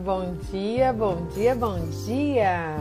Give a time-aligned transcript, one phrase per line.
[0.00, 2.74] bom dia, bom dia, bom dia!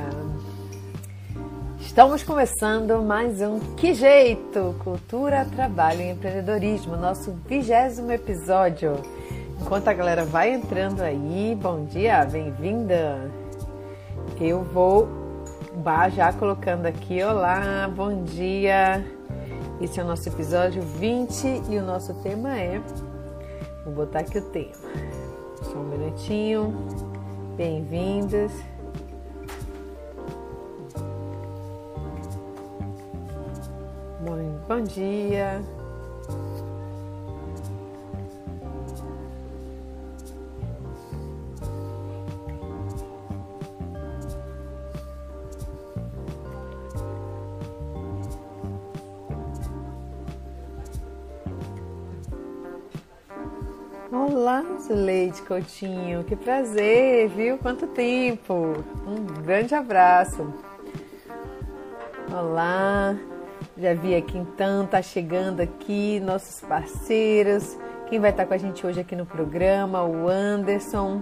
[1.77, 4.73] Estamos começando mais um Que Jeito?
[4.81, 8.93] Cultura, Trabalho e Empreendedorismo, nosso vigésimo episódio.
[9.59, 13.29] Enquanto a galera vai entrando aí, bom dia, bem-vinda!
[14.39, 15.09] Eu vou
[16.15, 19.05] já colocando aqui, olá, bom dia!
[19.81, 22.81] Esse é o nosso episódio 20 e o nosso tema é.
[23.83, 24.71] Vou botar aqui o tema.
[25.63, 27.08] Só um minutinho.
[27.59, 28.53] Bem-vindos.
[34.21, 35.61] Bom, bom dia.
[54.89, 57.59] Leite Coutinho, que prazer, viu?
[57.59, 58.83] Quanto tempo!
[59.05, 60.51] Um grande abraço.
[62.31, 63.15] Olá,
[63.77, 67.77] já vi aqui então, tá chegando aqui nossos parceiros.
[68.07, 70.03] Quem vai estar com a gente hoje aqui no programa?
[70.03, 71.21] O Anderson,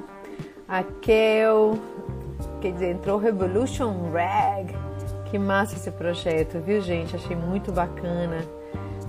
[0.66, 1.78] a Kel,
[2.62, 4.74] quer dizer, entrou Revolution Rag.
[5.26, 7.18] Que massa esse projeto, viu, gente?
[7.18, 8.38] Achei muito bacana.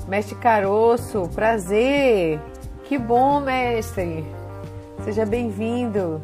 [0.08, 2.40] Mestre Caroço, prazer!
[2.82, 4.37] Que bom, mestre!
[5.04, 6.20] Seja bem-vindo!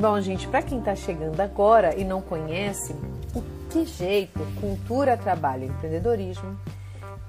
[0.00, 2.94] Bom, gente, para quem está chegando agora e não conhece,
[3.34, 6.58] o Que Jeito Cultura, Trabalho e Empreendedorismo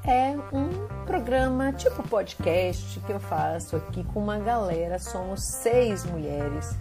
[0.05, 4.97] é um programa tipo podcast que eu faço aqui com uma galera.
[4.97, 6.75] Somos seis mulheres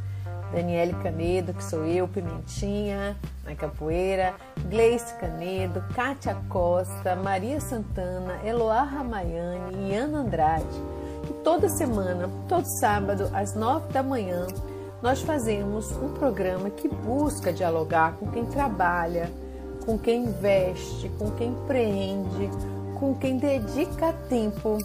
[0.52, 4.34] Daniele Canedo, que sou eu, Pimentinha, na capoeira,
[4.68, 10.66] Gleice Canedo, Kátia Costa, Maria Santana, Eloá Ramayane e Ana Andrade.
[11.28, 14.46] E toda semana, todo sábado, às nove da manhã,
[15.02, 19.30] nós fazemos um programa que busca dialogar com quem trabalha,
[19.84, 22.50] com quem investe, com quem empreende,
[22.98, 24.78] com quem dedica tempo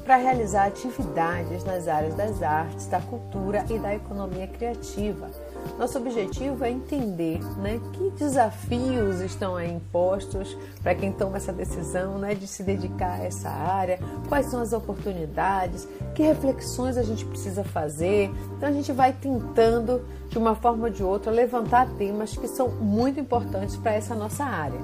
[0.00, 5.30] para realizar atividades nas áreas das artes, da cultura e da economia criativa.
[5.78, 12.18] Nosso objetivo é entender né, que desafios estão aí impostos para quem toma essa decisão
[12.18, 17.24] né, de se dedicar a essa área, quais são as oportunidades, que reflexões a gente
[17.24, 18.30] precisa fazer.
[18.56, 22.68] Então a gente vai tentando, de uma forma ou de outra, levantar temas que são
[22.68, 24.80] muito importantes para essa nossa área.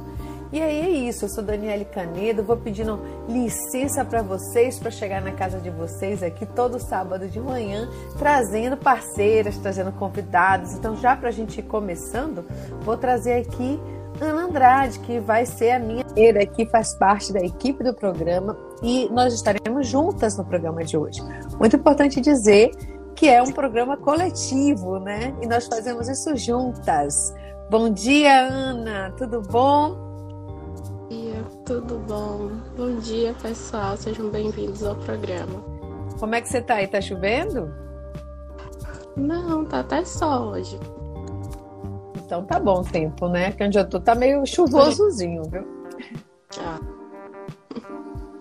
[0.56, 5.20] E aí é isso, eu sou Daniele Canedo, vou pedindo licença para vocês para chegar
[5.20, 10.72] na casa de vocês aqui todo sábado de manhã, trazendo parceiras, trazendo convidados.
[10.72, 12.42] Então, já para a gente ir começando,
[12.80, 13.78] vou trazer aqui
[14.18, 18.56] Ana Andrade, que vai ser a minha parceira, que faz parte da equipe do programa
[18.82, 21.20] e nós estaremos juntas no programa de hoje.
[21.58, 22.70] Muito importante dizer
[23.14, 25.34] que é um programa coletivo, né?
[25.42, 27.34] E nós fazemos isso juntas.
[27.68, 30.05] Bom dia, Ana, tudo bom?
[31.66, 32.48] Tudo bom?
[32.76, 33.96] Bom dia, pessoal.
[33.96, 35.64] Sejam bem-vindos ao programa.
[36.20, 36.86] Como é que você tá aí?
[36.86, 37.74] Tá chovendo?
[39.16, 40.78] Não, tá até sol hoje.
[42.24, 43.50] Então tá bom o tempo, né?
[43.50, 45.66] Que onde eu tô tá meio chuvosozinho, viu?
[46.60, 46.78] Ah.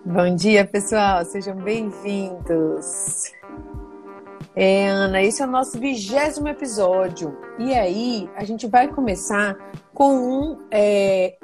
[0.05, 1.25] Bom dia, pessoal.
[1.25, 3.33] Sejam bem-vindos.
[4.55, 7.35] É, Ana, esse é o nosso vigésimo episódio.
[7.57, 9.57] E aí, a gente vai começar
[9.95, 11.39] com um é,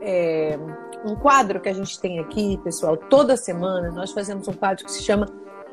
[0.00, 0.56] é,
[1.04, 4.92] um quadro que a gente tem aqui, pessoal, toda semana nós fazemos um quadro que
[4.92, 5.26] se chama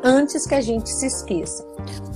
[0.04, 1.64] Antes que a gente se esqueça.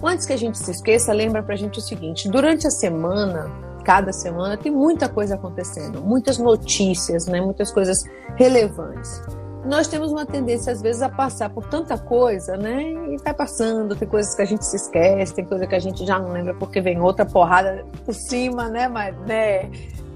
[0.04, 3.48] Antes que a gente se esqueça, lembra pra gente o seguinte: durante a semana,
[3.84, 8.04] cada semana, tem muita coisa acontecendo, muitas notícias, né, muitas coisas
[8.36, 9.22] relevantes.
[9.64, 12.84] Nós temos uma tendência, às vezes, a passar por tanta coisa, né?
[12.84, 16.06] E vai passando, tem coisas que a gente se esquece, tem coisa que a gente
[16.06, 19.70] já não lembra porque vem outra porrada por cima, né, mas, né,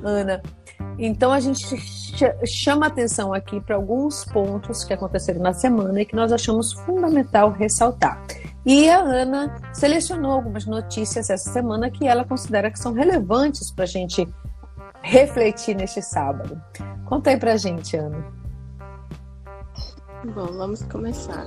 [0.04, 0.42] Ana?
[0.98, 1.78] Então a gente
[2.46, 7.52] chama atenção aqui para alguns pontos que aconteceram na semana e que nós achamos fundamental
[7.52, 8.22] ressaltar.
[8.66, 13.86] E a Ana selecionou algumas notícias essa semana que ela considera que são relevantes para
[13.86, 14.28] a gente
[15.02, 16.62] refletir neste sábado.
[17.06, 18.26] Conta aí para a gente, Ana.
[20.36, 21.46] Bom, vamos começar.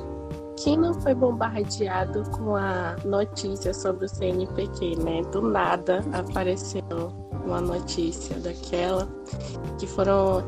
[0.56, 5.22] Quem não foi bombardeado com a notícia sobre o CNPq, né?
[5.32, 6.82] Do nada apareceu
[7.44, 9.08] uma notícia daquela
[9.78, 10.44] que foram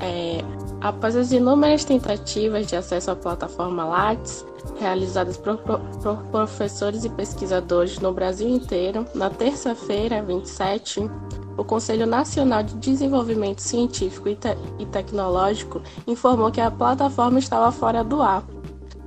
[0.00, 0.38] é,
[0.80, 4.44] após as inúmeras tentativas de acesso à plataforma Lattes
[4.80, 11.08] realizadas por, por professores e pesquisadores no Brasil inteiro, na terça-feira, 27,
[11.56, 17.70] o Conselho Nacional de Desenvolvimento Científico e, Te e Tecnológico informou que a plataforma estava
[17.70, 18.42] fora do ar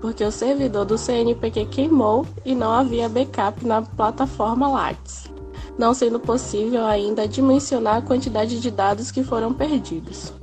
[0.01, 5.25] porque o servidor do CNPq queimou e não havia backup na plataforma Lattes,
[5.77, 10.33] não sendo possível ainda dimensionar a quantidade de dados que foram perdidos.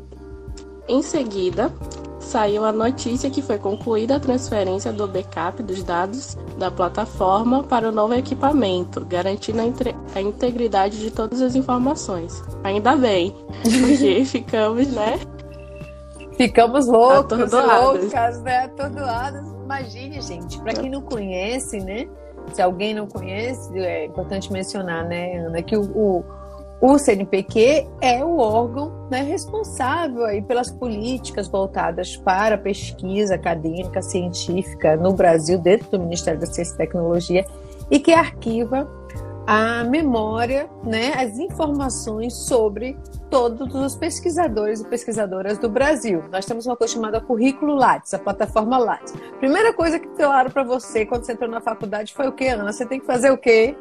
[0.88, 1.72] Em seguida,
[2.18, 7.88] saiu a notícia que foi concluída a transferência do backup dos dados da plataforma para
[7.88, 12.42] o novo equipamento, garantindo a, a integridade de todas as informações.
[12.64, 15.18] Ainda bem, porque ficamos, né?
[16.36, 18.64] Ficamos loucos, loucas, né?
[18.64, 19.46] Atordoadas.
[19.64, 22.08] Imagine, gente, para quem não conhece, né?
[22.52, 26.24] Se alguém não conhece, é importante mencionar, né, Ana, que o, o
[26.82, 34.02] o CNPq é o órgão né, responsável aí pelas políticas voltadas para a pesquisa acadêmica,
[34.02, 37.46] científica no Brasil, dentro do Ministério da Ciência e Tecnologia,
[37.88, 38.90] e que arquiva
[39.46, 42.98] a memória, né, as informações sobre
[43.32, 46.22] todos os pesquisadores e pesquisadoras do Brasil.
[46.30, 49.14] Nós temos uma coisa chamada Currículo Lattes, a plataforma Lattes.
[49.38, 52.70] Primeira coisa que claro para você quando você entrou na faculdade foi o quê, Ana?
[52.70, 53.74] Você tem que fazer o quê?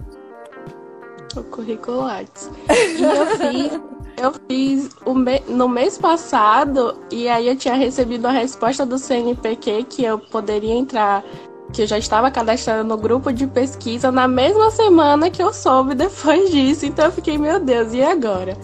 [1.36, 2.50] O currículo Lattes.
[2.98, 3.82] E eu fiz,
[4.22, 9.84] eu fiz me, no mês passado, e aí eu tinha recebido a resposta do CNPq
[9.84, 11.26] que eu poderia entrar,
[11.74, 15.94] que eu já estava cadastrada no grupo de pesquisa na mesma semana que eu soube
[15.94, 16.86] depois disso.
[16.86, 18.56] Então eu fiquei, meu Deus, e agora?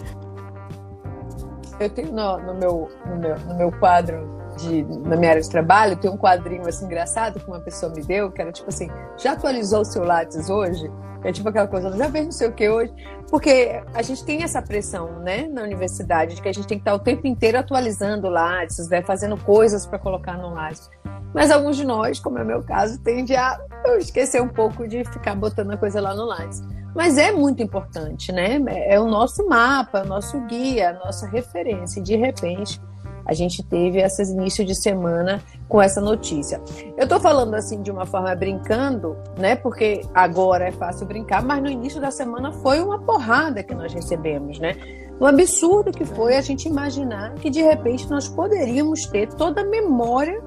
[1.80, 5.48] Eu tenho no, no meu, no, meu, no meu quadro de, na minha área de
[5.48, 8.88] trabalho, tem um quadrinho assim engraçado que uma pessoa me deu, que era tipo assim,
[9.16, 10.90] já atualizou o seu Lattes hoje?
[11.24, 12.92] É tipo aquela coisa, já fez não sei o que hoje.
[13.28, 16.82] Porque a gente tem essa pressão, né, na universidade, de que a gente tem que
[16.82, 20.88] estar o tempo inteiro atualizando Lattes, né, fazendo coisas para colocar no Lattes.
[21.34, 23.60] Mas alguns de nós, como é o meu caso, tende a
[23.98, 26.62] esquecer um pouco de ficar botando a coisa lá no Lattes.
[26.94, 28.58] Mas é muito importante, né?
[28.86, 32.00] É o nosso mapa, o nosso guia, a nossa referência.
[32.00, 32.80] E de repente,
[33.28, 36.60] a gente teve esses inícios de semana com essa notícia.
[36.96, 39.54] Eu estou falando assim de uma forma brincando, né?
[39.54, 43.92] Porque agora é fácil brincar, mas no início da semana foi uma porrada que nós
[43.92, 44.74] recebemos, né?
[45.20, 49.64] O absurdo que foi a gente imaginar que de repente nós poderíamos ter toda a
[49.64, 50.40] memória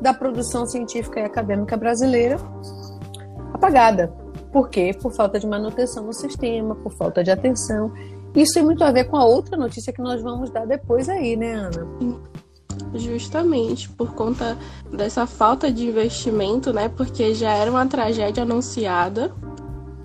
[0.00, 2.38] da produção científica e acadêmica brasileira
[3.54, 4.12] apagada.
[4.52, 4.96] Por quê?
[5.00, 7.92] Por falta de manutenção no sistema, por falta de atenção.
[8.34, 11.36] Isso tem muito a ver com a outra notícia que nós vamos dar depois aí,
[11.36, 11.86] né, Ana?
[12.94, 14.56] Justamente por conta
[14.92, 16.88] dessa falta de investimento, né?
[16.88, 19.34] Porque já era uma tragédia anunciada.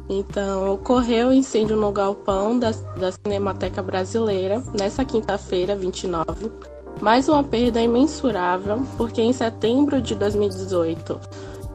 [0.09, 6.51] Então, ocorreu o incêndio no galpão da, da Cinemateca Brasileira nessa quinta-feira, 29.
[7.01, 11.19] Mais uma perda imensurável, porque em setembro de 2018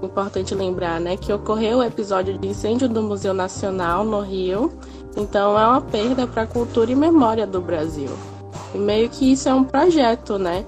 [0.02, 4.72] importante lembrar, né, que ocorreu o episódio de incêndio do Museu Nacional no Rio.
[5.16, 8.10] Então é uma perda para a cultura e memória do Brasil.
[8.74, 10.64] E meio que isso é um projeto, né?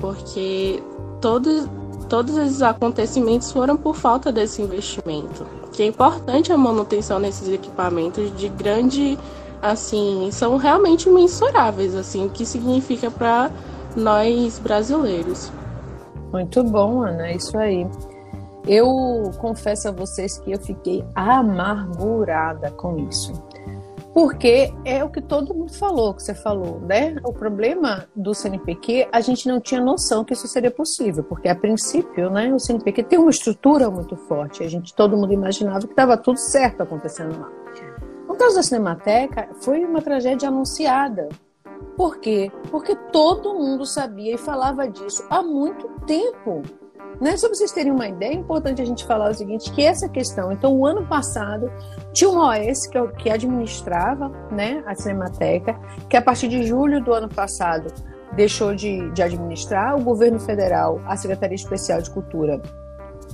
[0.00, 0.82] Porque
[1.20, 1.68] todos
[2.08, 5.46] todos esses acontecimentos foram por falta desse investimento.
[5.72, 9.18] Que é importante a manutenção desses equipamentos de grande
[9.62, 13.50] assim, são realmente mensuráveis assim, o que significa para
[13.96, 15.52] nós brasileiros.
[16.32, 17.86] Muito bom, Ana, isso aí.
[18.66, 23.32] Eu confesso a vocês que eu fiquei amargurada com isso.
[24.14, 27.16] Porque é o que todo mundo falou, que você falou, né?
[27.24, 31.54] O problema do CNPq, a gente não tinha noção que isso seria possível, porque a
[31.54, 34.62] princípio, né, o CNPq tem uma estrutura muito forte.
[34.62, 37.50] A gente, todo mundo imaginava que estava tudo certo acontecendo lá.
[38.28, 41.30] No caso da Cinemateca, foi uma tragédia anunciada.
[41.96, 42.52] Por quê?
[42.70, 46.62] Porque todo mundo sabia e falava disso há muito tempo.
[47.22, 47.36] Né?
[47.36, 50.08] Só para vocês terem uma ideia, é importante a gente falar o seguinte, que essa
[50.08, 51.70] questão, então o ano passado
[52.12, 55.78] tinha uma OS que, que administrava né, a Cinemateca,
[56.10, 57.94] que a partir de julho do ano passado
[58.34, 62.60] deixou de, de administrar, o governo federal, a Secretaria Especial de Cultura,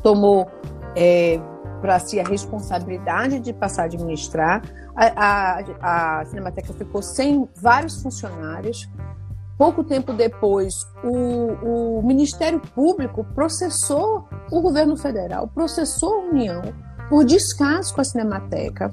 [0.02, 0.46] tomou
[0.94, 1.40] é,
[1.80, 4.60] para si a responsabilidade de passar a administrar.
[4.94, 8.86] A, a, a Cinemateca ficou sem vários funcionários,
[9.58, 10.72] Pouco tempo depois,
[11.02, 16.62] o, o Ministério Público processou o governo federal, processou a União
[17.08, 18.88] por descaso com a Cinemateca.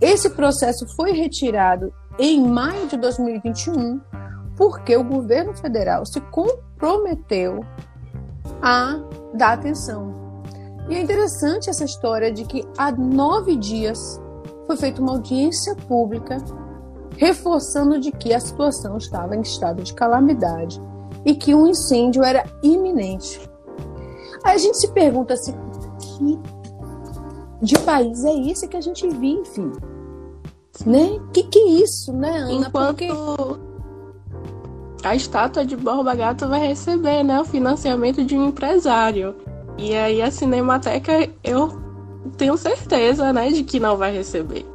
[0.00, 4.00] Esse processo foi retirado em maio de 2021,
[4.56, 7.64] porque o governo federal se comprometeu
[8.62, 9.00] a
[9.34, 10.14] dar atenção.
[10.88, 13.98] E é interessante essa história de que há nove dias
[14.68, 16.36] foi feita uma audiência pública
[17.16, 20.80] reforçando de que a situação estava em estado de calamidade
[21.24, 23.40] e que um incêndio era iminente.
[24.44, 25.54] Aí a gente se pergunta assim,
[25.98, 26.38] que
[27.62, 29.72] de país é esse que a gente vive?
[30.84, 31.18] Né?
[31.32, 32.52] Que que é isso, né, Ana?
[32.52, 33.08] Enquanto Porque...
[35.02, 39.34] a estátua de Borba Gato vai receber, né, o financiamento de um empresário.
[39.78, 41.70] E aí a Cinemateca, eu
[42.36, 44.66] tenho certeza, né, de que não vai receber.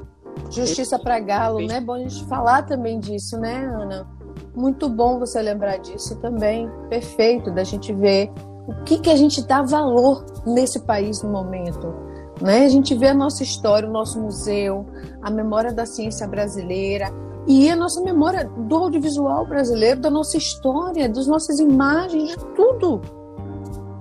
[0.49, 1.79] Justiça para Galo, né?
[1.79, 4.07] Bom a gente falar também disso, né, Ana?
[4.55, 6.69] Muito bom você lembrar disso também.
[6.89, 8.31] Perfeito, da gente ver
[8.67, 11.93] o que, que a gente dá valor nesse país no momento.
[12.41, 12.65] Né?
[12.65, 14.85] A gente vê a nossa história, o nosso museu,
[15.21, 17.11] a memória da ciência brasileira
[17.47, 23.01] e a nossa memória do audiovisual brasileiro, da nossa história, das nossas imagens, de tudo.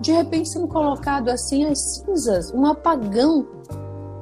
[0.00, 3.46] De repente sendo colocado assim as cinzas, um apagão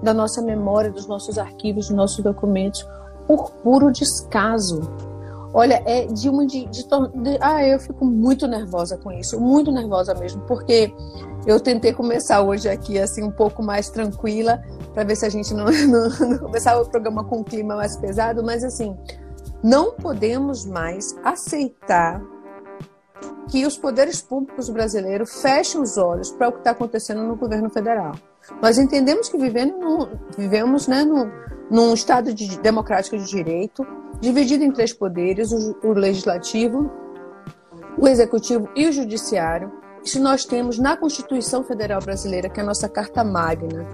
[0.02, 2.86] da nossa memória, dos nossos arquivos, dos nossos documentos,
[3.26, 4.80] por puro descaso.
[5.52, 9.72] Olha, é de uma de, de, de, Ah, eu fico muito nervosa com isso, muito
[9.72, 10.92] nervosa mesmo, porque
[11.46, 14.62] eu tentei começar hoje aqui assim um pouco mais tranquila,
[14.92, 17.96] para ver se a gente não, não, não começava o programa com um clima mais
[17.96, 18.96] pesado, mas assim,
[19.62, 22.22] não podemos mais aceitar
[23.48, 27.70] que os poderes públicos brasileiros fechem os olhos para o que está acontecendo no governo
[27.70, 28.12] federal.
[28.62, 31.30] Nós entendemos que vivendo no, vivemos né, no,
[31.70, 33.86] num Estado de, democrático de direito,
[34.20, 36.90] dividido em três poderes: o, o legislativo,
[37.98, 39.72] o executivo e o judiciário.
[40.02, 43.86] Isso nós temos na Constituição Federal Brasileira, que é a nossa Carta Magna,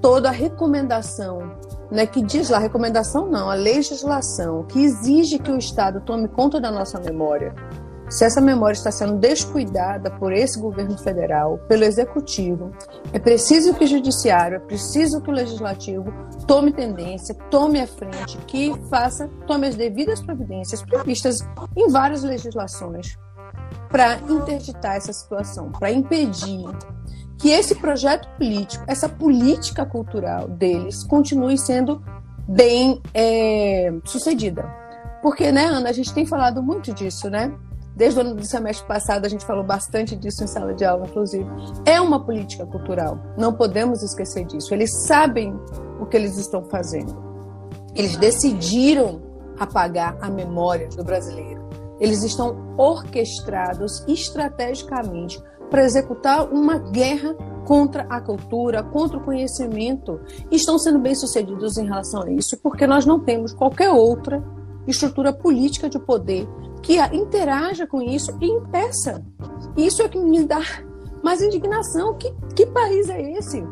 [0.00, 1.38] toda a recomendação,
[1.90, 6.60] né, que diz lá, recomendação não, a legislação, que exige que o Estado tome conta
[6.60, 7.54] da nossa memória
[8.08, 12.70] se essa memória está sendo descuidada por esse governo federal, pelo executivo,
[13.12, 16.12] é preciso que o judiciário, é preciso que o legislativo
[16.46, 21.38] tome tendência, tome a frente, que faça, tome as devidas providências previstas
[21.76, 23.18] em várias legislações
[23.88, 26.64] para interditar essa situação, para impedir
[27.38, 32.02] que esse projeto político, essa política cultural deles continue sendo
[32.48, 34.64] bem é, sucedida.
[35.22, 37.52] Porque, né, Ana, a gente tem falado muito disso, né?
[37.96, 41.06] Desde o ano do semestre passado, a gente falou bastante disso em sala de aula,
[41.06, 41.48] inclusive.
[41.86, 43.18] É uma política cultural.
[43.38, 44.74] Não podemos esquecer disso.
[44.74, 45.58] Eles sabem
[45.98, 47.16] o que eles estão fazendo.
[47.94, 49.22] Eles decidiram
[49.58, 51.66] apagar a memória do brasileiro.
[51.98, 57.34] Eles estão orquestrados estrategicamente para executar uma guerra
[57.64, 60.20] contra a cultura, contra o conhecimento.
[60.50, 64.44] E estão sendo bem-sucedidos em relação a isso, porque nós não temos qualquer outra
[64.86, 66.46] estrutura política de poder
[66.82, 69.24] que interaja com isso e impeça.
[69.76, 70.60] Isso é que me dá
[71.22, 72.14] mais indignação.
[72.14, 73.66] Que, que país é esse?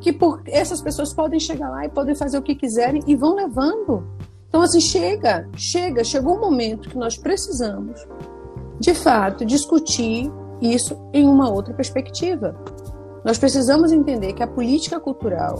[0.00, 3.34] Que por, essas pessoas podem chegar lá e podem fazer o que quiserem e vão
[3.34, 4.06] levando.
[4.48, 8.06] Então, assim, chega, chega, chegou o momento que nós precisamos,
[8.80, 12.56] de fato, discutir isso em uma outra perspectiva.
[13.24, 15.56] Nós precisamos entender que a política cultural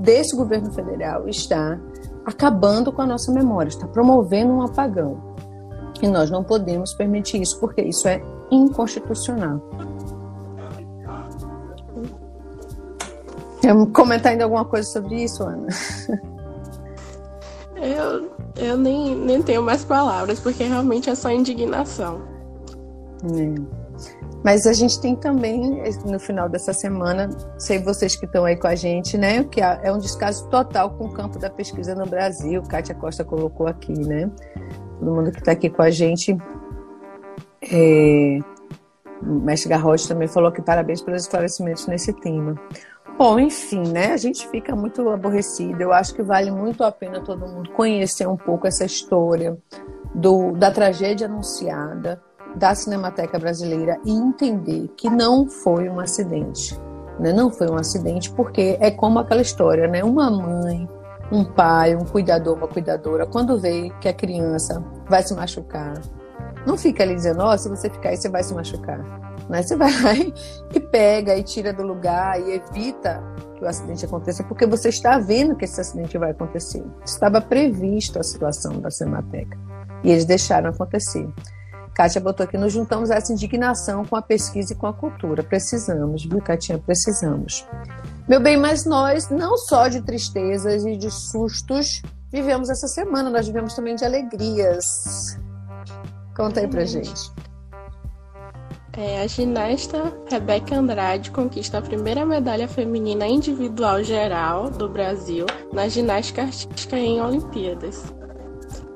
[0.00, 1.78] desse governo federal está
[2.24, 5.34] acabando com a nossa memória, está promovendo um apagão.
[6.02, 9.62] E nós não podemos permitir isso, porque isso é inconstitucional.
[13.60, 15.68] Quer comentar ainda alguma coisa sobre isso, Ana?
[17.76, 22.22] Eu, eu nem, nem tenho mais palavras, porque realmente é só indignação.
[23.24, 23.82] É.
[24.44, 27.28] Mas a gente tem também, no final dessa semana,
[27.58, 29.44] sei vocês que estão aí com a gente, né?
[29.44, 32.62] Que é um descaso total com o campo da pesquisa no Brasil.
[32.62, 34.30] Kátia Costa colocou aqui, né?
[35.02, 36.36] Todo mundo que está aqui com a gente.
[37.60, 38.38] É,
[39.20, 42.54] o mestre Garrote também falou que parabéns pelos esclarecimentos nesse tema.
[43.18, 44.12] Bom, enfim, né?
[44.12, 45.80] A gente fica muito aborrecido.
[45.80, 49.58] Eu acho que vale muito a pena todo mundo conhecer um pouco essa história
[50.14, 52.22] do, da tragédia anunciada
[52.54, 56.78] da Cinemateca Brasileira e entender que não foi um acidente.
[57.18, 57.32] Né?
[57.32, 60.02] Não foi um acidente porque é como aquela história, né?
[60.02, 60.88] Uma mãe
[61.32, 65.98] um pai, um cuidador, uma cuidadora, quando vê que a criança vai se machucar,
[66.66, 68.98] não fica ali dizendo, ó, oh, se você ficar aí, você vai se machucar.
[69.48, 69.62] Né?
[69.62, 70.32] Você vai
[70.74, 73.22] e pega e tira do lugar e evita
[73.56, 76.84] que o acidente aconteça, porque você está vendo que esse acidente vai acontecer.
[77.04, 79.58] Estava previsto a situação da Semateca.
[80.04, 81.26] E eles deixaram acontecer.
[81.94, 85.42] Kátia botou aqui, nos juntamos essa indignação com a pesquisa e com a cultura.
[85.42, 86.42] Precisamos, viu?
[86.84, 87.66] Precisamos.
[88.32, 92.00] Meu bem, mas nós, não só de tristezas e de sustos,
[92.32, 95.38] vivemos essa semana, nós vivemos também de alegrias.
[96.34, 97.30] Conta aí pra gente.
[98.96, 105.86] É, a ginasta Rebeca Andrade conquista a primeira medalha feminina individual geral do Brasil na
[105.86, 108.02] ginástica artística em Olimpíadas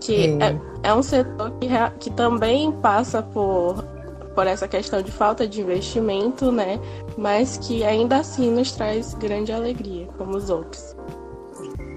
[0.01, 3.85] que é, é um setor que, que também passa por,
[4.37, 6.79] por essa questão de falta de investimento, né?
[7.17, 10.95] Mas que ainda assim nos traz grande alegria, como os outros.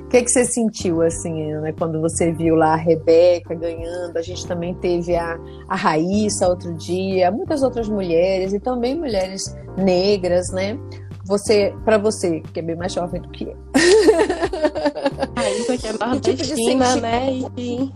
[0.06, 4.18] O que, que você sentiu, assim, né, quando você viu lá a Rebeca ganhando?
[4.18, 9.56] A gente também teve a, a Raíssa outro dia, muitas outras mulheres e também mulheres
[9.78, 10.80] negras, né?
[11.26, 13.58] Você, para você, que é bem mais jovem do que eu.
[15.36, 17.34] Raíssa, que é nordestina, tipo né?
[17.34, 17.94] E que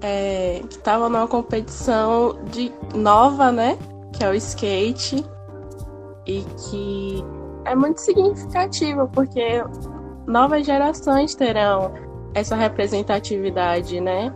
[0.00, 3.78] é, estava numa competição de nova, né?
[4.12, 5.24] Que é o skate.
[6.26, 7.24] E que
[7.64, 9.62] é muito significativo, porque
[10.26, 11.92] novas gerações terão
[12.34, 14.32] essa representatividade, né?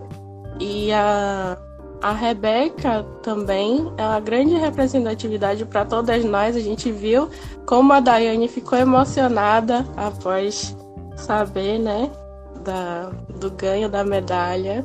[0.59, 1.57] E a,
[2.03, 6.57] a Rebeca também é uma grande representatividade para todas nós.
[6.57, 7.29] A gente viu
[7.67, 10.77] como a Daiane ficou emocionada após
[11.17, 12.11] saber, né,
[12.65, 14.85] da, do ganho da medalha.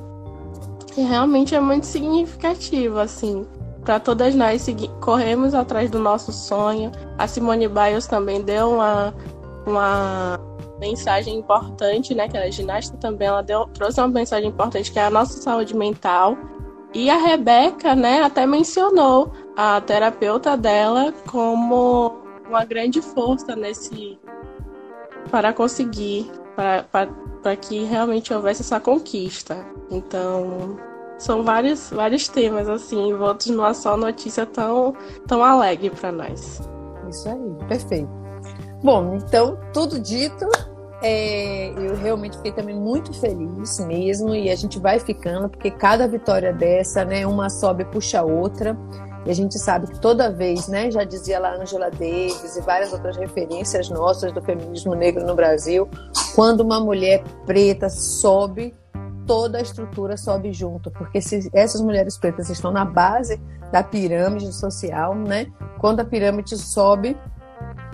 [0.98, 3.46] E realmente é muito significativo, assim,
[3.86, 4.66] para todas nós
[5.00, 6.92] corremos atrás do nosso sonho.
[7.20, 9.13] A Simone Biles também deu uma,
[9.68, 10.39] uma
[10.80, 12.27] mensagem importante, né?
[12.27, 15.39] Que ela é ginasta também, ela deu, trouxe uma mensagem importante que é a nossa
[15.39, 16.36] saúde mental.
[16.96, 22.13] E a Rebeca, né, até mencionou a terapeuta dela como
[22.50, 24.18] uma grande força nesse
[25.30, 27.08] para conseguir, para, para,
[27.44, 29.63] para que realmente houvesse essa conquista.
[29.92, 30.77] Então,
[31.17, 34.95] são vários, vários temas assim, envoltos numa só notícia tão,
[35.27, 36.62] tão alegre para nós.
[37.09, 38.09] Isso aí, perfeito.
[38.83, 40.45] Bom, então, tudo dito,
[41.01, 46.07] é, eu realmente fiquei também muito feliz mesmo, e a gente vai ficando, porque cada
[46.07, 48.77] vitória dessa, né, uma sobe puxa a outra,
[49.25, 52.93] e a gente sabe que toda vez, né, já dizia lá Angela Davis e várias
[52.93, 55.89] outras referências nossas do feminismo negro no Brasil,
[56.33, 58.74] quando uma mulher preta sobe,
[59.27, 63.39] toda a estrutura sobe junto, porque se essas mulheres pretas estão na base
[63.72, 67.15] da pirâmide social, né, quando a pirâmide sobe,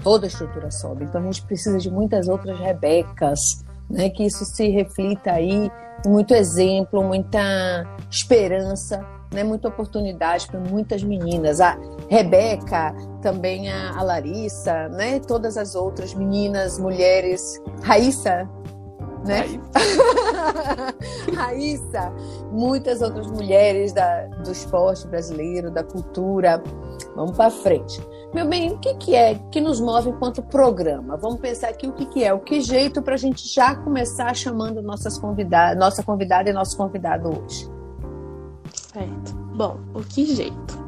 [0.03, 1.05] toda a estrutura sobe.
[1.05, 4.09] Então a gente precisa de muitas outras Rebecas, né?
[4.09, 5.71] Que isso se reflita aí,
[6.05, 9.43] muito exemplo, muita esperança, né?
[9.43, 11.59] Muita oportunidade para muitas meninas.
[11.61, 11.77] A
[12.09, 15.19] Rebeca, também a, a Larissa, né?
[15.19, 18.49] Todas as outras meninas, mulheres, Raíssa,
[19.23, 19.45] né?
[21.35, 22.13] Raíssa,
[22.51, 26.61] muitas outras mulheres da, do esporte brasileiro, da cultura.
[27.15, 28.01] Vamos para frente.
[28.33, 31.15] Meu bem, o que, que é que nos move enquanto programa?
[31.17, 34.33] Vamos pensar aqui o que, que é, o que jeito para a gente já começar
[34.35, 37.69] chamando nossas convidadas, nossa convidada e nosso convidado hoje.
[38.73, 39.35] Certo.
[39.55, 40.82] Bom, o que jeito?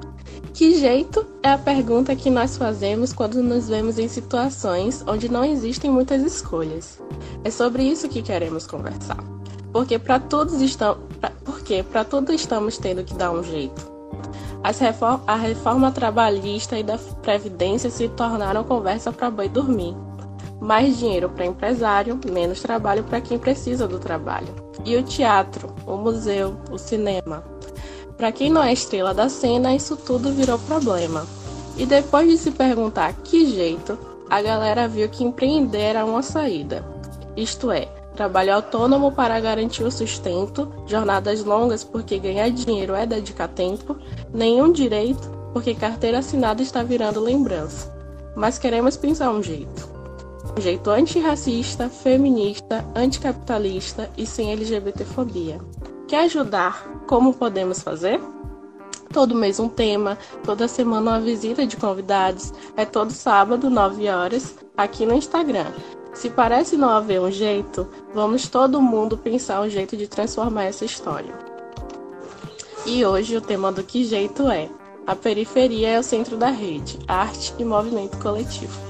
[0.55, 5.43] Que jeito é a pergunta que nós fazemos quando nos vemos em situações onde não
[5.43, 6.97] existem muitas escolhas.
[7.43, 9.21] É sobre isso que queremos conversar.
[9.73, 10.55] Porque para todos
[11.43, 13.93] porque para tudo estamos tendo que dar um jeito
[15.27, 19.93] a reforma trabalhista e da Previdência se tornaram conversa para boi dormir.
[20.59, 24.55] Mais dinheiro para empresário, menos trabalho para quem precisa do trabalho.
[24.83, 27.54] E o teatro, o museu, o cinema.
[28.17, 31.25] Para quem não é estrela da cena, isso tudo virou problema.
[31.77, 33.97] E depois de se perguntar que jeito,
[34.29, 36.85] a galera viu que empreender era uma saída.
[37.35, 43.49] Isto é, trabalho autônomo para garantir o sustento, jornadas longas porque ganhar dinheiro é dedicar
[43.49, 43.97] tempo,
[44.33, 47.93] nenhum direito porque carteira assinada está virando lembrança.
[48.35, 49.89] Mas queremos pensar um jeito.
[50.57, 55.59] Um jeito antirracista, feminista, anticapitalista e sem LGBTfobia.
[56.07, 56.87] Quer ajudar?
[57.07, 58.21] Como podemos fazer?
[59.11, 62.53] Todo mês um tema, toda semana uma visita de convidados.
[62.77, 65.71] É todo sábado, 9 horas, aqui no Instagram.
[66.13, 70.85] Se parece não haver um jeito, vamos todo mundo pensar um jeito de transformar essa
[70.85, 71.33] história.
[72.85, 74.69] E hoje o tema do Que Jeito é:
[75.07, 78.84] A periferia é o centro da rede, arte e movimento coletivo.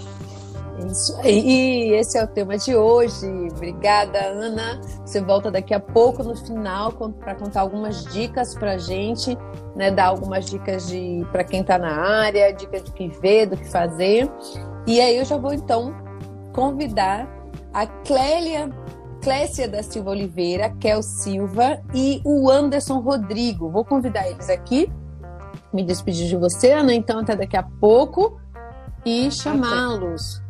[0.84, 3.26] Isso aí, e esse é o tema de hoje.
[3.56, 4.82] Obrigada, Ana.
[5.06, 9.38] Você volta daqui a pouco no final para contar algumas dicas para a gente,
[9.76, 9.90] né?
[9.90, 13.70] Dar algumas dicas de para quem está na área, dicas do que ver, do que
[13.72, 14.30] fazer.
[14.86, 15.96] E aí eu já vou então
[16.54, 17.28] convidar
[17.74, 18.70] a Clélia
[19.26, 23.72] Clécia da Silva Oliveira, Kel Silva e o Anderson Rodrigo.
[23.72, 24.88] Vou convidar eles aqui,
[25.74, 28.40] me despedir de você, Ana, então até daqui a pouco,
[29.04, 30.45] e chamá-los.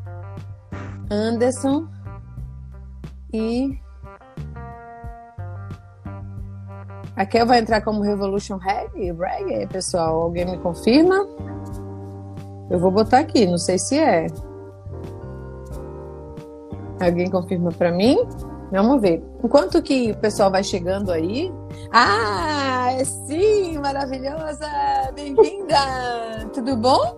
[1.09, 1.87] Anderson
[3.33, 3.79] e.
[7.15, 10.23] A Kel vai entrar como Revolution Reggae, Reggae, pessoal.
[10.23, 11.25] Alguém me confirma?
[12.69, 14.27] Eu vou botar aqui, não sei se é.
[16.99, 18.17] Alguém confirma para mim?
[18.71, 19.23] Vamos ver.
[19.43, 21.53] Enquanto que o pessoal vai chegando aí.
[21.93, 22.89] Ah,
[23.27, 24.67] sim, maravilhosa!
[25.13, 25.77] Bem-vinda!
[26.53, 27.15] Tudo bom?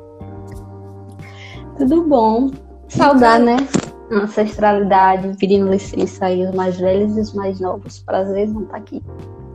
[1.78, 2.52] Tudo bom.
[2.90, 3.68] Saudar, então, né?
[4.12, 8.00] ancestralidade, pedindo licença aí os mais velhos e os mais novos.
[8.00, 9.04] Prazer não estar aqui.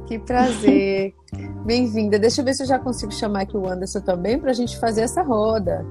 [0.07, 1.15] Que prazer.
[1.65, 2.19] Bem-vinda.
[2.19, 4.79] Deixa eu ver se eu já consigo chamar aqui o Anderson também para a gente
[4.79, 5.85] fazer essa roda.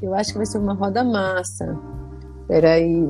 [0.00, 1.76] Eu acho que vai ser uma roda massa.
[2.46, 3.08] Peraí.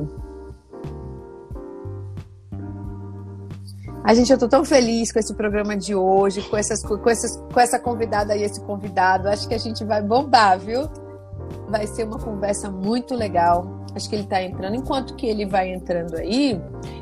[4.03, 7.37] A gente, eu tô tão feliz com esse programa de hoje, com, essas, com, essas,
[7.51, 9.27] com essa convidada e esse convidado.
[9.27, 10.87] Acho que a gente vai bombar, viu?
[11.69, 13.65] Vai ser uma conversa muito legal.
[13.95, 14.75] Acho que ele está entrando.
[14.75, 16.61] Enquanto que ele vai entrando aí,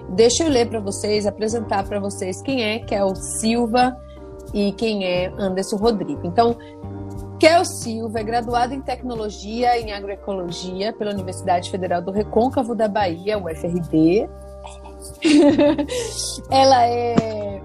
[0.09, 3.97] deixa eu ler para vocês, apresentar para vocês quem é Kel Silva
[4.53, 6.25] e quem é Anderson Rodrigo.
[6.25, 6.55] Então,
[7.39, 13.37] Kel Silva é graduada em Tecnologia em Agroecologia pela Universidade Federal do Recôncavo da Bahia,
[13.37, 14.29] UFRD.
[16.49, 17.61] Ela é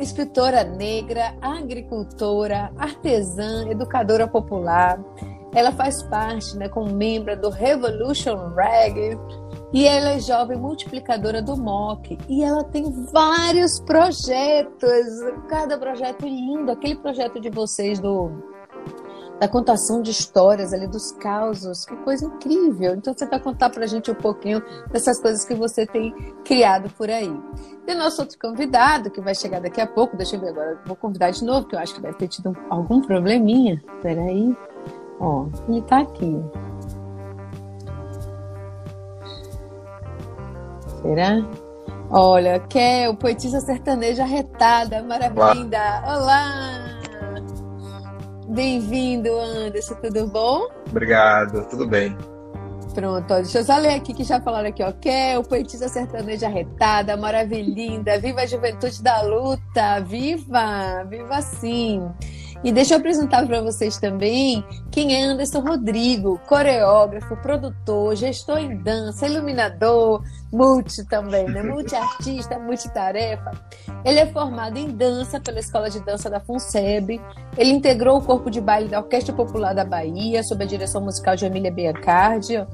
[0.00, 4.98] escritora negra, agricultora, artesã, educadora popular.
[5.54, 9.18] Ela faz parte, né, como membro do Revolution Reggae,
[9.72, 12.18] e ela é jovem multiplicadora do MOC.
[12.28, 15.06] E ela tem vários projetos.
[15.48, 16.70] Cada projeto lindo.
[16.70, 18.30] Aquele projeto de vocês do
[19.40, 22.94] da contação de histórias ali, dos causos, que coisa incrível.
[22.94, 24.62] Então você vai contar pra gente um pouquinho
[24.92, 26.14] dessas coisas que você tem
[26.44, 27.36] criado por aí.
[27.86, 30.96] E nosso outro convidado, que vai chegar daqui a pouco, deixa eu ver agora, vou
[30.96, 33.82] convidar de novo, que eu acho que deve ter tido algum probleminha.
[34.00, 34.56] Peraí.
[35.24, 36.38] Ó, ele tá aqui.
[41.00, 41.42] Será?
[42.10, 46.02] Olha, Kel, poetisa sertaneja retada, maravilha.
[46.04, 46.18] Olá!
[46.18, 46.94] Olá.
[48.48, 50.68] Bem-vindo, Anderson, tudo bom?
[50.90, 52.14] Obrigado, tudo bem.
[52.94, 54.92] Pronto, ó, deixa eu só ler aqui que já falaram aqui, ó.
[54.92, 62.06] Kel, poetisa sertaneja retada, maravilhinda, viva a juventude da luta, viva, viva sim.
[62.64, 68.78] E deixa eu apresentar para vocês também quem é Anderson Rodrigo, coreógrafo, produtor, gestor em
[68.78, 71.62] dança, iluminador, multi também, né?
[71.62, 73.50] Multiartista, multitarefa.
[74.02, 77.20] Ele é formado em dança pela Escola de Dança da FUNSEB.
[77.58, 81.36] Ele integrou o corpo de baile da Orquestra Popular da Bahia, sob a direção musical
[81.36, 82.66] de Emília Biancardi.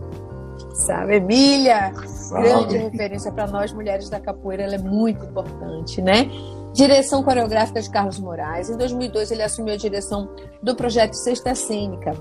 [0.73, 1.93] Sabe, Emília,
[2.31, 6.31] grande referência para nós mulheres da capoeira, ela é muito importante, né?
[6.73, 8.71] Direção coreográfica de Carlos Moraes.
[8.71, 10.29] Em 2002, ele assumiu a direção
[10.63, 12.13] do projeto Sexta Cênica.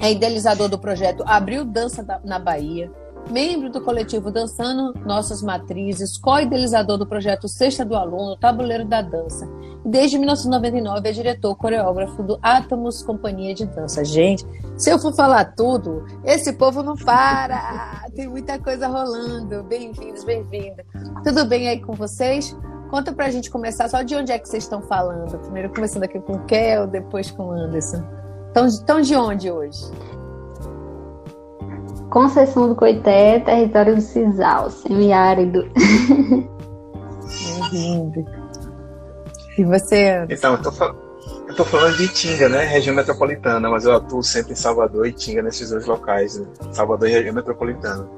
[0.00, 2.90] É idealizador do projeto Abriu Dança na Bahia.
[3.30, 9.48] Membro do coletivo Dançando Nossas Matrizes, co-idealizador do projeto Sexta do Aluno, Tabuleiro da Dança.
[9.84, 14.04] Desde 1999 é diretor coreógrafo do Átomos Companhia de Dança.
[14.04, 18.02] Gente, se eu for falar tudo, esse povo não para.
[18.14, 19.62] Tem muita coisa rolando.
[19.64, 20.84] Bem-vindos, bem-vinda.
[21.22, 22.54] Tudo bem aí com vocês?
[22.90, 25.38] Conta pra gente começar só de onde é que vocês estão falando.
[25.38, 28.04] Primeiro começando aqui com o Kel, depois com o Anderson.
[28.48, 29.90] Estão, estão de onde hoje?
[32.10, 35.68] Conceição do Coité, território do Cisal, semiárido.
[37.72, 38.24] Bem-vindo.
[39.58, 40.34] E você, Anderson?
[40.34, 40.94] Então, eu tô, fal...
[41.48, 42.64] eu tô falando de Tinga, né?
[42.64, 46.46] Região metropolitana, mas eu atuo sempre em Salvador e Tinga nesses dois locais, né?
[46.70, 48.08] Salvador e região metropolitana.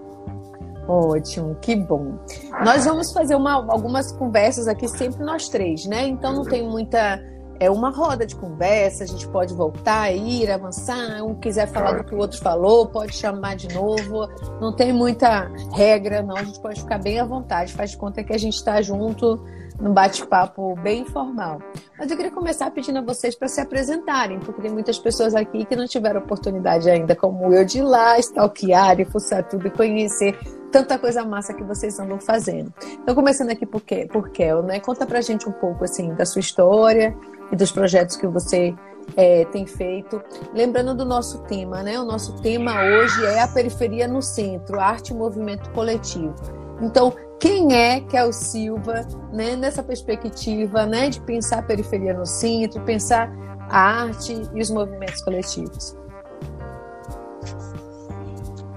[0.89, 2.17] Ótimo, que bom.
[2.65, 6.07] Nós vamos fazer uma, algumas conversas aqui, sempre nós três, né?
[6.07, 7.21] Então não tem muita.
[7.59, 11.23] É uma roda de conversa, a gente pode voltar, ir, avançar.
[11.25, 14.29] Um quiser falar do que o outro falou, pode chamar de novo.
[14.61, 16.37] Não tem muita regra, não.
[16.37, 17.73] A gente pode ficar bem à vontade.
[17.73, 19.43] Faz de conta que a gente está junto
[19.81, 21.59] num bate-papo bem informal.
[21.99, 25.65] Mas eu queria começar pedindo a vocês para se apresentarem, porque tem muitas pessoas aqui
[25.65, 29.71] que não tiveram oportunidade ainda, como eu, de ir lá, stalkear e fuçar tudo e
[29.71, 30.39] conhecer
[30.71, 32.73] tanta coisa massa que vocês andam fazendo.
[33.03, 34.09] Então, começando aqui por, quê?
[34.11, 34.81] por Kel, né?
[34.81, 37.17] Conta pra gente um pouco, assim, da sua história
[37.53, 38.75] e dos projetos que você
[39.17, 40.23] é, tem feito.
[40.53, 41.99] Lembrando do nosso tema, né?
[42.01, 46.35] O nosso tema hoje é a periferia no centro, arte e movimento coletivo.
[46.81, 52.83] Então, quem é o Silva, né, nessa perspectiva, né, de pensar a periferia no centro,
[52.83, 53.31] pensar
[53.69, 55.97] a arte e os movimentos coletivos?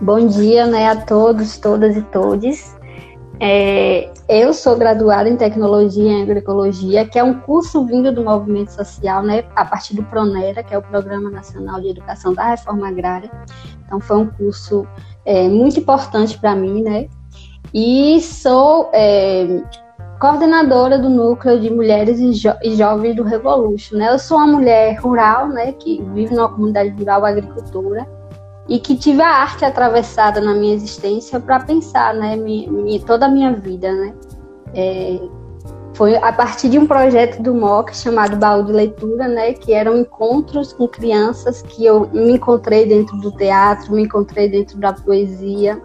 [0.01, 2.73] Bom dia, né, a todos, todas e todes.
[3.37, 8.69] É, eu sou graduada em Tecnologia em Agroecologia, que é um curso vindo do movimento
[8.69, 12.87] social, né, a partir do PRONERA, que é o Programa Nacional de Educação da Reforma
[12.87, 13.29] Agrária.
[13.85, 14.87] Então, foi um curso
[15.25, 17.09] é, muito importante para mim, né,
[17.73, 19.61] e sou é,
[20.21, 23.97] coordenadora do núcleo de mulheres e, jo e, jovens do Revolution.
[23.97, 24.13] Né?
[24.13, 28.18] Eu sou uma mulher rural, né, que vive numa comunidade rural agricultura
[28.69, 33.29] e que tive a arte atravessada na minha existência para pensar, né, minha, toda a
[33.29, 34.13] minha vida, né.
[34.73, 35.19] É,
[35.95, 39.97] foi a partir de um projeto do MOC chamado Baú de Leitura, né, que eram
[39.97, 45.81] encontros com crianças que eu me encontrei dentro do teatro, me encontrei dentro da poesia,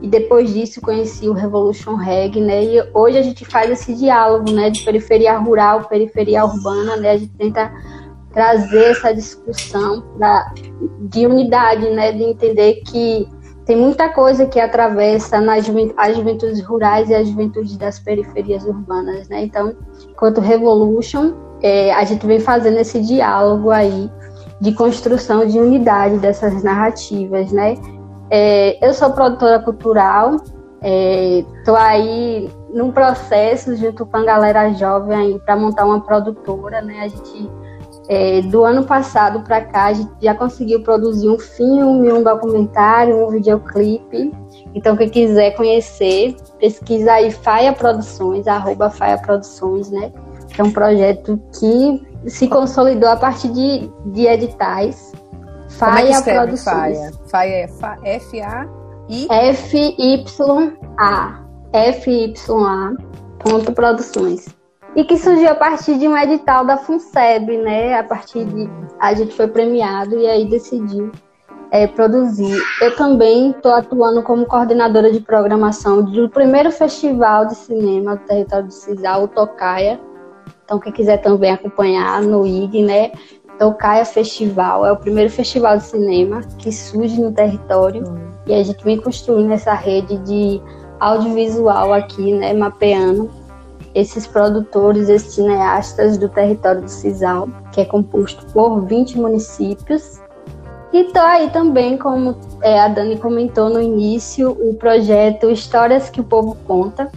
[0.00, 2.62] e depois disso conheci o Revolution Reg, né?
[2.62, 7.10] E hoje a gente faz esse diálogo, né, de periferia rural, periferia urbana, né?
[7.12, 7.72] A gente tenta
[8.38, 10.54] trazer essa discussão pra,
[11.00, 13.28] de unidade, né, de entender que
[13.66, 19.28] tem muita coisa que atravessa nas as juventudes rurais e as juventudes das periferias urbanas,
[19.28, 19.42] né?
[19.42, 19.74] Então,
[20.08, 24.08] enquanto Revolution, é, a gente vem fazendo esse diálogo aí
[24.60, 27.74] de construção de unidade dessas narrativas, né?
[28.30, 30.36] É, eu sou produtora cultural,
[31.56, 37.00] estou é, aí num processo junto com a galera jovem para montar uma produtora, né?
[37.00, 37.50] A gente
[38.08, 43.26] é, do ano passado para cá a gente já conseguiu produzir um filme, um documentário,
[43.26, 44.32] um videoclipe.
[44.74, 50.10] Então quem quiser conhecer, pesquisa aí Faia Produções, arroba Faia Produções, né?
[50.48, 55.12] Que é um projeto que se consolidou a partir de, de editais
[55.68, 56.98] Faia é Produções.
[57.28, 57.28] Faia?
[57.28, 57.70] Faia
[58.04, 59.28] é F-A-I?
[59.30, 61.44] F-Y-A.
[61.72, 62.94] F-Y-A.
[63.38, 64.57] Ponto Produções.
[64.98, 67.96] E que surgiu a partir de um edital da FUNSEB, né?
[67.96, 68.68] A partir de.
[68.98, 71.12] A gente foi premiado e aí decidiu
[71.70, 72.60] é, produzir.
[72.80, 78.66] Eu também estou atuando como coordenadora de programação do primeiro festival de cinema do território
[78.66, 80.00] de Cisal, o Tocaia.
[80.64, 83.12] Então, quem quiser também acompanhar no IG, né?
[83.56, 88.02] Tocaia Festival é o primeiro festival de cinema que surge no território
[88.48, 90.60] e a gente vem construindo essa rede de
[90.98, 93.37] audiovisual aqui, né, mapeando
[93.98, 100.20] esses produtores, esses cineastas do território do Cisal, que é composto por 20 municípios.
[100.92, 106.20] E tô aí também, como é, a Dani comentou no início, o projeto Histórias que
[106.20, 107.10] o Povo Conta,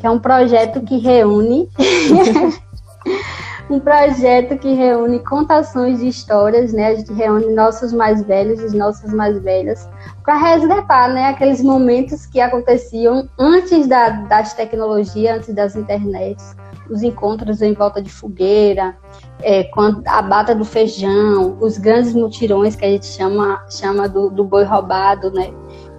[0.00, 1.68] que é um projeto que reúne
[3.70, 6.88] um projeto que reúne contações de histórias, né?
[6.88, 9.88] A gente reúne nossos mais velhos e nossas mais velhas
[10.22, 11.28] para resgatar, né?
[11.28, 16.54] Aqueles momentos que aconteciam antes da, das tecnologias, antes das internets,
[16.90, 18.94] os encontros em volta de fogueira,
[19.42, 19.70] é,
[20.06, 24.64] a bata do feijão, os grandes mutirões que a gente chama, chama do, do boi
[24.64, 25.50] roubado, né?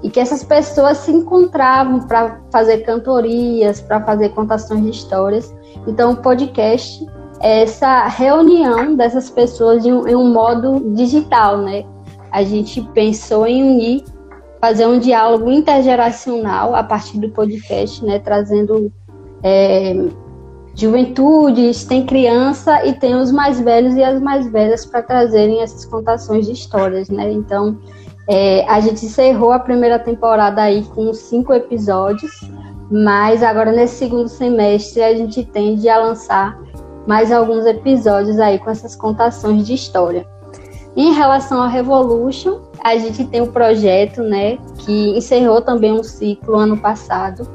[0.03, 5.51] E que essas pessoas se encontravam para fazer cantorias, para fazer contações de histórias.
[5.87, 7.03] Então, o podcast
[7.41, 11.85] essa reunião dessas pessoas em um, em um modo digital, né?
[12.31, 14.03] A gente pensou em unir,
[14.61, 18.19] fazer um diálogo intergeracional a partir do podcast, né?
[18.19, 18.91] Trazendo
[19.43, 20.07] é,
[20.73, 25.85] juventudes, tem criança e tem os mais velhos e as mais velhas para trazerem essas
[25.85, 27.31] contações de histórias, né?
[27.31, 27.77] Então,
[28.27, 32.31] é, a gente encerrou a primeira temporada aí com cinco episódios,
[32.91, 36.59] mas agora nesse segundo semestre a gente tende a lançar
[37.05, 40.25] mais alguns episódios aí com essas contações de história.
[40.95, 46.55] Em relação ao Revolution, a gente tem um projeto, né, que encerrou também um ciclo
[46.55, 47.47] ano passado,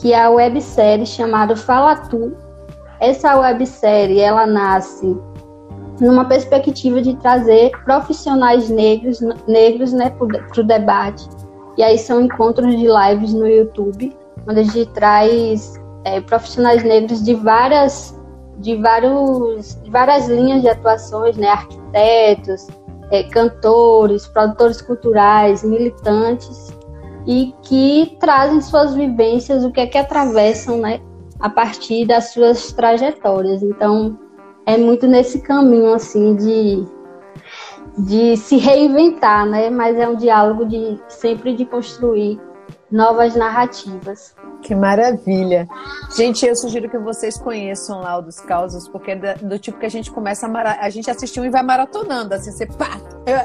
[0.00, 2.32] que é a websérie chamada Fala Tu.
[2.98, 5.16] Essa websérie, ela nasce
[6.00, 11.28] numa perspectiva de trazer profissionais negros, negros né, para o debate.
[11.76, 14.16] E aí são encontros de lives no YouTube,
[14.48, 18.18] onde a gente traz é, profissionais negros de várias
[18.60, 21.48] de, vários, várias linhas de atuações, né?
[21.48, 22.68] arquitetos,
[23.10, 26.72] é, cantores, produtores culturais, militantes,
[27.26, 31.00] e que trazem suas vivências, o que é que atravessam né?
[31.38, 33.62] a partir das suas trajetórias.
[33.62, 34.18] Então,
[34.66, 36.84] é muito nesse caminho assim de,
[37.98, 39.70] de se reinventar, né?
[39.70, 42.38] mas é um diálogo de sempre de construir
[42.90, 44.34] novas narrativas.
[44.62, 45.66] Que maravilha.
[46.14, 49.86] Gente, eu sugiro que vocês conheçam lá o dos causos, porque é do tipo que
[49.86, 50.78] a gente começa a mara...
[50.80, 53.00] a gente assistiu e vai maratonando, assim, você pá.
[53.26, 53.36] Eu,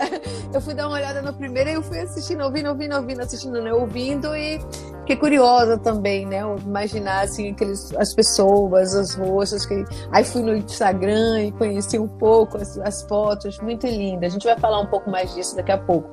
[0.56, 3.62] eu, fui dar uma olhada no primeiro e eu fui assistindo, ouvindo, ouvindo, ouvindo, assistindo,
[3.62, 3.74] né?
[3.74, 4.60] Ouvindo e
[5.00, 6.42] fiquei curiosa também, né?
[6.66, 12.08] Imaginar assim aqueles as pessoas, os rostos que aí fui no Instagram e conheci um
[12.08, 14.26] pouco as, as fotos, muito linda.
[14.26, 16.10] A gente vai falar um pouco mais disso daqui a pouco.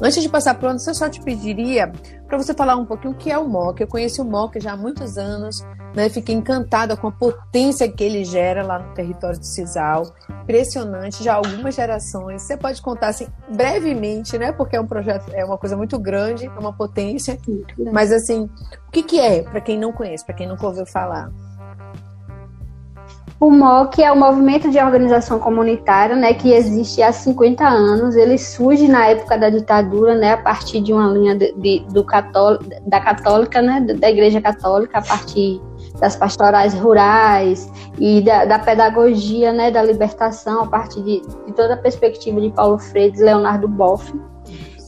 [0.00, 1.92] Antes de passar para onde, eu só te pediria
[2.32, 3.82] para você falar um pouquinho o que é o MOC.
[3.82, 5.62] Eu conheci o MOC já há muitos anos,
[5.94, 6.08] né?
[6.08, 10.14] Fiquei encantada com a potência que ele gera lá no território de Cisal.
[10.42, 12.40] Impressionante, já há algumas gerações.
[12.40, 14.50] Você pode contar assim brevemente, né?
[14.50, 17.38] Porque é um projeto, é uma coisa muito grande, é uma potência.
[17.92, 18.48] Mas assim,
[18.88, 21.30] o que, que é para quem não conhece, para quem nunca ouviu falar?
[23.42, 28.14] O MOC é o Movimento de Organização Comunitária, né, que existe há 50 anos.
[28.14, 32.04] Ele surge na época da ditadura, né, a partir de uma linha de, de, do
[32.04, 35.60] cató da católica, né, da Igreja Católica, a partir
[35.98, 41.74] das pastorais rurais e da, da pedagogia, né, da libertação, a partir de, de, toda
[41.74, 44.14] a perspectiva de Paulo Freire e Leonardo Boff.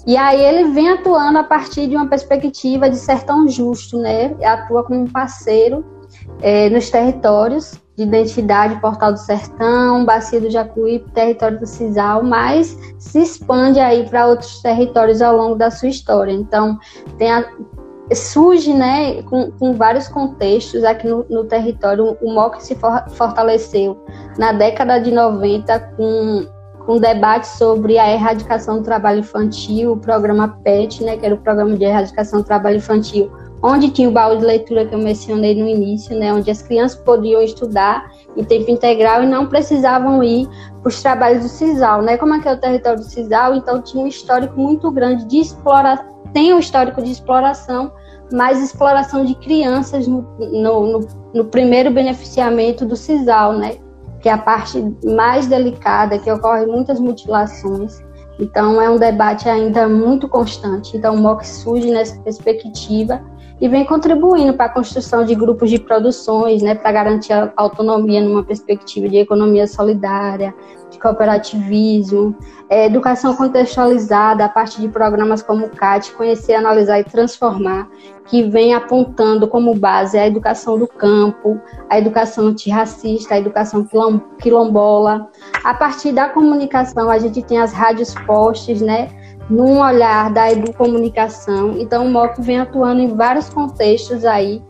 [0.06, 4.32] E aí ele vem atuando a partir de uma perspectiva de sertão justo, né?
[4.44, 5.84] Atua como um parceiro
[6.42, 12.76] é, nos territórios de identidade Portal do Sertão, Bacia do Jacuípe, território do Cisal, mas
[12.98, 16.32] se expande aí para outros territórios ao longo da sua história.
[16.32, 16.78] Então,
[17.20, 22.18] a, surge né, com, com, vários contextos aqui no, no território.
[22.20, 24.04] O MOC se for, fortaleceu
[24.36, 26.46] na década de 90 com
[26.86, 31.38] um debate sobre a erradicação do trabalho infantil, o programa PET, né, que era o
[31.38, 33.32] programa de erradicação do trabalho infantil,
[33.64, 36.98] onde tinha o baú de leitura que eu mencionei no início, né, onde as crianças
[36.98, 40.46] podiam estudar em tempo integral e não precisavam ir
[40.82, 42.18] para os trabalhos do CISAL, né?
[42.18, 45.38] Como é que é o território do CISAL, então tinha um histórico muito grande de
[45.38, 47.90] exploração, tem um histórico de exploração,
[48.30, 53.76] mas exploração de crianças no, no, no, no primeiro beneficiamento do CISAL, né?
[54.20, 57.98] Que é a parte mais delicada, que ocorre muitas mutilações.
[58.38, 60.96] Então, é um debate ainda muito constante.
[60.96, 63.22] Então, o MOC surge nessa perspectiva
[63.64, 68.20] e vem contribuindo para a construção de grupos de produções, né, para garantir a autonomia
[68.20, 70.54] numa perspectiva de economia solidária,
[70.90, 72.36] de cooperativismo,
[72.68, 77.88] é, educação contextualizada a partir de programas como o CAT, conhecer, analisar e transformar,
[78.26, 83.88] que vem apontando como base a educação do campo, a educação antirracista, a educação
[84.38, 85.30] quilombola.
[85.64, 89.08] A partir da comunicação, a gente tem as rádios postes, né,
[89.48, 91.76] num olhar da educomunicação.
[91.78, 94.62] Então, o MOC vem atuando em vários contextos aí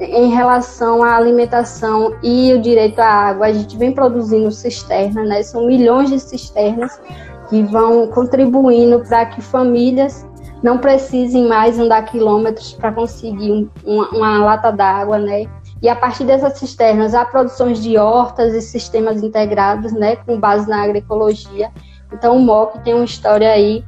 [0.00, 3.46] em relação à alimentação e o direito à água.
[3.46, 5.42] A gente vem produzindo cisternas, né?
[5.42, 7.00] São milhões de cisternas
[7.48, 10.26] que vão contribuindo para que famílias
[10.62, 15.46] não precisem mais andar quilômetros para conseguir uma, uma lata d'água, né?
[15.82, 20.66] E a partir dessas cisternas, há produções de hortas e sistemas integrados, né, com base
[20.66, 21.70] na agroecologia.
[22.10, 23.84] Então, o MOC tem uma história aí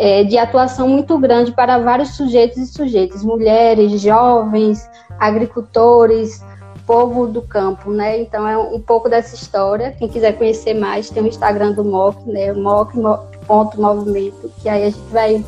[0.00, 6.42] é, de atuação muito grande para vários sujeitos e sujeitas, mulheres, jovens, agricultores,
[6.86, 8.18] povo do campo, né?
[8.18, 9.94] Então é um pouco dessa história.
[9.98, 12.50] Quem quiser conhecer mais, tem o Instagram do MOC, né?
[12.54, 15.44] MOC.movimento, que aí a gente vai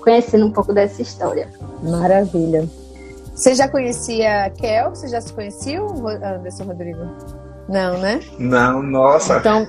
[0.00, 1.50] conhecendo um pouco dessa história.
[1.82, 2.66] Maravilha.
[3.34, 4.90] Você já conhecia a Kel?
[4.90, 7.06] Você já se conhecia, Anderson Rodrigo?
[7.68, 8.20] Não, né?
[8.38, 9.36] Não, nossa.
[9.36, 9.68] Então,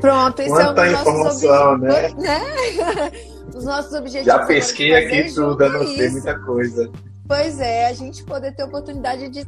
[0.00, 2.10] pronto, esse Quanta é o nosso informação, né?
[2.16, 3.12] né?
[3.54, 4.26] Os nossos objetivos.
[4.26, 6.90] Já pesquei aqui tudo, anotei muita coisa.
[7.32, 9.46] Pois é, a gente poder ter oportunidade de,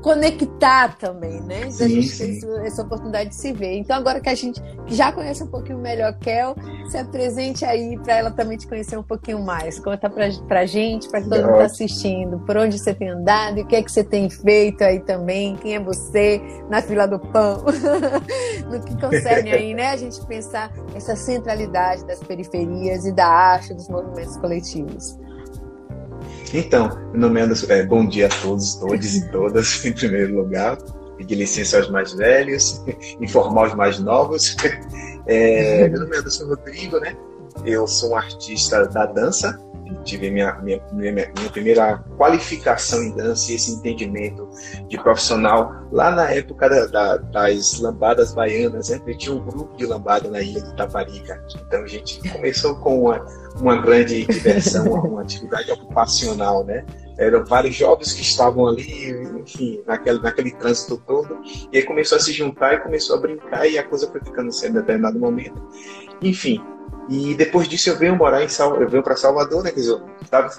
[0.00, 1.68] conectar também, né?
[1.72, 2.40] Sim, a gente sim.
[2.40, 3.78] ter essa oportunidade de se ver.
[3.78, 6.54] Então, agora que a gente já conhece um pouquinho melhor Kel,
[6.88, 9.80] se apresente aí para ela também te conhecer um pouquinho mais.
[9.80, 13.60] Conta pra, pra gente, para todo mundo que está assistindo, por onde você tem andado,
[13.60, 17.18] o que é que você tem feito aí também, quem é você na fila do
[17.18, 17.64] pão.
[18.70, 19.88] no que concerne aí, né?
[19.88, 25.25] A gente pensar essa centralidade das periferias e da arte dos movimentos coletivos.
[26.52, 27.66] Então, meu nome é Anderson.
[27.68, 30.78] É, bom dia a todos, todos e todas, em primeiro lugar.
[31.16, 32.82] Pedir licença aos mais velhos,
[33.20, 34.56] informar os mais novos.
[35.28, 37.16] É, meu nome é Anderson Rodrigo, né?
[37.64, 39.58] Eu sou um artista da dança,
[40.06, 44.48] tive minha, minha, minha, minha, primeira qualificação em dança e esse entendimento
[44.88, 48.88] de profissional lá na época da, da, das lambadas baianas.
[48.88, 49.00] Né?
[49.18, 51.44] Tinha um grupo de lambada na ilha de Taparica.
[51.66, 53.26] Então a gente começou com uma,
[53.60, 56.86] uma grande diversão, uma atividade ocupacional, né?
[57.18, 61.38] Eram vários jovens que estavam ali, enfim, naquele, naquele trânsito todo.
[61.72, 64.52] E aí começou a se juntar e começou a brincar e a coisa foi ficando
[64.52, 65.60] séria em determinado momento.
[66.20, 66.62] Enfim,
[67.08, 68.80] e depois disso eu venho morar em Sal...
[68.80, 69.70] eu venho para Salvador, né?
[69.70, 70.02] Quer dizer, eu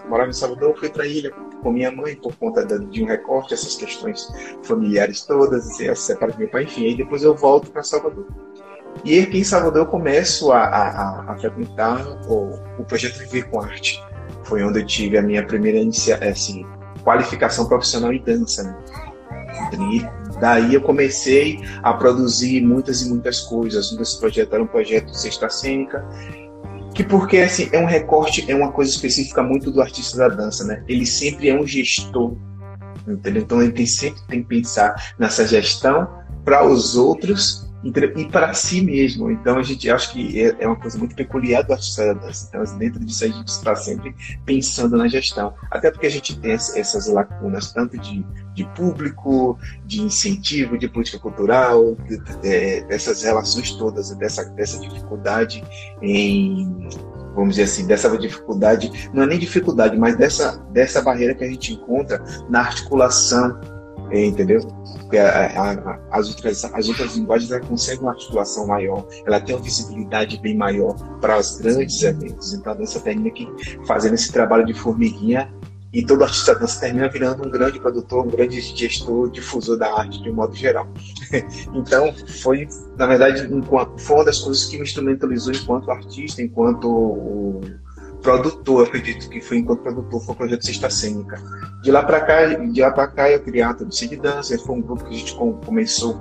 [0.08, 1.32] morava em Salvador, fui para ilha
[1.62, 4.28] com minha mãe por conta de um recorte, essas questões
[4.64, 6.86] familiares todas, assim, a separa de meu pai, enfim.
[6.86, 8.26] Aí depois eu volto para Salvador.
[9.04, 13.62] E aqui em Salvador eu começo a, a, a frequentar o, o projeto Viver com
[13.62, 14.04] Arte.
[14.44, 15.80] Foi onde eu tive a minha primeira
[16.30, 16.66] assim,
[17.04, 18.64] qualificação profissional em dança.
[18.64, 19.07] Né?
[19.92, 20.06] E
[20.40, 23.92] daí eu comecei a produzir muitas e muitas coisas.
[23.92, 26.06] Um desses projetos era um projeto sexta cênica,
[26.94, 30.64] que porque assim, é um recorte, é uma coisa específica muito do artista da dança,
[30.64, 30.84] né?
[30.88, 32.36] Ele sempre é um gestor,
[33.08, 33.44] entendeu?
[33.44, 36.08] Então ele tem, sempre tem que pensar nessa gestão
[36.44, 39.30] para os outros e para si mesmo.
[39.30, 42.48] Então a gente acha que é, é uma coisa muito peculiar do artista da dança.
[42.50, 44.16] Então dentro disso a gente está sempre
[44.46, 50.02] pensando na gestão, até porque a gente tem essas lacunas tanto de, de público, de
[50.02, 55.64] incentivo, de política cultural, de, de, dessas relações todas, dessa, dessa dificuldade
[56.02, 56.88] em
[57.36, 61.48] vamos dizer assim, dessa dificuldade, não é nem dificuldade, mas dessa, dessa barreira que a
[61.48, 62.20] gente encontra
[62.50, 63.77] na articulação é,
[64.12, 64.62] entendeu?
[65.02, 69.64] Porque a, a, as, outras, as outras linguagens conseguem uma articulação maior, ela tem uma
[69.64, 72.54] visibilidade bem maior para os grandes eventos.
[72.54, 73.48] Então a dança termina aqui
[73.86, 75.52] fazendo esse trabalho de formiguinha
[75.94, 79.98] e todo artista da dança termina virando um grande produtor, um grande gestor, difusor da
[79.98, 80.88] arte de um modo geral.
[81.74, 83.48] então foi, na verdade,
[83.98, 87.62] foi uma das coisas que me instrumentalizou enquanto artista, enquanto
[88.22, 91.42] produtor, acredito que foi enquanto produtor, foi o projeto Sexta Cênica.
[91.82, 94.76] De lá para cá, de lá para cá eu criei a Todice de Dança, foi
[94.76, 96.16] um grupo que a gente começou,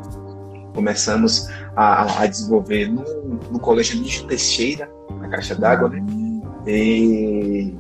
[0.75, 3.03] começamos a, a desenvolver no,
[3.51, 4.91] no Colégio Nígio Teixeira,
[5.21, 6.05] na Caixa d'Água, né?
[6.67, 7.75] E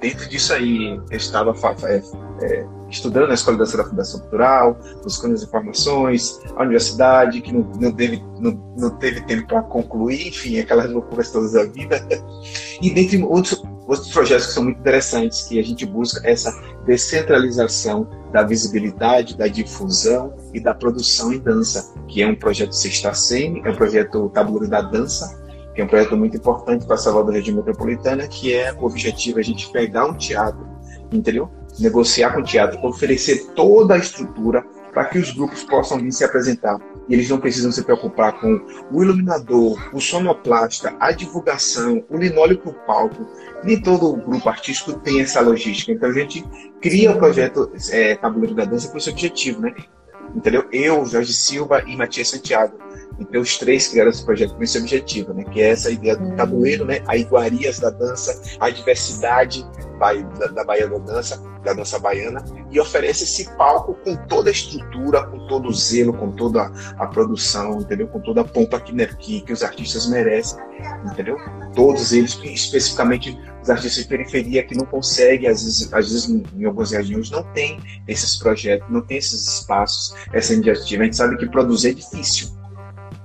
[0.00, 1.54] dentro disso aí, eu estava
[1.84, 2.02] é,
[2.42, 7.92] é, estudando na Escola da Fundação Cultural, buscando as informações, a universidade, que não, não,
[7.92, 12.06] teve, não, não teve tempo para concluir, enfim, aquelas loucuras todas da vida.
[12.82, 16.52] E dentre outros, outros projetos que são muito interessantes, que a gente busca essa
[16.84, 23.14] descentralização da visibilidade, da difusão e da produção em dança, que é um projeto Sexta
[23.14, 25.42] Semi, é um projeto Tabuleiro da Dança,
[25.74, 29.42] que é um projeto muito importante para Salvador Região Metropolitana, que é o objetivo a
[29.42, 30.66] gente pegar um teatro,
[31.12, 31.50] entendeu?
[31.78, 34.64] Negociar com o teatro, oferecer toda a estrutura
[34.96, 36.78] para que os grupos possam vir se apresentar.
[37.06, 38.58] E eles não precisam se preocupar com
[38.90, 43.26] o iluminador, o sonoplasta, a divulgação, o linóleo para o palco.
[43.62, 45.92] Nem todo grupo artístico tem essa logística.
[45.92, 46.42] Então a gente
[46.80, 49.74] cria o projeto é, Tabuleiro da Dança com esse objetivo, né?
[50.34, 50.66] Entendeu?
[50.72, 52.78] Eu, Jorge Silva e Matias Santiago.
[53.18, 55.44] Então os três criaram esse projeto com esse objetivo, né?
[55.44, 56.36] Que é essa ideia do hum.
[56.36, 57.02] tabuleiro, né?
[57.06, 59.64] A iguarias da dança, a diversidade
[59.98, 64.52] da, da Bahia da Dança, da dança baiana, e oferece esse palco com toda a
[64.52, 68.06] estrutura, com todo o zelo, com toda a, produção, entendeu?
[68.06, 70.58] Com toda a pompa que, né, que, que os artistas merecem,
[71.10, 71.36] entendeu?
[71.74, 76.42] Todos eles, especificamente os artistas de periferia que não conseguem, às vezes, às vezes em,
[76.56, 81.02] em algumas regiões, não tem esses projetos, não tem esses espaços, essa iniciativa.
[81.02, 82.48] A gente sabe que produzir é difícil,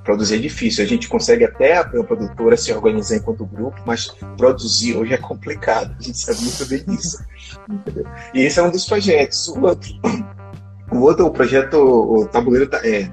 [0.03, 0.83] produzir é difícil.
[0.83, 5.95] A gente consegue até a produtora se organizar enquanto grupo, mas produzir hoje é complicado.
[5.99, 7.23] A gente sabe muito bem disso.
[8.33, 9.47] E esse é um dos projetos.
[9.49, 9.91] O outro,
[10.91, 13.09] o outro o projeto, o Tabuleiro é,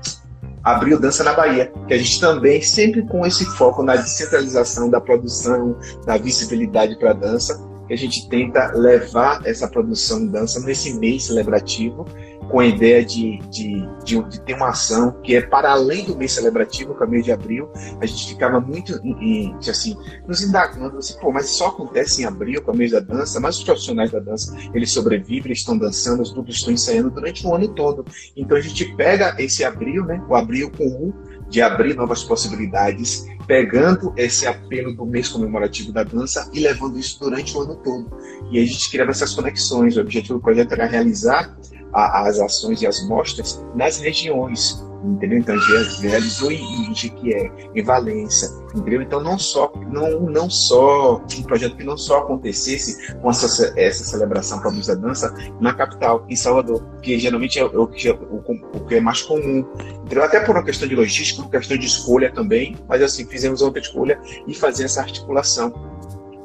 [0.62, 5.00] abriu Dança na Bahia, que a gente também, sempre com esse foco na descentralização da
[5.00, 10.60] produção, da visibilidade para a dança, que a gente tenta levar essa produção de dança
[10.60, 12.06] nesse mês celebrativo
[12.50, 16.16] com a ideia de, de, de, de, ter uma ação que é para além do
[16.16, 17.70] mês celebrativo, que é o mês de abril.
[18.00, 19.96] A gente ficava muito em, assim,
[20.26, 23.58] nos indagando, assim, pô, mas só acontece em abril, com o mês da dança, mas
[23.58, 27.54] os profissionais da dança, eles sobrevivem, eles estão dançando, os grupos estão ensaiando durante o
[27.54, 28.04] ano todo.
[28.36, 31.12] Então a gente pega esse abril, né, o abril com um,
[31.48, 37.18] de abrir novas possibilidades, pegando esse apelo do mês comemorativo da dança e levando isso
[37.18, 38.10] durante o ano todo.
[38.50, 39.96] E a gente criava essas conexões.
[39.96, 41.56] O objetivo do projeto era realizar
[41.92, 45.38] a, as ações e as mostras nas regiões, entendeu?
[45.38, 45.56] Então,
[46.00, 49.02] realizou em Jequié, em Valença, entendeu?
[49.02, 54.04] Então, não só, não, não só um projeto que não só acontecesse com essa, essa
[54.04, 58.86] celebração para a dança na capital, em Salvador, que geralmente é o, que, o, o
[58.86, 59.64] que é mais comum,
[60.04, 60.24] entendeu?
[60.24, 63.80] Até por uma questão de logística, uma questão de escolha também, mas assim, fizemos outra
[63.80, 65.72] escolha e fazer essa articulação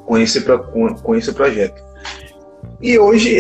[0.06, 1.82] com esse, com, com esse projeto.
[2.82, 3.40] E hoje,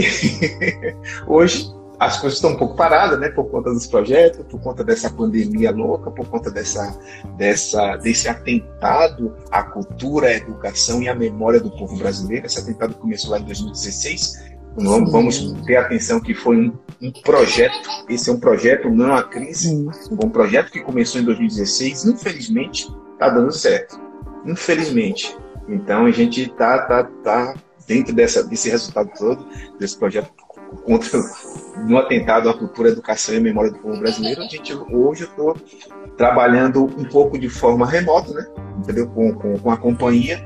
[1.27, 1.73] hoje
[2.05, 5.71] as coisas estão um pouco paradas, né, por conta dos projetos, por conta dessa pandemia
[5.71, 6.97] louca, por conta dessa,
[7.37, 12.45] dessa, desse atentado à cultura, à educação e à memória do povo brasileiro.
[12.45, 14.53] Esse atentado começou lá em 2016.
[14.75, 17.77] Vamos, vamos ter atenção que foi um, um, projeto,
[18.09, 22.05] esse é um projeto, não uma crise, um projeto que começou em 2016.
[22.05, 23.99] Infelizmente, está dando certo.
[24.45, 25.37] Infelizmente.
[25.69, 27.53] Então a gente está tá, tá
[27.87, 29.45] dentro dessa, desse resultado todo,
[29.79, 30.31] desse projeto
[30.85, 31.19] contra
[31.77, 35.57] no atentado à cultura, educação e memória do povo brasileiro, a gente, hoje eu estou
[36.17, 38.47] trabalhando um pouco de forma remota, né?
[38.77, 39.07] Entendeu?
[39.07, 40.45] Com, com, com, a companhia.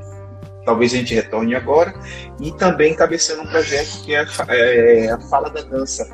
[0.65, 1.93] Talvez a gente retorne agora.
[2.39, 6.07] E também cabeçando um projeto que é, é a Fala da Dança.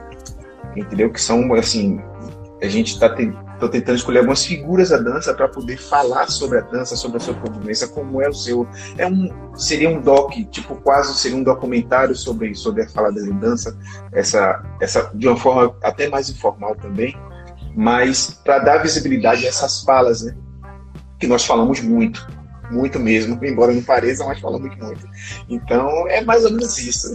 [0.76, 1.11] Entendeu?
[1.11, 1.99] Que são, assim,
[2.61, 3.09] a gente está
[3.64, 7.20] Estou tentando escolher algumas figuras da dança para poder falar sobre a dança, sobre a
[7.22, 8.68] sua convivência, como é o seu.
[8.97, 13.22] É um, seria um doc, tipo, quase seria um documentário sobre, sobre a fala da
[13.22, 13.78] dança,
[14.11, 17.16] essa, essa, de uma forma até mais informal também,
[17.74, 20.36] mas para dar visibilidade a essas falas, né?
[21.18, 22.28] Que nós falamos muito,
[22.70, 25.09] muito mesmo, embora não pareça, mas falamos muito.
[25.47, 27.14] Então, é mais ou menos isso.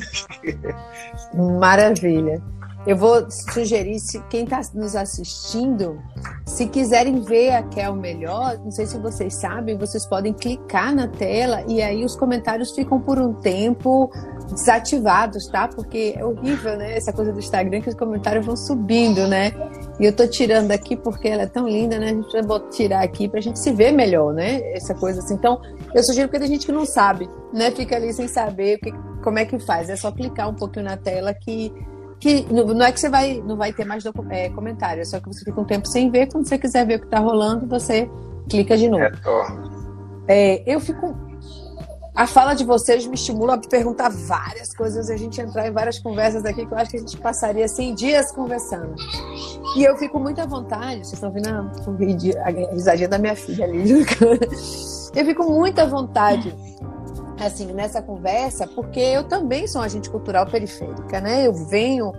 [1.60, 2.42] Maravilha.
[2.88, 6.02] Eu vou sugerir, se quem está nos assistindo,
[6.46, 11.06] se quiserem ver a Kel melhor, não sei se vocês sabem, vocês podem clicar na
[11.06, 14.10] tela e aí os comentários ficam por um tempo
[14.50, 15.68] desativados, tá?
[15.68, 16.96] Porque é horrível, né?
[16.96, 19.52] Essa coisa do Instagram que os comentários vão subindo, né?
[20.00, 22.06] E eu tô tirando aqui porque ela é tão linda, né?
[22.06, 24.62] A gente vai tirar aqui pra gente se ver melhor, né?
[24.72, 25.34] Essa coisa assim.
[25.34, 25.60] Então,
[25.94, 27.70] eu sugiro porque tem gente que não sabe, né?
[27.70, 28.90] Fica ali sem saber que,
[29.22, 29.90] como é que faz.
[29.90, 31.70] É só clicar um pouquinho na tela que
[32.20, 35.28] que não é que você vai não vai ter mais é, comentário, é só que
[35.28, 36.30] você fica um tempo sem ver.
[36.30, 38.08] Quando você quiser ver o que está rolando, você
[38.48, 39.04] clica de novo.
[40.26, 41.16] É, eu fico.
[42.14, 46.00] A fala de vocês me estimula a perguntar várias coisas, a gente entrar em várias
[46.00, 48.96] conversas aqui que eu acho que a gente passaria assim dias conversando.
[49.76, 51.70] E eu fico muito à vontade, vocês estão vendo a,
[52.44, 54.04] a risadinha da minha filha ali.
[55.14, 56.54] Eu fico muito à vontade
[57.40, 61.46] assim, nessa conversa, porque eu também sou agente cultural periférica, né?
[61.46, 62.12] Eu venho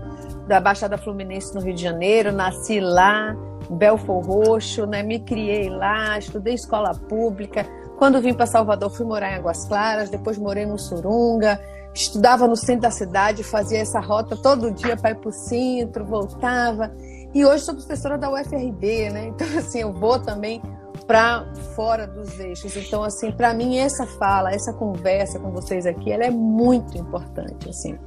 [0.48, 3.36] da Baixada Fluminense no Rio de Janeiro, nasci lá,
[3.70, 5.04] Belfor Roxo, né?
[5.04, 7.66] Me criei lá, estudei escola pública.
[7.98, 11.60] Quando vim para Salvador, fui morar em Águas Claras, depois morei no Surunga,
[11.94, 16.06] estudava no centro da cidade, fazia essa rota todo dia para ir para o centro,
[16.06, 16.92] voltava.
[17.34, 19.28] E hoje sou professora da UFRB, né?
[19.28, 20.62] Então, assim, eu vou também
[21.06, 22.76] para fora dos eixos.
[22.76, 27.70] Então, assim, para mim essa fala, essa conversa com vocês aqui, ela é muito importante,
[27.70, 27.98] assim.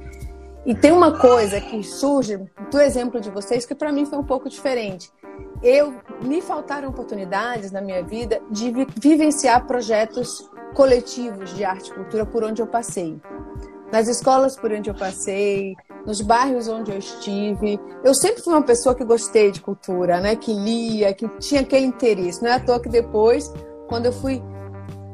[0.65, 2.39] E tem uma coisa que surge
[2.71, 5.11] do exemplo de vocês que para mim foi um pouco diferente.
[5.61, 11.93] Eu me faltaram oportunidades na minha vida de vi vivenciar projetos coletivos de arte e
[11.93, 13.21] cultura por onde eu passei.
[13.93, 17.79] Nas escolas por onde eu passei, nos bairros onde eu estive.
[18.03, 20.35] Eu sempre fui uma pessoa que gostei de cultura, né?
[20.35, 22.41] Que lia, que tinha aquele interesse.
[22.41, 23.53] Não é à toa que depois,
[23.87, 24.41] quando eu fui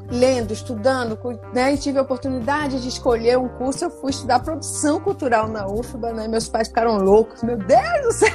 [0.09, 1.19] lendo, estudando,
[1.53, 5.67] né, e tive a oportunidade de escolher um curso, eu fui estudar produção cultural na
[5.67, 6.27] UFBA, né?
[6.29, 8.29] Meus pais ficaram loucos, meu Deus do céu!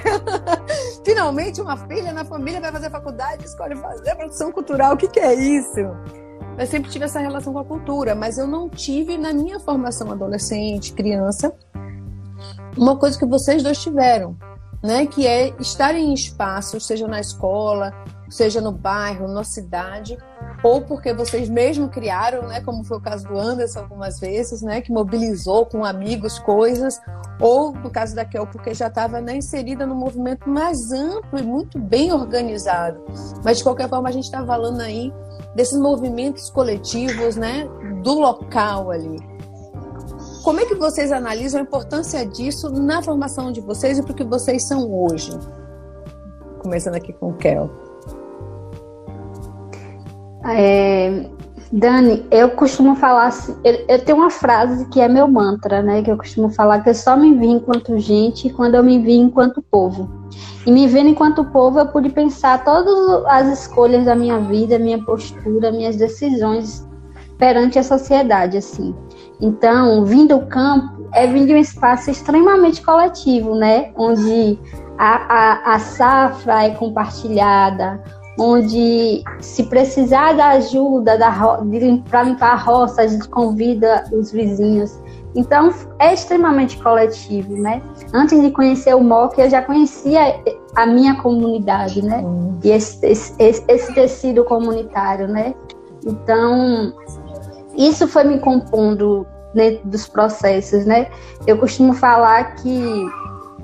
[1.05, 5.21] Finalmente uma filha na família vai fazer faculdade escolhe fazer produção cultural, o que, que
[5.21, 5.81] é isso?
[6.57, 10.11] Eu sempre tive essa relação com a cultura, mas eu não tive na minha formação
[10.13, 11.53] adolescente, criança,
[12.77, 14.37] uma coisa que vocês dois tiveram,
[14.81, 15.05] né?
[15.07, 17.93] Que é estar em espaços, seja na escola,
[18.29, 20.17] seja no bairro, na cidade,
[20.63, 22.61] ou porque vocês mesmo criaram, né?
[22.61, 24.81] Como foi o caso do Anderson algumas vezes, né?
[24.81, 27.01] Que mobilizou com amigos coisas,
[27.41, 31.43] ou no caso da Kel, porque já estava né, inserida no movimento mais amplo e
[31.43, 33.05] muito bem organizado.
[33.45, 35.13] Mas de qualquer forma a gente está falando aí
[35.55, 37.69] desses movimentos coletivos, né?
[38.03, 39.17] Do local ali.
[40.43, 44.15] Como é que vocês analisam a importância disso na formação de vocês e para o
[44.15, 45.33] que vocês são hoje?
[46.61, 47.71] Começando aqui com o Kel.
[50.47, 51.31] É,
[51.73, 56.03] Dani, eu costumo falar assim, eu, eu, tenho uma frase que é meu mantra, né?
[56.03, 59.15] Que eu costumo falar que eu só me vi enquanto gente quando eu me vi
[59.15, 60.24] enquanto povo.
[60.67, 65.03] E me vendo enquanto povo, eu pude pensar todas as escolhas da minha vida, minha
[65.03, 66.87] postura, minhas decisões
[67.39, 68.95] perante a sociedade, assim.
[69.41, 73.93] Então, vindo do campo é vir de um espaço extremamente coletivo, né?
[73.97, 74.59] Onde
[74.99, 78.03] a, a, a safra é compartilhada,
[78.39, 81.31] onde se precisar da ajuda da,
[82.09, 84.99] para limpar a roça, a gente convida os vizinhos.
[85.35, 87.83] Então, é extremamente coletivo, né?
[88.13, 90.41] Antes de conhecer o MOC, eu já conhecia
[90.77, 92.23] a minha comunidade, né?
[92.63, 95.55] E esse, esse, esse tecido comunitário, né?
[96.07, 96.93] Então,
[97.77, 101.09] isso foi me compondo dentro dos processos, né?
[101.47, 103.07] Eu costumo falar que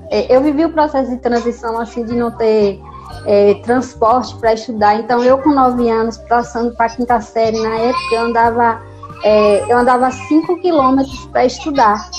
[0.09, 2.81] é, eu vivi o processo de transição assim de não ter
[3.25, 4.95] é, transporte para estudar.
[4.95, 8.81] Então eu com nove anos passando para a quinta série na época eu andava
[9.23, 12.09] é, eu andava cinco quilômetros para estudar.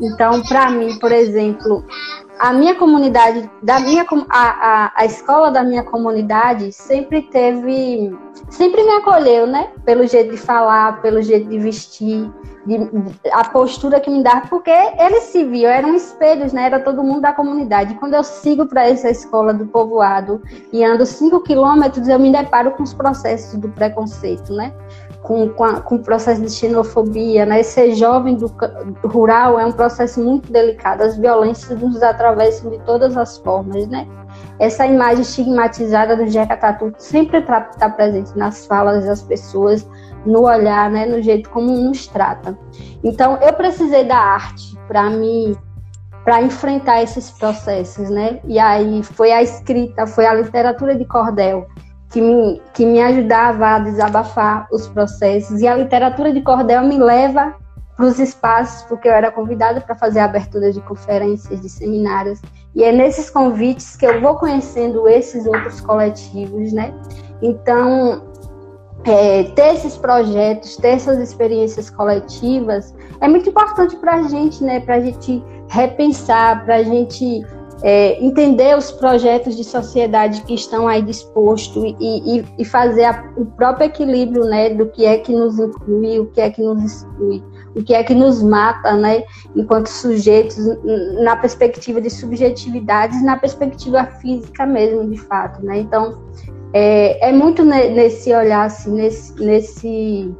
[0.00, 1.84] Então para mim, por exemplo,
[2.38, 8.16] a minha comunidade, da minha, a, a, a escola da minha comunidade sempre teve,
[8.48, 9.70] sempre me acolheu, né?
[9.84, 12.30] Pelo jeito de falar, pelo jeito de vestir,
[12.64, 12.78] de,
[13.32, 16.66] a postura que me dava, porque eles se viam, eram espelhos, né?
[16.66, 17.94] Era todo mundo da comunidade.
[17.94, 20.40] Quando eu sigo para essa escola do povoado
[20.72, 24.72] e ando cinco quilômetros, eu me deparo com os processos do preconceito, né?
[25.28, 27.62] Com, com, a, com o processo de xenofobia, né?
[27.62, 28.50] Ser jovem do,
[29.04, 31.02] rural é um processo muito delicado.
[31.02, 34.08] As violências nos atravessam de todas as formas, né?
[34.58, 39.86] Essa imagem estigmatizada do Jeca Tatu sempre está tá presente nas falas das pessoas,
[40.24, 41.04] no olhar, né?
[41.04, 42.58] No jeito como nos trata.
[43.04, 45.54] Então, eu precisei da arte para me
[46.24, 48.40] para enfrentar esses processos, né?
[48.44, 51.66] E aí foi a escrita, foi a literatura de cordel
[52.10, 55.60] que me, que me ajudava a desabafar os processos.
[55.60, 57.54] E a literatura de cordel me leva
[57.96, 62.40] para os espaços, porque eu era convidada para fazer abertura de conferências, de seminários,
[62.74, 66.94] e é nesses convites que eu vou conhecendo esses outros coletivos, né?
[67.42, 68.22] Então,
[69.04, 74.78] é, ter esses projetos, ter essas experiências coletivas é muito importante para a gente, né?
[74.78, 77.44] Para a gente repensar, para a gente
[77.82, 83.32] é, entender os projetos de sociedade que estão aí dispostos e, e, e fazer a,
[83.36, 86.82] o próprio equilíbrio né, do que é que nos inclui, o que é que nos
[86.82, 87.42] exclui,
[87.76, 89.22] o que é que nos mata né,
[89.54, 90.58] enquanto sujeitos,
[91.22, 95.64] na perspectiva de subjetividades, na perspectiva física mesmo, de fato.
[95.64, 95.80] Né?
[95.80, 96.20] Então,
[96.72, 100.34] é, é muito nesse olhar, assim, nesse, nesse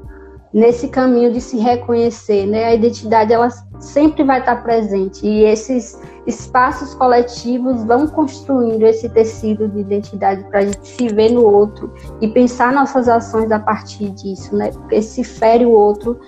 [0.53, 2.65] nesse caminho de se reconhecer, né?
[2.65, 9.69] A identidade ela sempre vai estar presente e esses espaços coletivos vão construindo esse tecido
[9.69, 14.11] de identidade para a gente se ver no outro e pensar nossas ações a partir
[14.11, 14.71] disso, né?
[14.73, 16.19] Porque se fere o outro,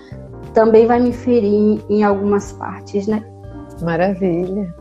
[0.53, 3.23] também vai me ferir em algumas partes, né?
[3.81, 4.73] Maravilha.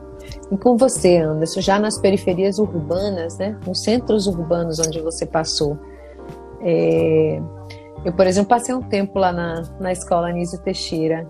[0.52, 3.56] E com você, Anderson, já nas periferias urbanas, né?
[3.66, 5.78] Nos centros urbanos onde você passou,
[6.60, 7.40] é
[8.04, 11.26] eu, por exemplo, passei um tempo lá na, na escola Anísio Teixeira.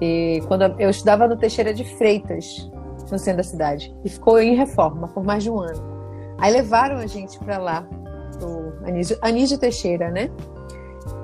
[0.00, 2.70] E quando eu estudava no Teixeira de Freitas,
[3.10, 3.94] no centro da cidade.
[4.04, 5.82] E ficou em reforma por mais de um ano.
[6.38, 7.86] Aí levaram a gente para lá,
[8.38, 10.30] pro Anísio, Anísio Teixeira, né?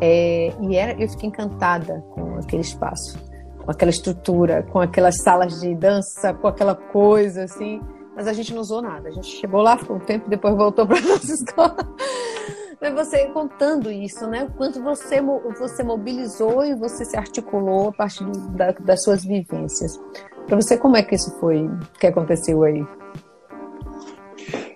[0.00, 3.18] É, e era, eu fiquei encantada com aquele espaço,
[3.64, 7.80] com aquela estrutura, com aquelas salas de dança, com aquela coisa assim.
[8.14, 9.08] Mas a gente não usou nada.
[9.08, 11.76] A gente chegou lá, ficou um tempo, depois voltou para nossa escola.
[12.80, 14.44] É você contando isso, né?
[14.44, 15.20] O quanto você,
[15.58, 19.98] você mobilizou e você se articulou a partir da, das suas vivências.
[20.46, 22.86] Para você, como é que isso foi, que aconteceu aí?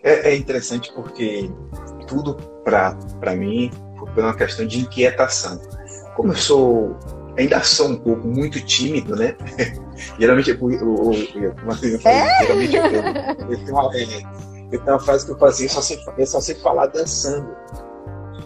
[0.03, 1.51] É, é interessante porque
[2.09, 3.71] tudo para mim
[4.15, 5.61] foi uma questão de inquietação.
[6.17, 6.97] Como eu sou,
[7.39, 9.37] ainda sou um pouco muito tímido, né?
[10.19, 12.39] geralmente, eu, eu, eu, eu, eu, é?
[12.41, 15.99] geralmente eu, eu, tenho uma, eu tenho uma frase que eu fazia, eu só sei,
[16.17, 17.55] eu só sei falar dançando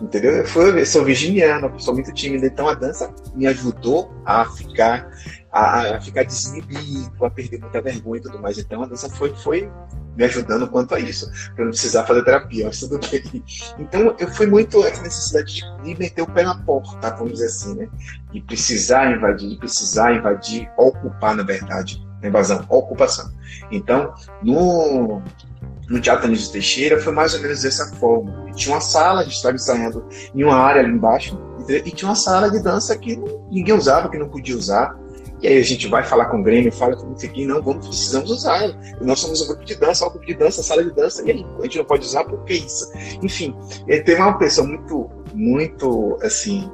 [0.05, 0.32] entendeu?
[0.32, 4.44] Eu, fui, eu sou virginiano, uma pessoa muito tímida, então a dança me ajudou a
[4.44, 5.11] ficar
[5.50, 8.59] a, a ficar desinibido, a perder muita vergonha e tudo mais.
[8.59, 9.70] Então a dança foi, foi
[10.16, 13.42] me ajudando quanto a isso, para não precisar fazer terapia, mas tudo bem.
[13.78, 17.74] Então eu fui muito essa necessidade de meter o pé na porta, vamos dizer assim,
[17.74, 17.88] né?
[18.32, 23.32] E precisar invadir, precisar invadir, ocupar, na verdade, invasão, ocupação.
[23.70, 25.22] Então, no,
[25.89, 28.53] no Teatro Anísio Teixeira foi mais ou menos dessa forma.
[28.55, 32.16] Tinha uma sala, a gente estava ensaiando em uma área ali embaixo, e tinha uma
[32.16, 33.16] sala de dança que
[33.51, 34.99] ninguém usava, que não podia usar.
[35.43, 37.87] E aí a gente vai falar com o Grêmio, fala com o aqui, não, vamos,
[37.87, 38.61] precisamos usar.
[39.01, 41.47] Nós somos um grupo de dança, um grupo de dança, sala de dança, e aí?
[41.59, 42.91] A gente não pode usar porque isso.
[43.22, 43.55] Enfim,
[44.05, 46.70] tem uma pessoa muito, muito, assim,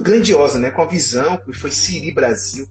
[0.00, 0.70] grandiosa, né?
[0.72, 2.66] Com a visão, que foi Siri Brasil,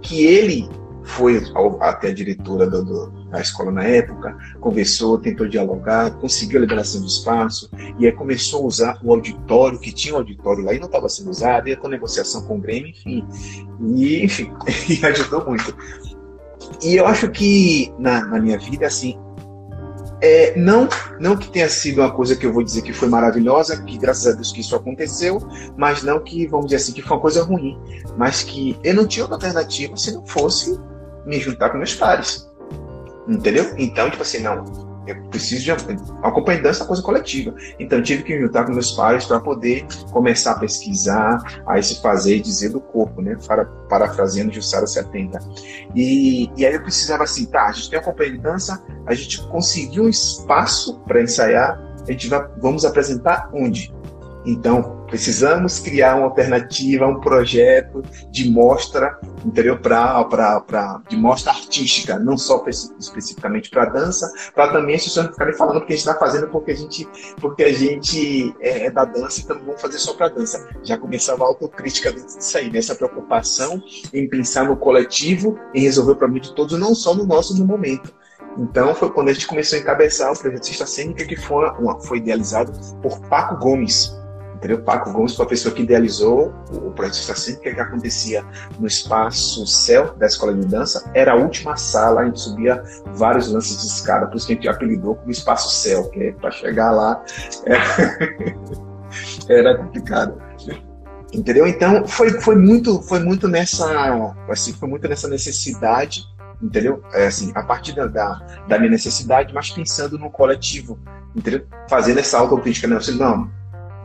[0.00, 0.68] que ele
[1.02, 1.42] foi
[1.80, 7.00] até a diretora do, do a escola na época, conversou, tentou dialogar, conseguiu a liberação
[7.00, 10.78] do espaço, e aí começou a usar o auditório, que tinha um auditório lá e
[10.78, 13.26] não estava sendo usado, e com negociação com o Grêmio, enfim.
[13.80, 14.52] E, enfim,
[14.88, 15.74] e ajudou muito.
[16.82, 19.18] E eu acho que na, na minha vida, assim,
[20.22, 23.82] é, não, não que tenha sido uma coisa que eu vou dizer que foi maravilhosa,
[23.82, 25.38] que graças a Deus que isso aconteceu,
[25.76, 27.76] mas não que, vamos dizer assim, que foi uma coisa ruim,
[28.16, 30.78] mas que eu não tinha outra alternativa se não fosse
[31.26, 32.48] me juntar com meus pares.
[33.28, 33.72] Entendeu?
[33.76, 34.64] Então, tipo assim, não,
[35.06, 35.72] eu preciso de
[36.22, 37.54] acompanhar é coisa coletiva.
[37.78, 42.00] Então eu tive que juntar com meus pais para poder começar a pesquisar, a se
[42.00, 43.36] fazer e dizer do corpo, né?
[43.46, 45.38] Para, parafraseando Jussara 70.
[45.94, 49.14] E, e aí eu precisava assim, tá, a gente tem a companhia de dança, a
[49.14, 53.92] gente conseguiu um espaço para ensaiar, a gente vai, vamos apresentar onde?
[54.44, 59.78] Então, precisamos criar uma alternativa, um projeto de mostra, entendeu?
[59.78, 62.64] Pra, pra, pra, de mostra artística, não só
[62.98, 66.70] especificamente para dança, para também as pessoas ficarem falando que a gente está fazendo porque
[66.70, 67.06] a gente,
[67.42, 70.66] porque a gente é, é da dança, então vamos fazer só para dança.
[70.82, 73.82] Já começava a autocrítica disso aí, nessa preocupação
[74.14, 77.66] em pensar no coletivo, em resolver o problema de todos, não só no nosso no
[77.66, 78.14] momento.
[78.56, 82.00] Então foi quando a gente começou a encabeçar o projeto Cista Cênica, que foi, uma,
[82.00, 84.21] foi idealizado por Paco Gomes,
[84.62, 84.80] Entendeu?
[84.80, 88.46] Paco Gomes foi a pessoa que idealizou o projeto Estacente, que, é que acontecia
[88.78, 91.10] no espaço céu da escola de dança.
[91.14, 94.54] Era a última sala, a gente subia vários lances de escada, por isso que a
[94.54, 97.24] gente apelidou como espaço céu, que é para chegar lá
[97.66, 97.74] é...
[99.52, 100.40] era complicado.
[101.32, 101.66] Entendeu?
[101.66, 106.22] Então foi, foi muito foi muito nessa assim, foi muito nessa necessidade
[106.62, 107.02] entendeu?
[107.12, 108.34] É assim, a partir da, da,
[108.68, 110.96] da, minha necessidade, mas pensando no coletivo,
[111.34, 111.66] entendeu?
[111.90, 112.96] Fazendo essa autocrítica, né?
[112.96, 113.50] Assim, não,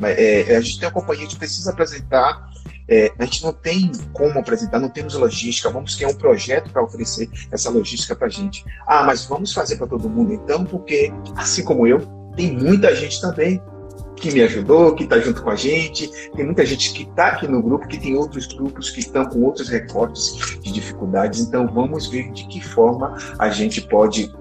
[0.02, 2.48] é, a gente tem uma companhia, a gente precisa apresentar
[2.90, 6.82] é, a gente não tem como apresentar, não temos logística, vamos criar um projeto para
[6.82, 8.64] oferecer essa logística para a gente.
[8.88, 12.00] Ah, mas vamos fazer para todo mundo então, porque assim como eu,
[12.36, 13.62] tem muita gente também
[14.16, 17.48] que me ajudou, que está junto com a gente, tem muita gente que está aqui
[17.48, 22.08] no grupo, que tem outros grupos que estão com outros recortes de dificuldades, então vamos
[22.08, 24.34] ver de que forma a gente pode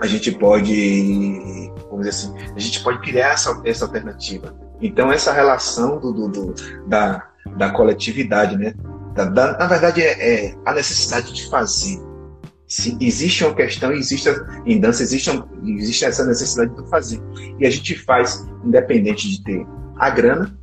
[0.00, 4.54] a gente pode, vamos dizer assim, a gente pode criar essa, essa alternativa.
[4.80, 6.54] Então, essa relação do, do, do
[6.86, 8.74] da, da coletividade, né?
[9.14, 11.98] Da, da, na verdade, é, é, a necessidade de fazer.
[12.66, 14.28] Se existe uma questão, existe
[14.66, 15.30] em dança, existe,
[15.64, 17.20] existe essa necessidade de fazer.
[17.58, 19.66] E a gente faz, independente de ter
[19.96, 20.56] a grana,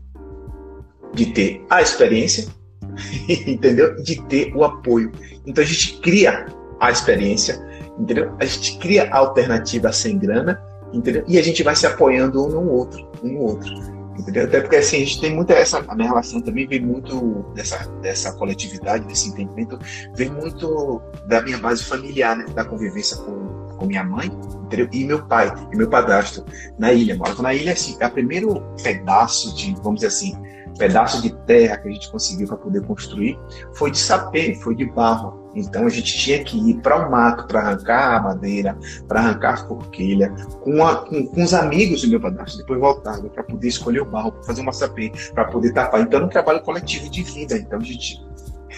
[1.14, 2.48] de ter a experiência,
[3.28, 3.96] entendeu?
[4.02, 5.12] De ter o apoio.
[5.46, 6.46] Então, a gente cria
[6.80, 7.60] a experiência,
[7.98, 8.34] entendeu?
[8.40, 10.62] A gente cria alternativa sem grana,
[10.94, 11.24] entendeu?
[11.28, 13.95] E a gente vai se apoiando um no outro, um no outro.
[14.18, 14.46] Entendeu?
[14.46, 15.84] Até porque assim, a gente tem muita essa.
[15.88, 19.78] A minha relação também vem muito dessa, dessa coletividade, desse entendimento,
[20.16, 22.46] vem muito da minha base familiar, né?
[22.54, 24.32] Da convivência com, com minha mãe
[24.66, 24.90] entendeu?
[24.92, 26.46] e meu pai, e meu padrasto,
[26.78, 27.16] na ilha.
[27.16, 30.36] Morava na ilha, assim, é o primeiro pedaço de, vamos dizer assim,
[30.78, 33.40] pedaço de terra que a gente conseguiu para poder construir
[33.74, 35.45] foi de sapê, foi de barro.
[35.56, 38.78] Então a gente tinha que ir para o mato para arrancar a madeira,
[39.08, 40.30] para arrancar a forquilha,
[40.62, 42.58] com, a, com, com, os amigos do meu padrasto.
[42.58, 46.02] Depois voltava para poder escolher o barro, para fazer uma sapê, para poder tapar.
[46.02, 47.58] Então era um trabalho coletivo de vida.
[47.58, 48.24] Então a gente.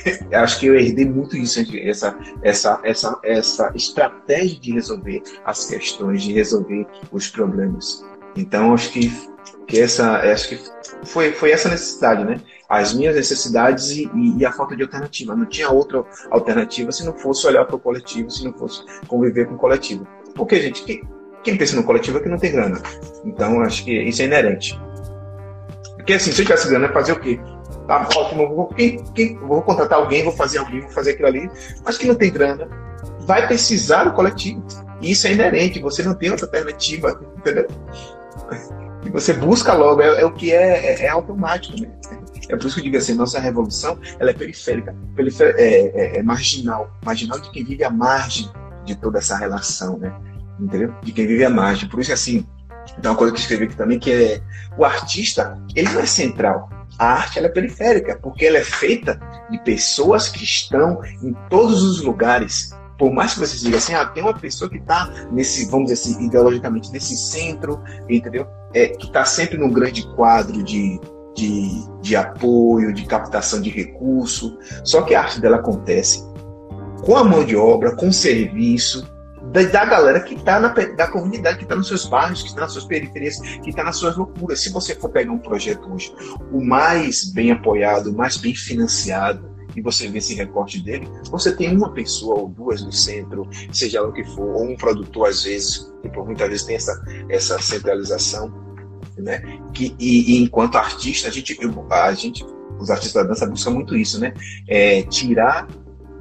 [0.31, 6.21] acho que eu herdei muito isso, essa, essa, essa, essa estratégia de resolver as questões,
[6.21, 8.05] de resolver os problemas.
[8.35, 9.11] Então acho que,
[9.67, 10.59] que essa, acho que
[11.03, 12.39] foi, foi essa necessidade, né?
[12.69, 15.35] as minhas necessidades e, e, a falta de alternativa.
[15.35, 19.47] Não tinha outra alternativa se não fosse olhar para o coletivo, se não fosse conviver
[19.47, 20.05] com o coletivo.
[20.35, 20.83] Porque, gente,
[21.43, 22.81] quem, pensa no coletivo é que não tem grana.
[23.23, 24.79] Então, acho que isso é inerente.
[25.95, 27.39] Porque, assim, se eu tivesse grana, fazer o quê?
[27.87, 31.49] Tá ótimo, vou, quem, quem, vou contratar alguém, vou fazer alguém, vou fazer aquilo ali,
[31.85, 32.67] mas que não tem grana,
[33.21, 34.65] vai precisar do coletivo.
[35.01, 37.67] E isso é inerente, você não tem outra alternativa, entendeu?
[39.11, 41.89] Você busca logo, é, é o que é, é, é automático, né?
[42.49, 46.17] É por isso que eu digo assim, nossa revolução ela é periférica, perifer é, é,
[46.17, 48.49] é, marginal, marginal de quem vive à margem
[48.85, 50.13] de toda essa relação, né?
[50.59, 50.93] Entendeu?
[51.03, 51.89] De quem vive à margem.
[51.89, 52.47] Por isso assim,
[53.01, 54.41] tem uma coisa que eu escrevi aqui também que é
[54.77, 56.69] o artista, ele não é central.
[56.97, 59.19] A arte ela é periférica, porque ela é feita
[59.51, 62.71] de pessoas que estão em todos os lugares.
[62.97, 66.01] Por mais que você diga assim, ah, tem uma pessoa que está nesse, vamos dizer
[66.01, 68.47] assim, ideologicamente, nesse centro, entendeu?
[68.73, 70.99] É, que está sempre num grande quadro de
[71.37, 74.57] de, de apoio, de captação de recurso.
[74.83, 76.25] Só que a arte dela acontece
[77.05, 79.07] com a mão de obra, com o serviço,
[79.51, 82.61] da, da galera que está na da comunidade, que está nos seus bairros, que está
[82.61, 84.61] nas suas periferias, que está nas suas loucuras.
[84.61, 86.13] Se você for pegar um projeto hoje,
[86.51, 91.55] o mais bem apoiado, o mais bem financiado, e você vê esse recorte dele, você
[91.55, 95.43] tem uma pessoa ou duas no centro, seja o que for, ou um produtor às
[95.43, 98.67] vezes, por muitas vezes tem essa, essa centralização
[99.17, 99.41] né?
[99.73, 101.57] Que, e, e enquanto artista, a gente,
[101.89, 102.45] a gente,
[102.79, 104.33] os artistas da dança buscam muito isso, né?
[104.67, 105.67] É, tirar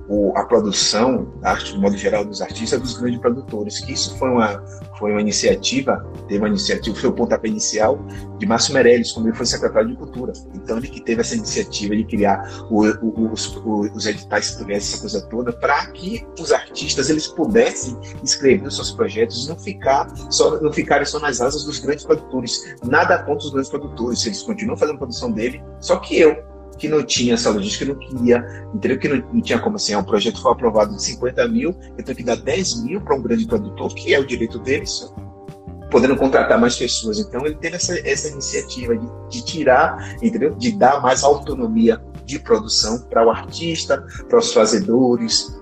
[0.08, 3.80] o, a produção, a arte, de modo geral, dos artistas, dos grandes produtores.
[3.80, 4.62] Que isso foi uma,
[4.98, 7.98] foi uma iniciativa, teve uma iniciativa, foi o pontapé inicial
[8.38, 10.32] de Márcio Meirelles, quando ele foi secretário de Cultura.
[10.54, 13.56] Então, ele que teve essa iniciativa de criar o, o, os,
[13.94, 18.92] os editais portugueses, essa coisa toda, para que os artistas eles pudessem escrever os seus
[18.92, 22.76] projetos não, ficar só, não ficarem só nas asas dos grandes produtores.
[22.84, 26.36] Nada contra os grandes produtores, eles continuam fazendo produção dele, só que eu,
[26.78, 28.98] que não tinha essa logística, não queria, entendeu?
[28.98, 32.04] Que não, não tinha como assim, ah, um projeto foi aprovado de 50 mil, eu
[32.04, 35.12] tenho que dar 10 mil para um grande produtor, que é o direito deles,
[35.90, 37.18] podendo contratar mais pessoas.
[37.18, 40.54] Então ele teve essa, essa iniciativa de, de tirar, entendeu?
[40.54, 45.56] De dar mais autonomia de produção para o artista, para os fazedores.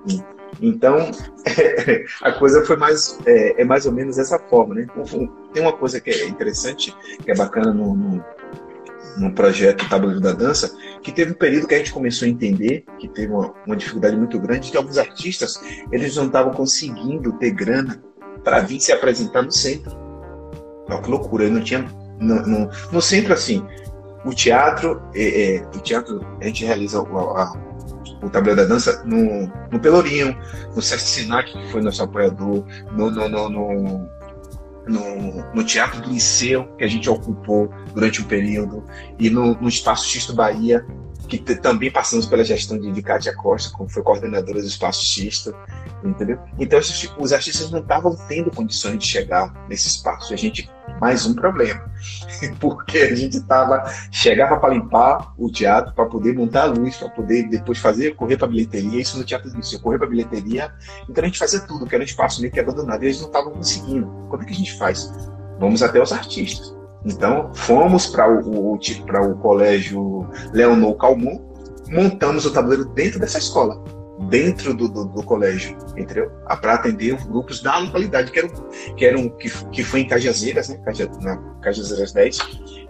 [0.60, 1.10] Então,
[2.22, 4.86] a coisa foi mais, é, é, mais ou menos dessa forma, né?
[5.52, 8.24] Tem uma coisa que é interessante, que é bacana no, no
[9.16, 12.84] no projeto Tabuleiro da Dança, que teve um período que a gente começou a entender
[12.98, 15.60] que teve uma, uma dificuldade muito grande, que alguns artistas
[15.92, 18.02] eles não estavam conseguindo ter grana
[18.42, 19.96] para vir se apresentar no centro.
[20.88, 21.84] Olha que loucura, não tinha
[22.20, 23.64] no, no, no centro assim.
[24.24, 27.52] O teatro, é, é, o teatro a gente realiza o, a,
[28.22, 30.36] o tabuleiro da dança no, no Pelourinho,
[30.74, 34.08] no Sesc Senac, que foi nosso apoiador, no, no, no, no
[34.86, 38.84] no, no, Teatro do Liceu, que a gente ocupou durante um período,
[39.18, 40.84] e no, no Espaço Xisto Bahia,
[41.28, 43.02] que também passamos pela gestão de, de
[43.36, 45.54] Costa, como foi coordenadora do Espaço Xisto.
[46.08, 46.38] Entendeu?
[46.58, 46.78] Então
[47.18, 50.32] os artistas não estavam tendo condições de chegar nesse espaço.
[50.32, 51.90] E a gente mais um problema,
[52.60, 57.08] porque a gente tava chegava para limpar o teatro, para poder montar a luz, para
[57.08, 59.00] poder depois fazer correr para bilheteria.
[59.00, 60.72] Isso no teatro isso, correr para bilheteria.
[61.08, 63.02] Então a gente fazia tudo, que era um espaço meio que abandonado.
[63.02, 64.06] E eles não estavam conseguindo.
[64.28, 65.12] Como é que a gente faz?
[65.58, 66.74] Vamos até os artistas.
[67.04, 71.38] Então fomos para o, o, o colégio Leonor Calmon,
[71.90, 76.30] montamos o tabuleiro dentro dessa escola dentro do, do, do colégio, entendeu?
[76.60, 78.50] Para atender os grupos da localidade, que eram,
[78.96, 80.76] que, eram que, que foi em Cajazeiras, né?
[80.84, 82.38] Caja, na Cajazeiras 10,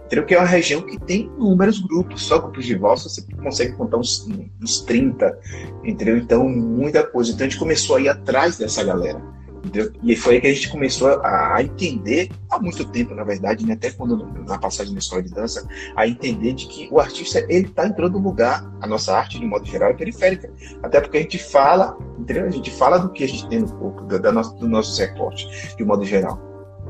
[0.05, 0.25] entendeu?
[0.25, 3.97] Que é uma região que tem inúmeros grupos, só grupos de voz você consegue contar
[3.97, 4.27] uns,
[4.61, 5.37] uns 30,
[5.83, 6.17] entendeu?
[6.17, 7.31] Então, muita coisa.
[7.31, 9.21] Então, a gente começou a ir atrás dessa galera.
[9.65, 9.91] Entendeu?
[10.03, 13.65] E foi aí que a gente começou a, a, entender, há muito tempo, na verdade,
[13.65, 13.73] né?
[13.73, 14.15] até quando
[14.47, 18.19] na passagem na escola de dança, a entender de que o artista ele está entrando
[18.19, 20.51] no lugar, a nossa arte, de modo geral, é periférica.
[20.83, 22.45] Até porque a gente fala, entendeu?
[22.45, 25.75] A gente fala do que a gente tem no corpo, da, da do nosso recorte,
[25.75, 26.39] de modo geral.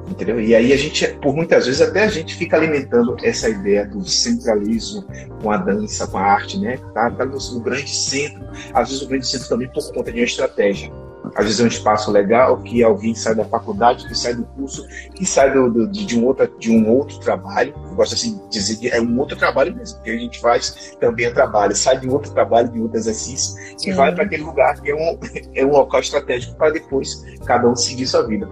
[0.09, 0.39] Entendeu?
[0.39, 4.05] E aí a gente, por muitas vezes, até a gente fica alimentando essa ideia do
[4.05, 5.05] centralismo
[5.41, 6.77] com a dança, com a arte, né?
[6.93, 10.19] Tá, tá no, no grande centro, às vezes o grande centro também por conta de
[10.19, 10.91] uma estratégia
[11.35, 14.85] às vezes é um espaço legal que alguém sai da faculdade, que sai do curso,
[15.13, 17.73] que sai do, do, de, um outro, de um outro trabalho.
[17.89, 20.95] Eu gosto assim de dizer que é um outro trabalho mesmo, que a gente faz
[20.99, 23.89] também é trabalho, sai de outro trabalho, de outro exercício, Sim.
[23.89, 25.19] e vai para aquele lugar que é um,
[25.55, 28.47] é um local estratégico para depois cada um seguir sua vida.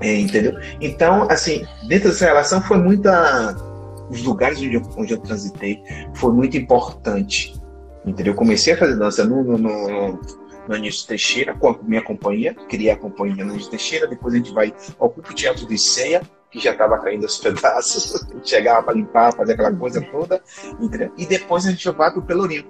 [0.00, 0.52] É, entendeu?
[0.80, 3.56] Então, assim, dentro dessa relação foi muita.
[4.10, 5.82] Os lugares onde eu, onde eu transitei
[6.14, 7.60] foi muito importante.
[8.04, 8.34] Entendeu?
[8.34, 10.18] Eu comecei a fazer dança no, no no
[10.74, 14.52] Anísio Teixeira, com a minha companhia, criei a companhia no Anísio Teixeira, depois a gente
[14.52, 19.32] vai ao Grupo Teatro de Ceia, que já estava caindo aos pedaços, chegava para limpar,
[19.34, 20.42] fazer aquela coisa toda,
[20.80, 21.12] entendeu?
[21.16, 22.64] e depois a gente vai para o Pelourinho,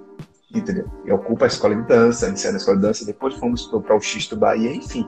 [0.53, 0.89] entendeu?
[1.05, 3.95] E ocupa a escola de dança, a sai na escola de dança, depois fomos para
[3.95, 5.07] o Xisto Bahia, enfim,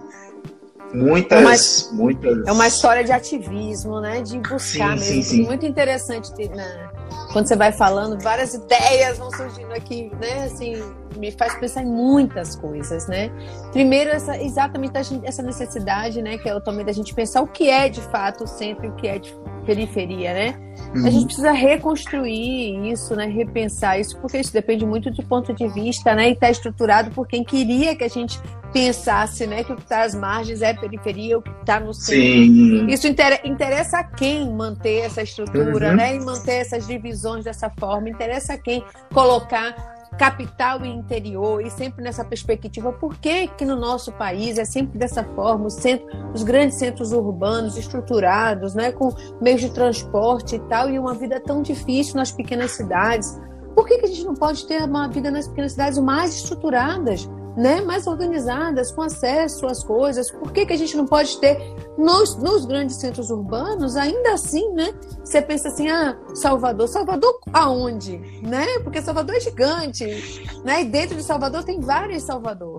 [0.94, 2.48] muitas, é uma, muitas.
[2.48, 4.22] É uma história de ativismo, né?
[4.22, 5.06] De buscar sim, mesmo.
[5.06, 5.46] Sim, sim.
[5.46, 6.90] Muito interessante ter, né?
[7.32, 10.46] quando você vai falando, várias ideias vão surgindo aqui, né?
[10.46, 10.74] Assim,
[11.18, 13.32] me faz pensar em muitas coisas, né?
[13.72, 14.94] Primeiro, essa, exatamente
[15.24, 16.38] essa necessidade, né?
[16.38, 18.90] Que é o também da gente pensar o que é de fato o centro e
[18.90, 19.34] o que é de
[19.66, 20.60] periferia, né?
[20.96, 21.06] Uhum.
[21.06, 23.26] A gente precisa reconstruir isso, né?
[23.26, 26.30] Repensar isso, porque isso depende muito do ponto de vista, né?
[26.30, 28.40] E está estruturado por quem queria que a gente
[28.74, 29.64] pensasse, né?
[29.64, 32.18] Que o que está às margens é periferia, o que está no centro.
[32.18, 32.88] Sim.
[32.88, 35.96] Isso interessa a quem manter essa estrutura, uhum.
[35.96, 36.16] né?
[36.16, 38.10] E manter essas divisões dessa forma.
[38.10, 38.84] Interessa a quem
[39.14, 44.66] colocar capital e interior, e sempre nessa perspectiva, por que, que no nosso país é
[44.66, 46.06] sempre dessa forma, os, centro,
[46.36, 51.40] os grandes centros urbanos estruturados, né, com meios de transporte e tal, e uma vida
[51.40, 53.40] tão difícil nas pequenas cidades?
[53.74, 57.30] Por que, que a gente não pode ter uma vida nas pequenas cidades mais estruturadas?
[57.60, 60.32] Né, mais organizadas, com acesso às coisas.
[60.32, 61.60] Por que, que a gente não pode ter
[61.98, 64.94] nos, nos grandes centros urbanos, ainda assim, né?
[65.24, 68.18] Você pensa assim, ah, Salvador, Salvador aonde?
[68.42, 68.66] Né?
[68.82, 70.06] Porque Salvador é gigante,
[70.64, 70.84] né?
[70.84, 72.79] E dentro de Salvador tem várias Salvador.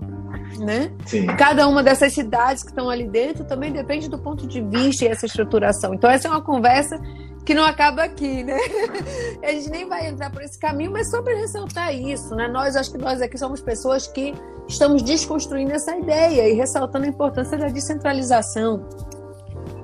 [0.59, 0.91] Né?
[1.05, 1.25] Sim.
[1.37, 5.07] Cada uma dessas cidades que estão ali dentro também depende do ponto de vista e
[5.07, 5.93] essa estruturação.
[5.93, 6.99] Então, essa é uma conversa
[7.45, 8.57] que não acaba aqui, né?
[9.43, 12.47] A gente nem vai entrar por esse caminho, mas só para ressaltar isso, né?
[12.47, 14.33] Nós, acho que nós aqui somos pessoas que
[14.67, 18.87] estamos desconstruindo essa ideia e ressaltando a importância da descentralização,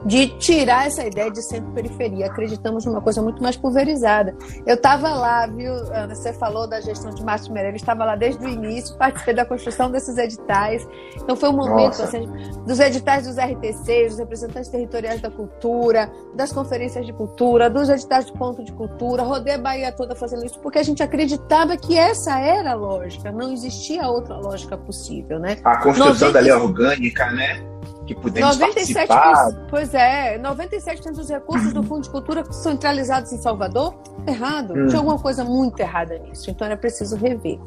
[0.08, 2.28] de tirar essa ideia de centro-periferia.
[2.28, 4.34] Acreditamos numa coisa muito mais pulverizada.
[4.66, 6.16] Eu estava lá, viu, Ana?
[6.16, 9.91] Você falou da gestão de Márcio Meirelles, estava lá desde o início, participei da construção
[9.91, 10.88] desses editais.
[11.18, 12.26] Então foi um momento assim,
[12.66, 18.28] dos editais dos RTCs, dos representantes territoriais da cultura, das conferências de cultura, dos editais
[18.28, 21.97] de ponto de cultura, rodei a Bahia toda fazendo isso, porque a gente acreditava que
[21.97, 25.58] essa era a lógica, não existia outra lógica possível, né?
[25.66, 26.32] A construção 90...
[26.32, 27.62] da lei orgânica, né?
[28.08, 29.68] Que pudemos 97%, participar.
[29.70, 33.95] Pois é, 97% dos recursos do Fundo de Cultura são centralizados em Salvador.
[34.26, 34.74] Errado.
[34.74, 34.88] Hum.
[34.88, 36.49] Tinha alguma coisa muito errada nisso.
[36.49, 37.60] Então era preciso rever.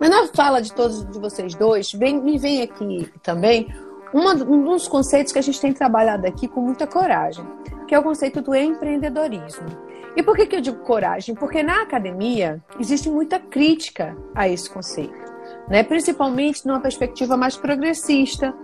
[0.00, 3.68] Mas na fala de todos de vocês dois, vem, me vem aqui também
[4.12, 7.44] uma, um dos conceitos que a gente tem trabalhado aqui com muita coragem,
[7.86, 9.66] que é o conceito do empreendedorismo.
[10.14, 11.34] E por que, que eu digo coragem?
[11.34, 15.32] Porque na academia existe muita crítica a esse conceito,
[15.68, 15.82] né?
[15.82, 18.54] principalmente numa perspectiva mais progressista,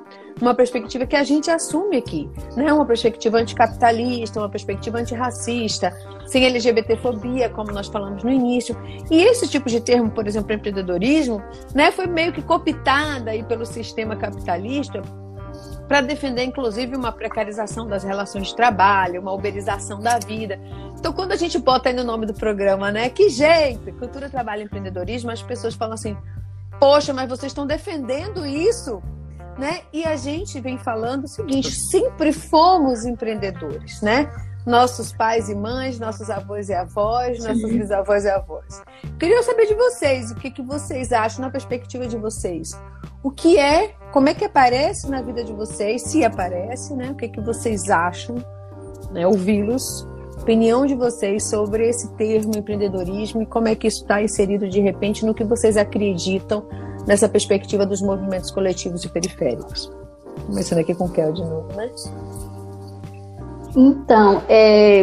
[0.41, 2.73] uma perspectiva que a gente assume aqui, né?
[2.73, 5.93] Uma perspectiva anticapitalista, uma perspectiva antirracista,
[6.27, 8.77] sem LGBTfobia, como nós falamos no início.
[9.11, 11.43] E esse tipo de termo, por exemplo, empreendedorismo,
[11.75, 15.03] né, foi meio que cooptada aí pelo sistema capitalista
[15.89, 20.61] para defender, inclusive, uma precarização das relações de trabalho, uma uberização da vida.
[20.99, 24.63] Então, quando a gente bota aí no nome do programa, né, que jeito, cultura, trabalho,
[24.63, 26.15] empreendedorismo, as pessoas falam assim,
[26.79, 29.03] poxa, mas vocês estão defendendo isso
[29.59, 29.81] né?
[29.93, 34.31] E a gente vem falando o seguinte: sempre fomos empreendedores, né?
[34.65, 37.49] Nossos pais e mães, nossos avós e avós, Sim.
[37.49, 38.83] nossos bisavós e avós.
[39.19, 42.71] Queria saber de vocês, o que, que vocês acham na perspectiva de vocês?
[43.23, 47.11] O que é, como é que aparece na vida de vocês, se aparece, né?
[47.11, 48.37] O que, que vocês acham,
[49.11, 49.27] né?
[49.27, 50.07] Ouvi-los
[50.49, 54.81] opinião de vocês sobre esse termo empreendedorismo e como é que isso está inserido de
[54.81, 56.67] repente no que vocês acreditam
[57.09, 59.91] nessa perspectiva dos movimentos coletivos e periféricos.
[60.47, 61.91] Começando aqui com o Kel de novo, né?
[63.75, 65.01] Então, é,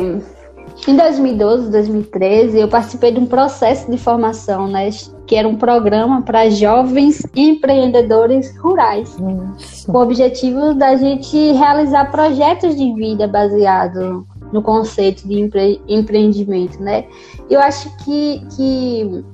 [0.88, 4.90] em 2012, 2013, eu participei de um processo de formação, né,
[5.26, 12.76] que era um programa para jovens empreendedores rurais, com o objetivo da gente realizar projetos
[12.76, 17.06] de vida baseado no conceito de empre empreendimento, né?
[17.50, 19.26] Eu acho que, que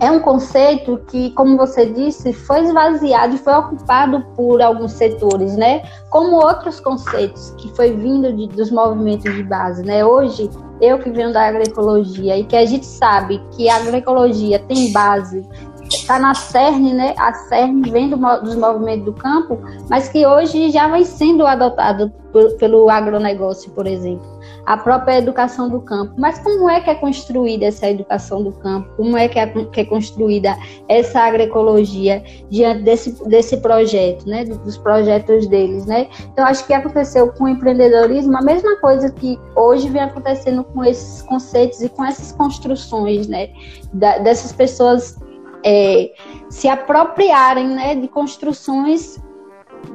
[0.00, 5.56] é um conceito que, como você disse, foi esvaziado e foi ocupado por alguns setores,
[5.56, 5.82] né?
[6.10, 10.04] Como outros conceitos que foi vindo de, dos movimentos de base, né?
[10.04, 10.48] Hoje,
[10.80, 15.44] eu que venho da agroecologia e que a gente sabe que a agroecologia tem base
[15.96, 17.14] está na cerne, né?
[17.18, 22.12] A cerne vem do, dos movimentos do campo, mas que hoje já vem sendo adotado
[22.32, 24.37] por, pelo agronegócio, por exemplo.
[24.68, 26.12] A própria educação do campo.
[26.18, 28.86] Mas como é que é construída essa educação do campo?
[28.98, 30.54] Como é que é, que é construída
[30.88, 34.44] essa agroecologia diante desse, desse projeto, né?
[34.44, 36.08] Dos projetos deles, né?
[36.30, 40.84] Então, acho que aconteceu com o empreendedorismo a mesma coisa que hoje vem acontecendo com
[40.84, 43.48] esses conceitos e com essas construções, né?
[43.94, 45.16] Da, dessas pessoas
[45.64, 46.12] é,
[46.50, 49.18] se apropriarem né, de construções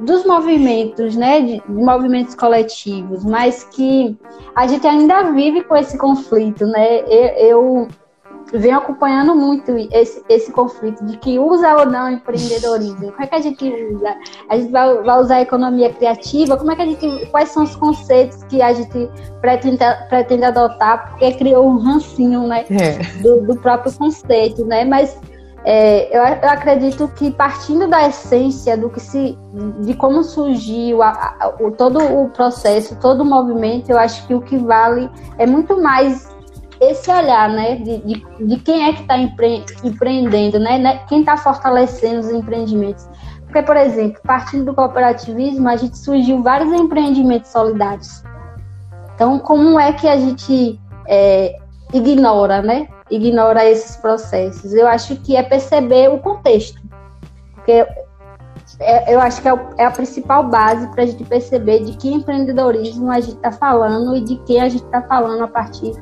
[0.00, 4.16] dos movimentos, né, de, de, movimentos coletivos, mas que
[4.54, 7.00] a gente ainda vive com esse conflito, né?
[7.00, 7.88] Eu,
[8.52, 13.10] eu venho acompanhando muito esse, esse conflito de que usa ou não empreendedorismo.
[13.12, 14.16] Como é que a gente usa?
[14.48, 16.56] A gente vai, vai usar a economia criativa?
[16.56, 19.10] Como é que a gente, quais são os conceitos que a gente
[19.40, 19.78] pretende,
[20.08, 21.10] pretende adotar?
[21.10, 23.22] Porque criou um rancinho, né, é.
[23.22, 24.84] do, do próprio conceito, né?
[24.84, 25.18] Mas
[25.66, 29.38] é, eu, eu, acredito que partindo da essência do que se,
[29.80, 34.34] de como surgiu a, a, o, todo o processo, todo o movimento, eu acho que
[34.34, 36.28] o que vale é muito mais
[36.78, 41.20] esse olhar, né, de, de, de quem é que está empre, empreendendo, né, né quem
[41.20, 43.08] está fortalecendo os empreendimentos.
[43.44, 48.22] Porque, por exemplo, partindo do cooperativismo, a gente surgiu vários empreendimentos solidários.
[49.14, 51.56] Então, como é que a gente é,
[51.92, 52.88] ignora, né?
[53.14, 54.72] Ignora esses processos.
[54.72, 56.80] Eu acho que é perceber o contexto.
[57.54, 57.86] Porque
[58.80, 62.12] é, eu acho que é, é a principal base para a gente perceber de que
[62.12, 65.92] empreendedorismo a gente está falando e de quem a gente está falando a partir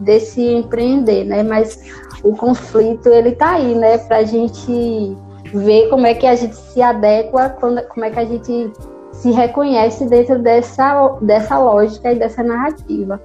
[0.00, 1.42] desse empreender, né?
[1.42, 1.78] Mas
[2.22, 3.98] o conflito ele está aí, né?
[3.98, 5.16] Para a gente
[5.52, 8.72] ver como é que a gente se adequa, como é que a gente
[9.12, 13.20] se reconhece dentro dessa, dessa lógica e dessa narrativa.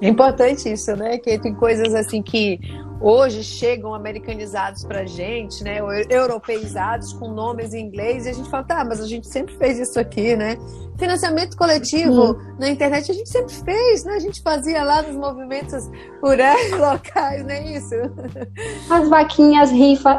[0.00, 1.18] É importante isso, né?
[1.18, 2.60] Que tem coisas assim que
[3.00, 5.82] hoje chegam americanizados pra gente, né?
[5.82, 9.54] Ou europeizados com nomes em inglês, e a gente fala, tá, mas a gente sempre
[9.56, 10.56] fez isso aqui, né?
[10.98, 12.56] Financiamento coletivo uhum.
[12.58, 14.14] na internet a gente sempre fez, né?
[14.14, 15.90] A gente fazia lá nos movimentos
[16.22, 17.94] rurais locais, não é isso?
[18.90, 20.18] As vaquinhas, rifa.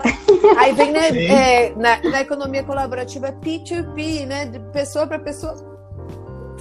[0.58, 4.46] Aí vem, né, é, na, na economia colaborativa, P2P, né?
[4.46, 5.77] De pessoa para pessoa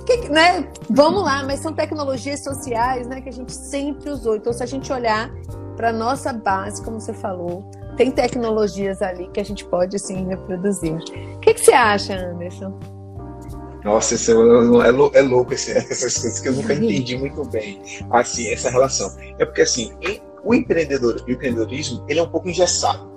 [0.06, 0.68] que, né?
[0.88, 4.36] Vamos lá, mas são tecnologias sociais, né, que a gente sempre usou.
[4.36, 5.30] Então, se a gente olhar
[5.76, 10.94] para nossa base, como você falou, tem tecnologias ali que a gente pode sim reproduzir.
[11.34, 12.78] O que, que você acha, Anderson?
[13.84, 17.80] Nossa, isso é, é, é louco essas coisas que eu nunca entendi muito bem.
[18.10, 19.14] Assim, essa relação.
[19.38, 19.92] É porque assim,
[20.44, 23.10] o empreendedor, o empreendedorismo, ele é um pouco engessado.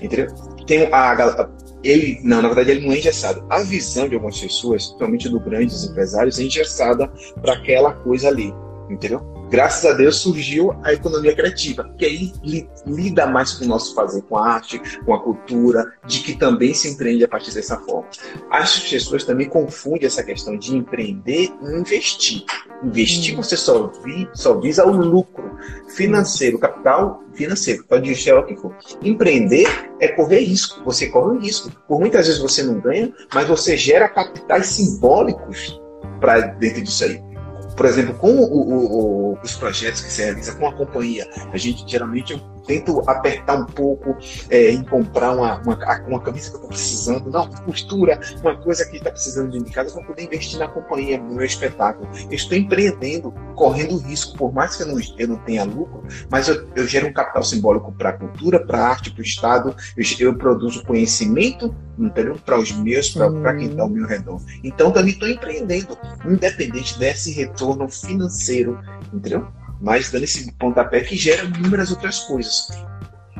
[0.00, 0.28] Entendeu?
[0.66, 1.48] Tem a, a
[1.82, 3.44] ele, não, na verdade, ele não é engessado.
[3.48, 7.10] A visão de algumas pessoas, principalmente do grandes empresários, é engessada
[7.40, 8.52] para aquela coisa ali,
[8.90, 9.35] entendeu?
[9.48, 12.32] Graças a Deus surgiu a economia criativa, que aí
[12.84, 16.74] lida mais com o nosso fazer, com a arte, com a cultura, de que também
[16.74, 18.08] se empreende a partir dessa forma.
[18.50, 22.44] As pessoas também confundem essa questão de empreender e investir.
[22.82, 25.56] Investir você só, vi, só visa o lucro
[25.88, 28.76] financeiro, capital financeiro, pode ser o que for.
[29.02, 29.66] Empreender
[30.00, 31.70] é correr risco, você corre um risco.
[31.86, 35.80] Por muitas vezes você não ganha, mas você gera capitais simbólicos
[36.20, 37.35] para dentro disso aí.
[37.76, 41.84] Por exemplo, com o, o, os projetos que se realiza com a companhia, a gente
[41.86, 44.16] geralmente tento apertar um pouco
[44.50, 48.84] é, em comprar uma, uma, uma camisa que eu estou precisando, não, costura uma coisa
[48.86, 52.08] que está precisando de casa para poder investir na companhia, no meu espetáculo.
[52.24, 56.48] Eu estou empreendendo, correndo risco, por mais que eu não, eu não tenha lucro, mas
[56.48, 59.74] eu, eu gero um capital simbólico para a cultura, para a arte, para o Estado,
[59.96, 61.74] eu, eu produzo conhecimento
[62.44, 64.40] para os meus, para quem está ao meu redor.
[64.62, 68.78] Então também estou empreendendo, independente desse retorno financeiro,
[69.12, 69.46] entendeu?
[69.80, 72.68] Mas dando esse pontapé que gera inúmeras outras coisas.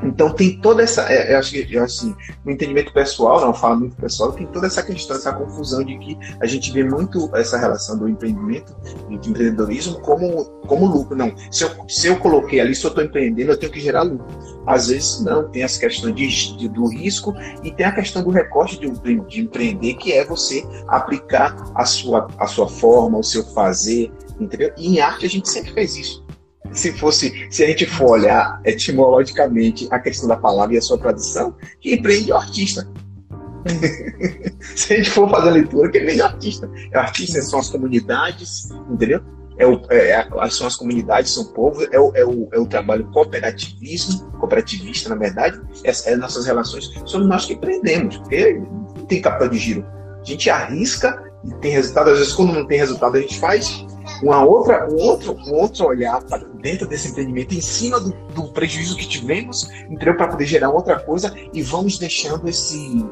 [0.03, 2.15] Então tem toda essa, é, eu acho que eu, assim,
[2.45, 6.17] no entendimento pessoal, não falo muito pessoal, tem toda essa questão, essa confusão de que
[6.39, 8.75] a gente vê muito essa relação do empreendimento,
[9.07, 11.15] do empreendedorismo como, como lucro.
[11.15, 14.03] Não, se eu, se eu coloquei ali, se eu estou empreendendo, eu tenho que gerar
[14.03, 14.27] lucro.
[14.67, 16.27] Às vezes não, tem essa questão de,
[16.57, 17.33] de, do risco
[17.63, 18.89] e tem a questão do recorte de,
[19.27, 24.71] de empreender, que é você aplicar a sua, a sua forma, o seu fazer, entendeu?
[24.77, 26.26] E em arte a gente sempre fez isso
[26.71, 30.97] se fosse, se a gente for olhar etimologicamente a questão da palavra e a sua
[30.97, 32.87] tradução, que empreende é o artista.
[34.61, 36.71] se a gente for fazer a leitura, que empreende é o artista.
[36.91, 39.21] É o artista, são as comunidades, entendeu?
[39.57, 42.67] É o, é, são as comunidades, são o povo, é o, é o, é o
[42.67, 49.05] trabalho cooperativismo, cooperativista, na verdade, é, é nossas relações, somos nós que empreendemos, porque não
[49.07, 49.85] tem capital de giro.
[50.21, 53.83] A gente arrisca e tem resultado, às vezes quando não tem resultado a gente faz,
[54.21, 58.47] uma outra, um, outro, um outro olhar para dentro desse empreendimento, em cima do, do
[58.51, 60.15] prejuízo que tivemos, entendeu?
[60.15, 63.05] Para poder gerar outra coisa e vamos deixando esse,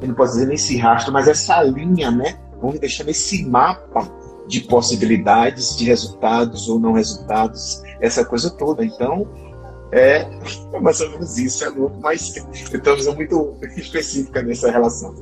[0.00, 2.38] eu não posso dizer esse rastro, mas essa linha, né?
[2.60, 4.10] Vamos deixando esse mapa
[4.46, 8.84] de possibilidades, de resultados ou não resultados, essa coisa toda.
[8.84, 9.28] Então,
[9.92, 10.26] é,
[10.80, 12.34] mais ou menos isso, é louco, mas
[12.72, 15.14] estamos muito específica nessa relação.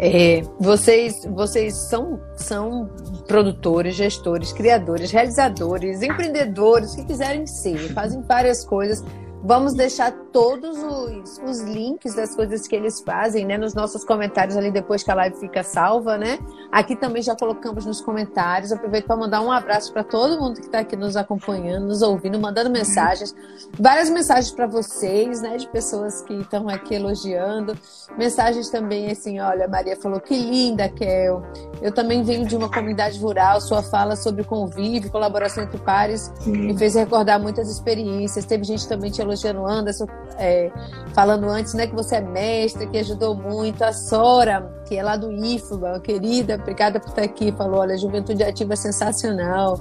[0.00, 2.88] É, vocês vocês são, são
[3.26, 9.04] produtores, gestores, criadores, realizadores, empreendedores, que quiserem ser, fazem várias coisas.
[9.42, 14.56] Vamos deixar todos os, os links das coisas que eles fazem, né, nos nossos comentários
[14.56, 16.38] ali depois que a live fica salva, né?
[16.72, 18.72] Aqui também já colocamos nos comentários.
[18.72, 22.38] Aproveito para mandar um abraço para todo mundo que está aqui nos acompanhando, nos ouvindo,
[22.38, 23.34] mandando mensagens,
[23.78, 27.76] várias mensagens para vocês, né, de pessoas que estão aqui elogiando,
[28.16, 31.42] mensagens também assim, olha, Maria falou que linda, Kel.
[31.80, 33.60] Eu também venho de uma comunidade rural.
[33.60, 38.44] Sua fala sobre convívio, colaboração entre pares, me fez recordar muitas experiências.
[38.44, 40.06] Teve gente também te elogiando, Anderson,
[40.38, 40.70] é,
[41.14, 43.82] falando antes, né, que você é mestre, que ajudou muito.
[43.82, 48.42] A Sora, que é lá do IFBA, querida, obrigada por estar aqui, falou, olha, Juventude
[48.42, 49.80] Ativa é sensacional.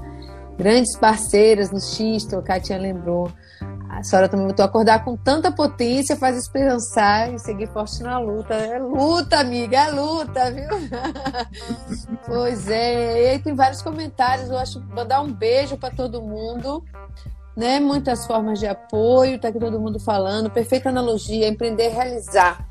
[0.58, 3.32] Grandes parceiras no Xisto, a Katia lembrou.
[3.90, 8.20] A Sora também voltou a acordar com tanta potência, faz esperançar e seguir forte na
[8.20, 8.54] luta.
[8.54, 10.68] É luta, amiga, é luta, viu?
[12.26, 13.24] pois é.
[13.24, 14.50] E aí tem vários comentários.
[14.50, 16.84] Eu acho mandar um beijo para todo mundo
[17.58, 17.80] né?
[17.80, 22.64] Muitas formas de apoio, tá aqui todo mundo falando, perfeita analogia, empreender, realizar.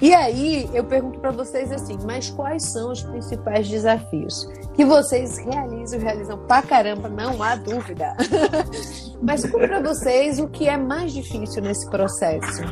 [0.00, 5.38] E aí eu pergunto para vocês assim, mas quais são os principais desafios que vocês
[5.38, 8.14] realizam, realizam pra caramba, não há dúvida.
[9.20, 12.62] mas para vocês o que é mais difícil nesse processo?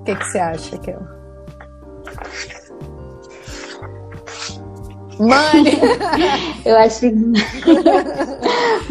[0.00, 1.00] O que, que você acha, Kel?
[5.22, 5.64] Mãe!
[6.66, 7.14] eu acho que.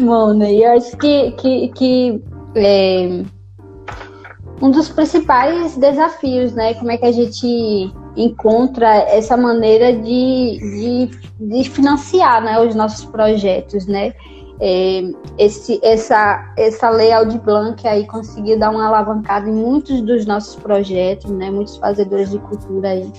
[0.02, 2.24] Mona, eu acho que, que, que
[2.54, 3.22] é...
[4.60, 6.74] um dos principais desafios, né?
[6.74, 13.04] Como é que a gente encontra essa maneira de, de, de financiar né, os nossos
[13.04, 14.14] projetos, né?
[14.60, 15.02] É,
[15.38, 20.54] esse, essa, essa lei Aldi Blanc aí conseguiu dar uma alavancada em muitos dos nossos
[20.56, 21.50] projetos, né?
[21.50, 23.12] Muitos fazedores de cultura aí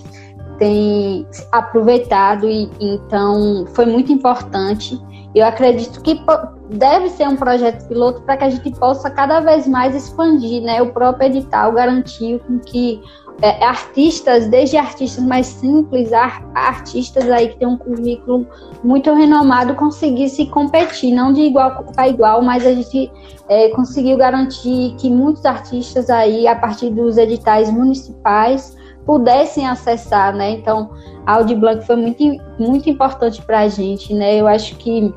[0.57, 4.99] tem aproveitado e então foi muito importante.
[5.35, 6.21] Eu acredito que
[6.69, 10.81] deve ser um projeto piloto para que a gente possa cada vez mais expandir, né?
[10.81, 13.01] O próprio edital garantiu com que
[13.41, 18.47] é, artistas, desde artistas mais simples, a artistas aí que tem um currículo
[18.83, 23.11] muito renomado, conseguissem competir, não de igual para igual, mas a gente
[23.49, 30.51] é, conseguiu garantir que muitos artistas aí, a partir dos editais municipais, pudessem acessar, né?
[30.51, 30.91] Então,
[31.25, 32.23] a Audi Blanc foi muito,
[32.59, 34.35] muito importante para a gente, né?
[34.35, 35.13] Eu acho que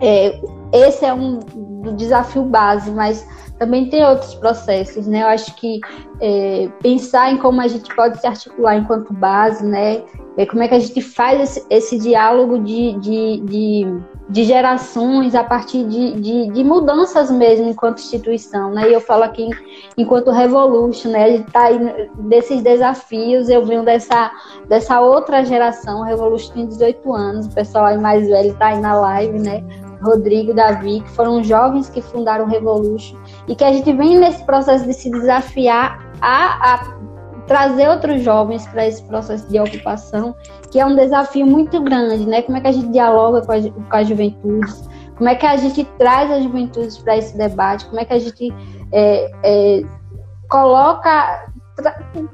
[0.00, 0.40] é,
[0.72, 1.38] esse é um
[1.96, 3.26] desafio base, mas
[3.58, 5.22] também tem outros processos, né?
[5.22, 5.80] Eu acho que
[6.20, 10.02] é, pensar em como a gente pode se articular enquanto base, né?
[10.36, 15.34] É, como é que a gente faz esse, esse diálogo de, de, de, de, gerações
[15.34, 18.88] a partir de, de, mudanças mesmo enquanto instituição, né?
[18.88, 19.48] E eu falo aqui
[19.96, 21.24] enquanto Revolution, né?
[21.24, 21.78] A gente está aí
[22.18, 24.32] desses desafios, eu venho dessa,
[24.68, 28.98] dessa outra geração, Revolution tem 18 anos, o pessoal aí mais velho está aí na
[28.98, 29.62] live, né?
[30.02, 33.16] Rodrigo, Davi, que foram jovens que fundaram o Revolution
[33.46, 37.02] e que a gente vem nesse processo de se desafiar a, a
[37.46, 40.34] trazer outros jovens para esse processo de ocupação,
[40.70, 42.42] que é um desafio muito grande, né?
[42.42, 45.56] Como é que a gente dialoga com, a, com as juventudes, como é que a
[45.56, 48.52] gente traz as juventudes para esse debate, como é que a gente
[48.90, 49.82] é, é,
[50.48, 51.46] coloca,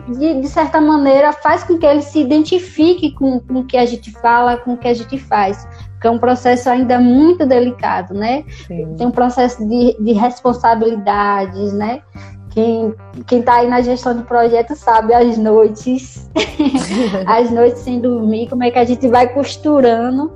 [0.08, 3.86] de, de, certa maneira, faz com que ele se identifique com, com o que a
[3.86, 5.66] gente fala, com o que a gente faz.
[5.98, 8.44] Porque é um processo ainda muito delicado, né?
[8.68, 8.94] Sim.
[8.96, 12.02] Tem um processo de, de responsabilidades, né?
[12.50, 12.94] Quem,
[13.26, 16.30] quem tá aí na gestão de projeto sabe as noites,
[17.26, 20.32] as noites sem dormir, como é que a gente vai costurando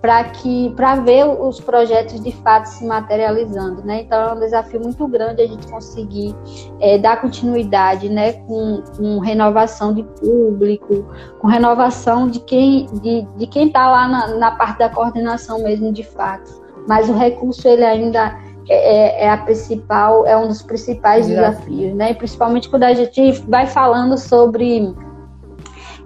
[0.00, 4.02] para que para ver os projetos de fato se materializando, né?
[4.02, 6.34] Então é um desafio muito grande a gente conseguir
[6.80, 11.06] é, dar continuidade, né, com, com, renovação de público,
[11.38, 15.92] com renovação de quem de, de quem está lá na, na, parte da coordenação mesmo
[15.92, 16.50] de fato.
[16.88, 18.38] Mas o recurso ele ainda
[18.70, 22.14] é, é, é a principal, é um dos principais desafios, né?
[22.14, 24.94] Principalmente quando a gente vai falando sobre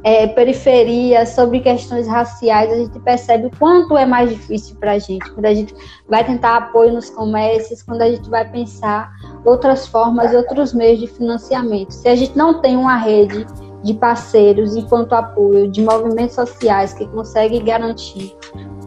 [0.05, 4.99] é, periferia, sobre questões raciais, a gente percebe o quanto é mais difícil para a
[4.99, 5.75] gente, quando a gente
[6.07, 9.11] vai tentar apoio nos comércios, quando a gente vai pensar
[9.47, 11.91] outras formas, outros meios de financiamento.
[11.91, 13.47] Se a gente não tem uma rede
[13.83, 18.37] de parceiros enquanto apoio, de movimentos sociais que conseguem garantir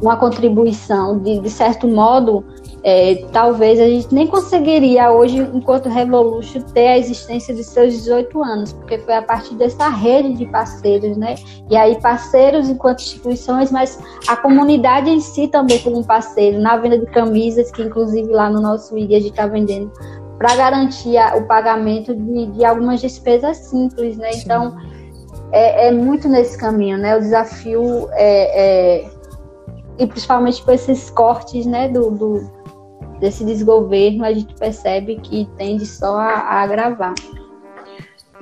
[0.01, 2.45] uma contribuição, de, de certo modo,
[2.89, 8.41] é, talvez a gente nem conseguiria hoje, enquanto Revolution, ter a existência de seus 18
[8.41, 11.35] anos, porque foi a partir dessa rede de parceiros, né?
[11.69, 16.77] E aí, parceiros enquanto instituições, mas a comunidade em si também como um parceiro, na
[16.77, 19.91] venda de camisas, que inclusive lá no nosso IG a gente está vendendo,
[20.37, 24.31] para garantir o pagamento de, de, algumas despesas simples, né?
[24.31, 24.43] Sim.
[24.45, 24.77] Então,
[25.51, 27.17] é, é, muito nesse caminho, né?
[27.17, 29.17] O desafio é, é
[29.99, 32.56] e principalmente com esses cortes, né, do, do
[33.19, 37.13] desse desgoverno, a gente percebe que tende só a, a agravar.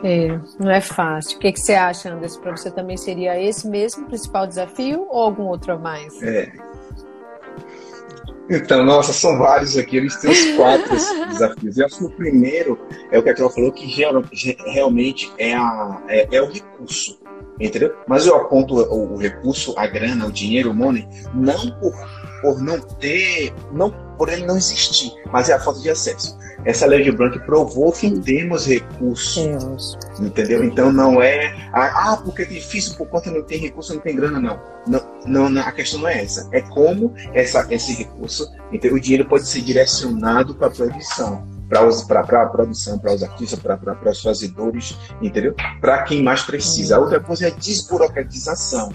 [0.04, 1.38] É, não é fácil.
[1.38, 2.42] O que, que você acha, Anderson?
[2.42, 6.22] Para você também seria esse mesmo principal desafio ou algum outro a mais?
[6.22, 6.52] É.
[8.50, 10.96] Então, nossa, são vários aqui, eles têm os quatro
[11.30, 11.78] desafios.
[11.78, 12.80] Eu acho que o primeiro
[13.12, 13.86] é o que a Cláudia falou, que
[14.72, 17.18] realmente é, a, é, é o recurso
[17.60, 17.96] entendeu?
[18.08, 21.94] Mas eu aponto o, o, recurso, a grana, o dinheiro, o money, não por,
[22.42, 26.38] por não ter, não por ele não existir, mas é a falta de acesso.
[26.66, 30.64] Essa lei de Blanc provou que temos recursos, entendeu?
[30.64, 34.40] Então não é, ah, porque é difícil por conta não tem recurso, não tem grana,
[34.40, 34.60] não.
[35.28, 36.48] Não, não, a questão não é essa.
[36.52, 38.98] É como essa, esse recurso, entendeu?
[38.98, 44.12] o dinheiro pode ser direcionado para a produção para a produção, para os artistas, para
[44.12, 45.56] os fazedores, entendeu?
[45.82, 46.96] Para quem mais precisa.
[46.96, 48.94] A outra coisa é a desburocratização.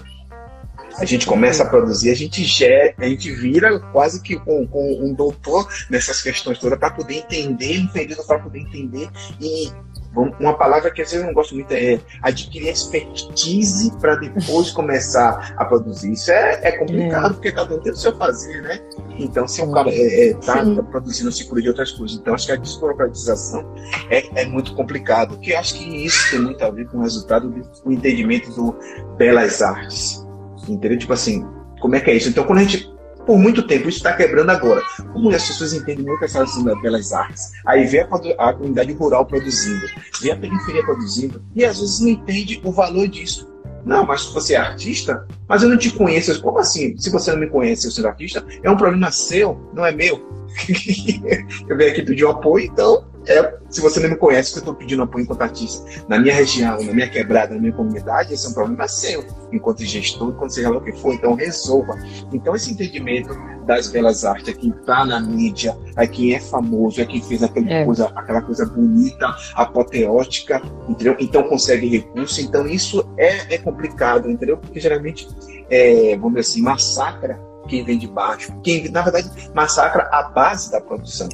[0.97, 5.03] A gente começa a produzir, a gente gera, a gente vira quase que com, com
[5.03, 9.09] um doutor nessas questões todas para poder entender, um período para poder entender
[9.39, 9.71] e
[10.13, 15.53] uma palavra que às vezes eu não gosto muito é adquirir expertise para depois começar
[15.57, 16.11] a produzir.
[16.11, 17.33] Isso é, é complicado, é.
[17.33, 18.79] porque cada um tem o seu fazer, né?
[19.17, 22.17] Então, se o cara está é, é, tá, produzindo, cura de outras coisas.
[22.17, 23.73] Então, acho que a desburocratização
[24.09, 27.49] é, é muito complicado, porque acho que isso tem muito a ver com o resultado
[27.49, 28.75] do entendimento do
[29.17, 30.20] belas artes.
[30.67, 30.97] Entendeu?
[30.97, 31.45] Tipo assim,
[31.79, 32.29] como é que é isso?
[32.29, 32.91] Então, quando a gente
[33.25, 33.89] por muito tempo.
[33.89, 34.81] Isso está quebrando agora.
[35.13, 38.05] Como as pessoas entendem muito essa questão das belas artes, aí vê a,
[38.49, 39.85] a, comunidade rural produzindo,
[40.21, 43.49] vê a periferia produzindo, e às vezes não entende o valor disso.
[43.85, 45.25] Não, mas você é artista?
[45.47, 46.39] Mas eu não te conheço.
[46.41, 46.95] Como assim?
[46.97, 50.29] Se você não me conhece, eu sou artista, é um problema seu, não é meu.
[51.67, 54.61] eu venho aqui pedir um apoio, então é, se você não me conhece, que eu
[54.61, 58.45] estou pedindo apoio enquanto artista na minha região, na minha quebrada, na minha comunidade, esse
[58.45, 61.95] é um problema seu, enquanto gestor, enquanto seja lá o que for, então resolva.
[62.33, 63.29] Então, esse entendimento
[63.65, 67.43] das belas artes, é quem está na mídia, é quem é famoso, é quem fez
[67.43, 67.85] aquela, é.
[67.85, 71.15] coisa, aquela coisa bonita, apoteótica, entendeu?
[71.19, 74.57] Então consegue recurso, então isso é, é complicado, entendeu?
[74.57, 75.27] Porque geralmente,
[75.69, 80.71] é, vamos dizer assim, massacra quem vem de baixo, quem, na verdade, massacra a base
[80.71, 81.29] da produção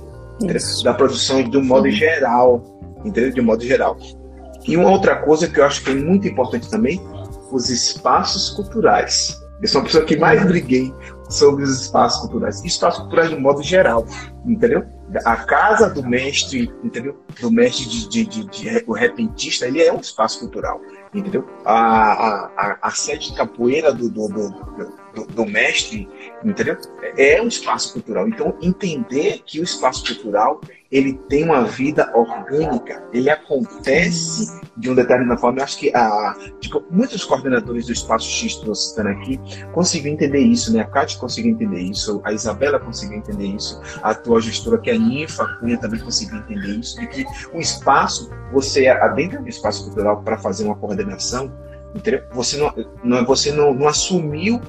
[0.84, 1.92] da produção de um modo Sim.
[1.92, 2.64] geral,
[3.04, 3.32] entendeu?
[3.32, 3.98] De um modo geral.
[4.68, 7.02] E uma outra coisa que eu acho que é muito importante também,
[7.52, 9.40] os espaços culturais.
[9.62, 10.94] Eu sou a pessoa que mais briguei
[11.30, 12.64] sobre os espaços culturais.
[12.64, 14.06] Espaços culturais de um modo geral,
[14.46, 14.84] entendeu?
[15.26, 17.18] A casa do mestre, entendeu?
[17.40, 20.80] Do mestre de, de, de, de o repentista, ele é um espaço cultural,
[21.14, 21.48] entendeu?
[21.66, 24.50] A, a, a, a sede de capoeira do, do, do,
[25.16, 26.08] do, do mestre
[26.44, 26.78] entendeu?
[27.18, 28.28] É um espaço cultural.
[28.28, 30.62] Então, entender que o espaço cultural
[30.92, 35.60] ele tem uma vida orgânica, ele acontece de uma determinada forma.
[35.60, 39.40] Eu acho que a, tipo, muitos coordenadores do Espaço X que citando aqui
[39.74, 40.82] conseguiram entender isso, né?
[40.82, 44.94] A Cátia conseguiu entender isso, a Isabela conseguiu entender isso, a tua gestora, que é
[44.94, 49.86] a Ninfa Cunha, também conseguiu entender isso, de que o espaço, você adentra no espaço
[49.86, 51.52] cultural para fazer uma coordenação,
[51.94, 52.24] entendeu?
[52.32, 52.74] Você não,
[53.04, 54.62] não, você não, não assumiu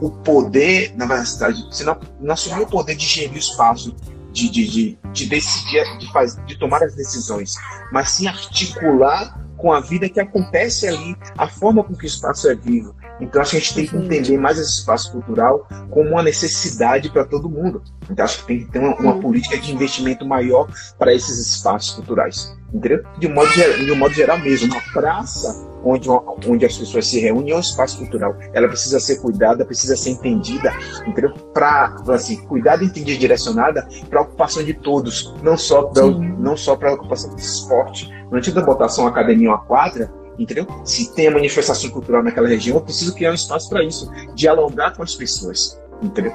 [0.00, 3.94] o poder, na verdade, você não, não assumiu o poder de gerir o espaço,
[4.32, 7.54] de, de, de, de decidir, de, fazer, de tomar as decisões,
[7.92, 12.48] mas sim articular com a vida que acontece ali, a forma com que o espaço
[12.48, 12.96] é vivo.
[13.20, 17.10] Então acho que a gente tem que entender mais esse espaço cultural como uma necessidade
[17.10, 17.82] para todo mundo.
[18.08, 20.66] Então acho que tem que ter uma, uma política de investimento maior
[20.98, 22.56] para esses espaços culturais.
[22.72, 23.04] Entendeu?
[23.18, 27.20] De um modo, de um modo geral mesmo, uma praça onde, onde as pessoas se
[27.20, 28.36] reúnem é um espaço cultural.
[28.52, 30.72] Ela precisa ser cuidada, precisa ser entendida,
[31.06, 31.32] entendeu?
[31.52, 36.76] Para assim, cuidada, entendida, direcionada para a ocupação de todos, não só para não só
[36.76, 38.10] para a ocupação do esporte.
[38.30, 40.66] Não adianta botar só uma academia, uma quadra, entendeu?
[40.84, 44.94] Se tem a manifestação cultural naquela região, eu preciso criar um espaço para isso, dialogar
[44.94, 45.80] com as pessoas.
[46.02, 46.32] Entendeu?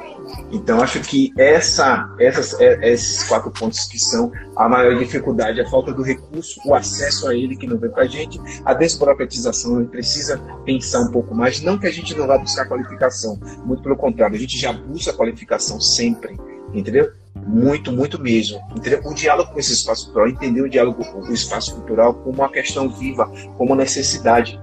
[0.52, 5.70] Então acho que essa, essas, é, esses quatro pontos que são a maior dificuldade, a
[5.70, 9.78] falta do recurso, o acesso a ele que não vem para a gente, a desburocratização,
[9.78, 13.40] a gente precisa pensar um pouco mais, não que a gente não vá buscar qualificação,
[13.66, 16.38] muito pelo contrário, a gente já busca qualificação sempre,
[16.74, 17.12] entendeu?
[17.36, 18.60] Muito, muito mesmo.
[18.76, 19.02] Entendeu?
[19.04, 22.50] O diálogo com esse espaço cultural, entender o diálogo com o espaço cultural como uma
[22.50, 24.60] questão viva, como necessidade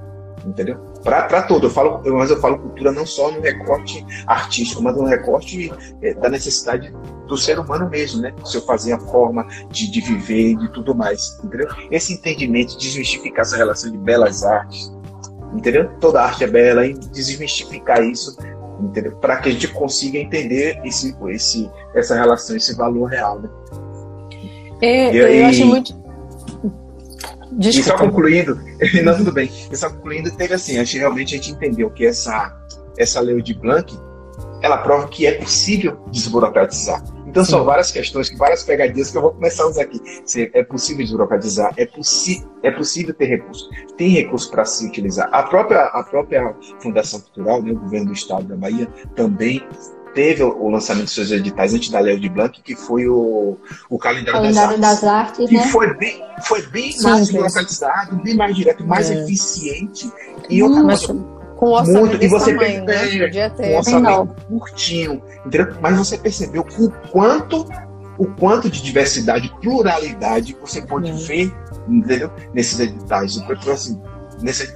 [0.47, 0.92] entendeu?
[1.03, 5.05] Para todo, eu falo, mas eu falo cultura não só no recorte artístico, mas no
[5.05, 6.95] recorte é, da necessidade
[7.27, 8.33] do ser humano mesmo, né?
[8.45, 11.69] Se eu fazer a forma de, de viver e de tudo mais, entendeu?
[11.91, 14.93] Esse entendimento, desmistificar essa relação de belas artes,
[15.53, 15.91] entendeu?
[16.01, 18.37] Toda arte é bela e desmistificar isso,
[18.81, 19.17] entendeu?
[19.17, 23.49] Para que a gente consiga entender esse, esse, essa relação, esse valor real, né?
[24.81, 26.02] É, eu, eu acho muito
[27.53, 27.81] Desculpa.
[27.81, 28.59] E só concluindo,
[29.05, 29.51] não, tudo bem.
[29.71, 32.57] E só concluindo, teve assim, acho que realmente a gente entendeu que essa,
[32.99, 33.93] essa lei de Blanc,
[34.63, 37.03] ela prova que é possível desburocratizar.
[37.27, 37.53] Então, Sim.
[37.53, 40.01] são várias questões, várias pegadinhas que eu vou começar a usar aqui.
[40.27, 41.89] Se é possível desburocratizar, é,
[42.63, 43.71] é possível ter recurso.
[43.97, 45.31] Tem recurso para se utilizar.
[45.33, 49.67] A própria, a própria Fundação Cultural, né, o governo do Estado da Bahia, também
[50.15, 53.57] teve o lançamento dos seus editais antes da Lei de Blanc, que foi o,
[53.89, 55.67] o calendário, calendário das, artes, das artes, que né?
[55.69, 59.23] foi bem, foi bem mais localizado, bem mais direto, mais é.
[59.23, 60.11] eficiente
[60.49, 61.15] e outra coisa,
[61.57, 63.51] com orçamento muito, e você tamanho, percebe, né?
[63.51, 65.75] com orçamento curtinho, entendeu?
[65.81, 67.67] Mas você percebeu o quanto
[68.19, 71.15] o quanto de diversidade, pluralidade você pode é.
[71.15, 71.53] ver,
[71.89, 72.31] entendeu?
[72.55, 73.37] Nesses editais.
[73.37, 74.01] Então, assim,
[74.43, 74.73] nessa,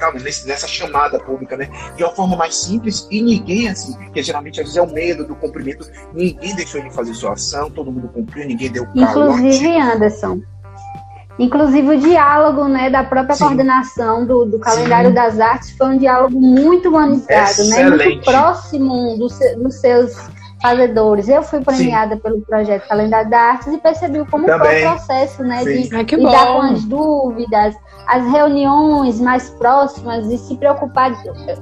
[0.47, 1.69] nessa chamada pública, né?
[1.97, 5.27] De uma forma mais simples e ninguém, assim, que geralmente às vezes é o medo
[5.27, 9.41] do cumprimento, ninguém deixou de fazer sua ação, todo mundo cumpriu, ninguém deu calote.
[9.41, 10.41] Inclusive, Anderson,
[11.39, 13.45] Inclusive o diálogo né, da própria Sim.
[13.45, 15.15] coordenação do, do calendário Sim.
[15.15, 20.17] das artes foi um diálogo muito humanizado, né, muito próximo dos, dos seus
[20.63, 21.29] fazedores.
[21.29, 22.21] Eu fui premiada Sim.
[22.23, 24.67] pelo projeto Calendário das Artes e percebi como Também.
[24.67, 27.75] foi o processo né, de Ai, lidar com as dúvidas,
[28.07, 31.13] as reuniões mais próximas e se preocupar,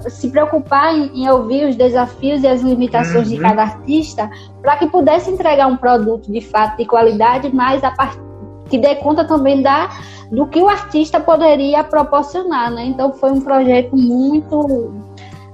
[0.08, 3.34] se preocupar em, em ouvir os desafios e as limitações uhum.
[3.34, 4.30] de cada artista
[4.60, 8.18] para que pudesse entregar um produto de fato de qualidade, mas a part...
[8.68, 9.88] que dê conta também da,
[10.30, 12.70] do que o artista poderia proporcionar.
[12.70, 12.86] Né?
[12.86, 14.92] Então foi um projeto muito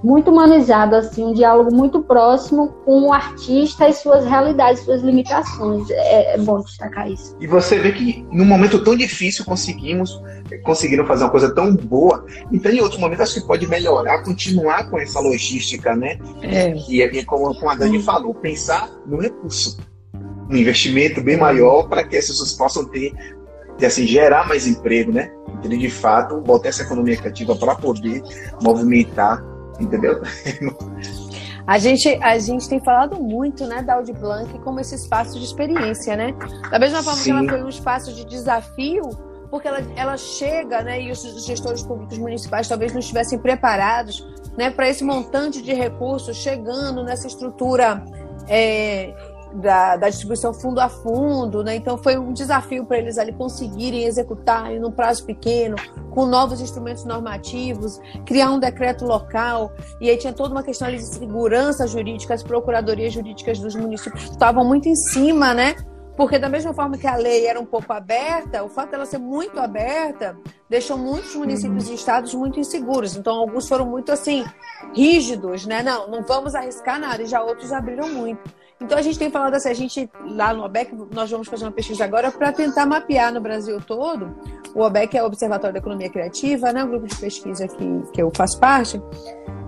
[0.03, 5.89] muito humanizado, assim, um diálogo muito próximo com o artista e suas realidades, suas limitações.
[5.91, 7.37] É, é bom destacar isso.
[7.41, 10.21] E você vê que num momento tão difícil conseguimos,
[10.63, 12.25] conseguiram fazer uma coisa tão boa.
[12.51, 16.19] Então, em outros momentos, acho que pode melhorar, continuar com essa logística, né?
[16.43, 16.73] É.
[16.89, 19.79] E, e como, como a Dani falou, pensar no recurso,
[20.49, 23.15] um investimento bem maior para que as pessoas possam ter
[23.85, 25.31] assim, gerar mais emprego, né?
[25.59, 28.23] Então, de fato, botar essa economia criativa para poder
[28.63, 29.43] movimentar
[29.81, 30.21] entendeu?
[31.67, 35.45] A gente, a gente tem falado muito né, da Audi Blanc como esse espaço de
[35.45, 36.35] experiência, né?
[36.71, 37.25] Da mesma forma Sim.
[37.25, 39.03] que ela foi um espaço de desafio,
[39.51, 44.27] porque ela, ela chega, né, e os gestores públicos municipais talvez não estivessem preparados
[44.57, 48.03] né, para esse montante de recursos chegando nessa estrutura
[48.49, 49.15] é,
[49.55, 51.77] da, da, distribuição fundo a fundo, né?
[51.77, 55.77] Então foi um desafio para eles ali conseguirem executar em um prazo pequeno,
[56.11, 59.73] com novos instrumentos normativos, criar um decreto local.
[60.01, 64.25] E aí tinha toda uma questão ali de segurança jurídica, as procuradorias jurídicas dos municípios
[64.25, 65.77] estavam muito em cima, né?
[66.21, 69.17] Porque da mesma forma que a lei era um pouco aberta, o fato dela ser
[69.17, 70.37] muito aberta
[70.69, 73.17] deixou muitos municípios e estados muito inseguros.
[73.17, 74.45] Então, alguns foram muito assim,
[74.95, 75.83] rígidos, né?
[75.83, 78.53] Não, não vamos arriscar nada, e já outros abriram muito.
[78.79, 81.73] Então a gente tem falado assim, a gente lá no OBEC, nós vamos fazer uma
[81.73, 84.37] pesquisa agora para tentar mapear no Brasil todo.
[84.75, 86.85] O OBEC é o Observatório da Economia Criativa, né?
[86.85, 89.01] Um grupo de pesquisa que, que eu faço parte.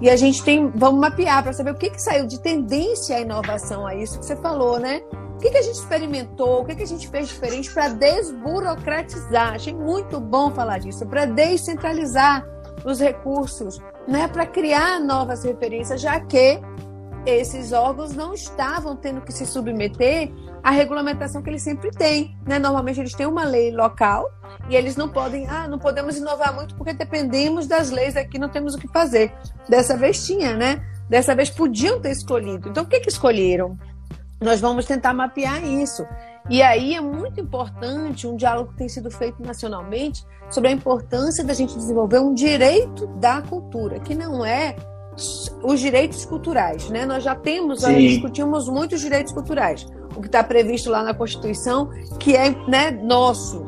[0.02, 3.20] E a gente tem, vamos mapear para saber o que, que saiu de tendência à
[3.20, 5.00] inovação a isso que você falou, né?
[5.43, 9.55] Que, que a gente experimentou, o que, que a gente fez diferente para desburocratizar.
[9.55, 12.47] Achei muito bom falar disso, para descentralizar
[12.85, 14.28] os recursos, né?
[14.28, 16.60] Para criar novas referências, já que
[17.27, 20.31] esses órgãos não estavam tendo que se submeter
[20.62, 22.36] à regulamentação que eles sempre têm.
[22.47, 22.59] Né?
[22.59, 24.31] Normalmente eles têm uma lei local
[24.69, 28.48] e eles não podem, ah, não podemos inovar muito porque dependemos das leis aqui, não
[28.48, 29.32] temos o que fazer.
[29.69, 30.85] Dessa vez tinha, né?
[31.09, 32.69] Dessa vez podiam ter escolhido.
[32.69, 33.77] Então, o que, que escolheram?
[34.43, 36.06] Nós vamos tentar mapear isso.
[36.51, 41.44] E aí é muito importante um diálogo que tem sido feito nacionalmente sobre a importância
[41.44, 44.74] da gente desenvolver um direito da cultura, que não é
[45.62, 47.06] os direitos culturais, né?
[47.06, 49.86] Nós já temos, nós discutimos muitos direitos culturais,
[50.16, 53.64] o que está previsto lá na Constituição, que é né, nosso.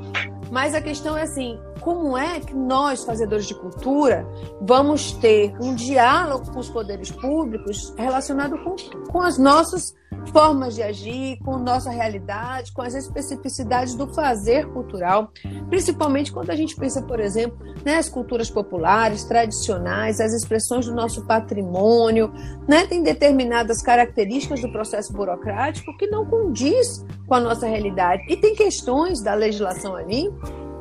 [0.51, 4.27] Mas a questão é assim, como é que nós, fazedores de cultura,
[4.59, 8.74] vamos ter um diálogo com os poderes públicos relacionado com,
[9.12, 9.94] com as nossas
[10.32, 15.31] formas de agir, com nossa realidade, com as especificidades do fazer cultural,
[15.69, 21.27] principalmente quando a gente pensa, por exemplo, nas culturas populares, tradicionais, as expressões do nosso
[21.27, 22.32] patrimônio,
[22.66, 22.86] né?
[22.86, 28.23] tem determinadas características do processo burocrático que não condiz com a nossa realidade.
[28.28, 30.32] E tem questões da legislação ali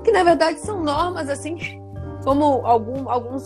[0.04, 1.58] que, na verdade, são normas assim
[2.24, 3.46] como algum, alguns,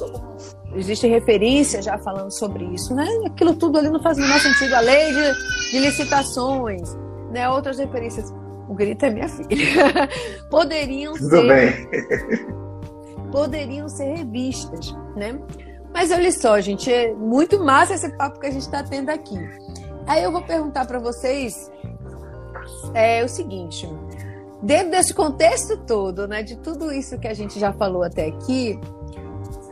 [0.76, 3.08] existem referências já falando sobre isso, né?
[3.26, 4.74] Aquilo tudo ali não faz o menor sentido.
[4.74, 6.96] A lei de, de licitações,
[7.32, 7.50] né?
[7.50, 8.32] Outras referências.
[8.70, 10.10] O grito é minha filha.
[10.52, 11.48] poderiam tudo ser.
[11.48, 12.48] Bem.
[13.32, 15.40] poderiam ser revistas, né?
[15.94, 19.40] Mas olha só, gente, é muito massa esse papo que a gente está tendo aqui.
[20.06, 21.72] Aí eu vou perguntar para vocês
[22.94, 23.90] é, o seguinte:
[24.62, 28.80] dentro desse contexto todo, né, de tudo isso que a gente já falou até aqui,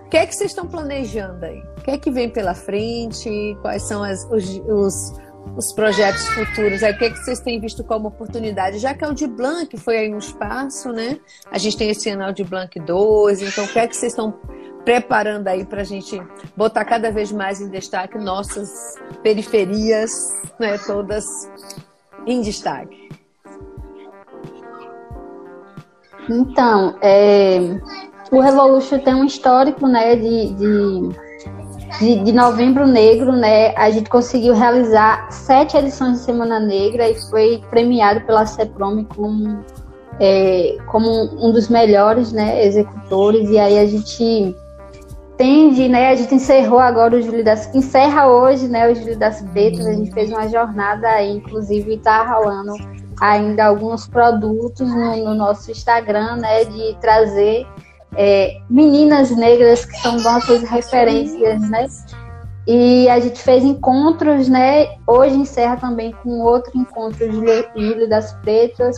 [0.06, 1.60] o que é que vocês estão planejando aí?
[1.78, 3.58] O que é que vem pela frente?
[3.62, 5.14] Quais são as, os, os,
[5.58, 6.84] os, projetos futuros?
[6.84, 8.78] Aí, o que é que vocês têm visto como oportunidade?
[8.78, 11.20] Já que a Audi Blanc foi aí um espaço, né?
[11.52, 14.40] A gente tem esse ano Audi Blanc 2, então o que é que vocês estão
[14.86, 16.22] preparando aí para a gente
[16.56, 18.70] botar cada vez mais em destaque nossas
[19.24, 20.12] periferias,
[20.60, 21.26] né, todas
[22.28, 23.10] em destaque?
[26.30, 27.60] Então, é,
[28.32, 31.10] o Revolution tem um histórico né, de, de,
[32.00, 33.76] de, de, Novembro Negro, né?
[33.76, 39.64] A gente conseguiu realizar sete edições de Semana Negra e foi premiado pela CEPROM como,
[40.20, 43.50] é, como um dos melhores né, executores.
[43.50, 44.56] E aí a gente
[45.38, 46.10] tende, né?
[46.10, 48.92] A gente encerrou agora o Júlio das encerra hoje, né?
[48.92, 49.86] O Júlio das Pretas.
[49.86, 52.74] A gente fez uma jornada aí, inclusive está rolando
[53.20, 57.66] ainda alguns produtos no, no nosso Instagram, né, de trazer
[58.16, 61.88] é, meninas negras que são nossas referências, né?
[62.68, 64.88] E a gente fez encontros, né?
[65.06, 67.36] Hoje encerra também com outro encontro de
[67.76, 68.98] Júlio das Pretas.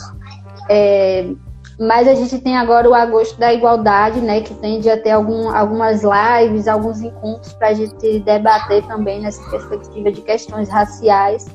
[0.70, 1.30] É,
[1.78, 4.40] mas a gente tem agora o Agosto da Igualdade, né?
[4.40, 9.42] Que tende a ter algum, algumas lives, alguns encontros para a gente debater também nessa
[9.50, 11.46] perspectiva de questões raciais.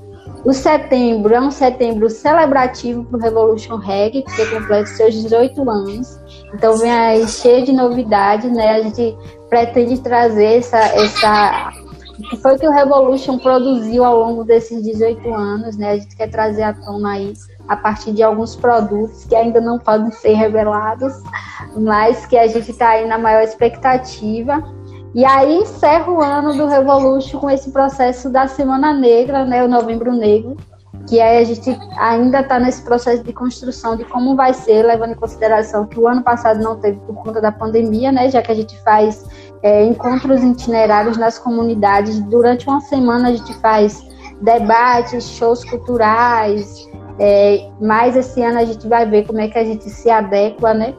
[0.45, 6.19] O setembro é um setembro celebrativo para o Revolution Reggae, que completa seus 18 anos.
[6.53, 8.71] Então vem aí cheio de novidades, né?
[8.71, 9.17] A gente
[9.49, 11.71] pretende trazer essa, essa
[12.19, 15.91] o que foi que o Revolution produziu ao longo desses 18 anos, né?
[15.91, 17.33] A gente quer trazer à tona aí
[17.67, 21.13] a partir de alguns produtos que ainda não podem ser revelados,
[21.77, 24.61] mas que a gente está aí na maior expectativa.
[25.13, 29.67] E aí encerra o ano do Revolution com esse processo da Semana Negra, né, o
[29.67, 30.57] Novembro Negro,
[31.07, 35.11] que aí a gente ainda está nesse processo de construção de como vai ser, levando
[35.11, 38.51] em consideração que o ano passado não teve por conta da pandemia, né, já que
[38.51, 39.23] a gente faz
[39.61, 42.19] é, encontros itinerários nas comunidades.
[42.21, 44.03] Durante uma semana a gente faz
[44.41, 49.63] debates, shows culturais, é, mas esse ano a gente vai ver como é que a
[49.63, 50.95] gente se adequa, né,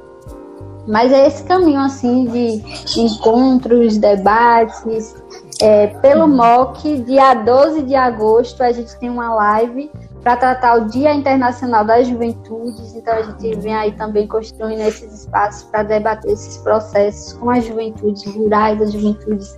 [0.86, 5.14] mas é esse caminho assim de encontros, debates.
[5.62, 9.90] É, pelo MOC, dia 12 de agosto, a gente tem uma live
[10.22, 12.94] para tratar o Dia Internacional das Juventudes.
[12.94, 17.64] Então a gente vem aí também construindo esses espaços para debater esses processos com as
[17.64, 19.56] juventudes rurais, as juventudes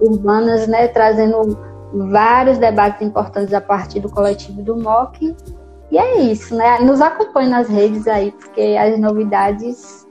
[0.00, 1.58] urbanas, né, trazendo
[2.10, 5.34] vários debates importantes a partir do coletivo do MOC.
[5.90, 6.78] E é isso, né?
[6.78, 10.01] Nos acompanhe nas redes aí, porque as novidades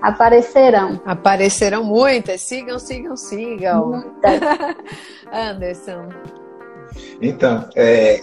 [0.00, 1.00] aparecerão.
[1.04, 2.40] Aparecerão muitas.
[2.40, 3.88] Sigam, sigam, sigam.
[3.88, 4.40] Muitas.
[5.32, 6.08] Anderson.
[7.20, 8.20] Então, é,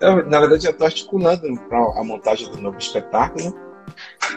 [0.00, 1.46] eu, na verdade, eu estou articulando
[1.96, 3.54] a montagem do novo espetáculo.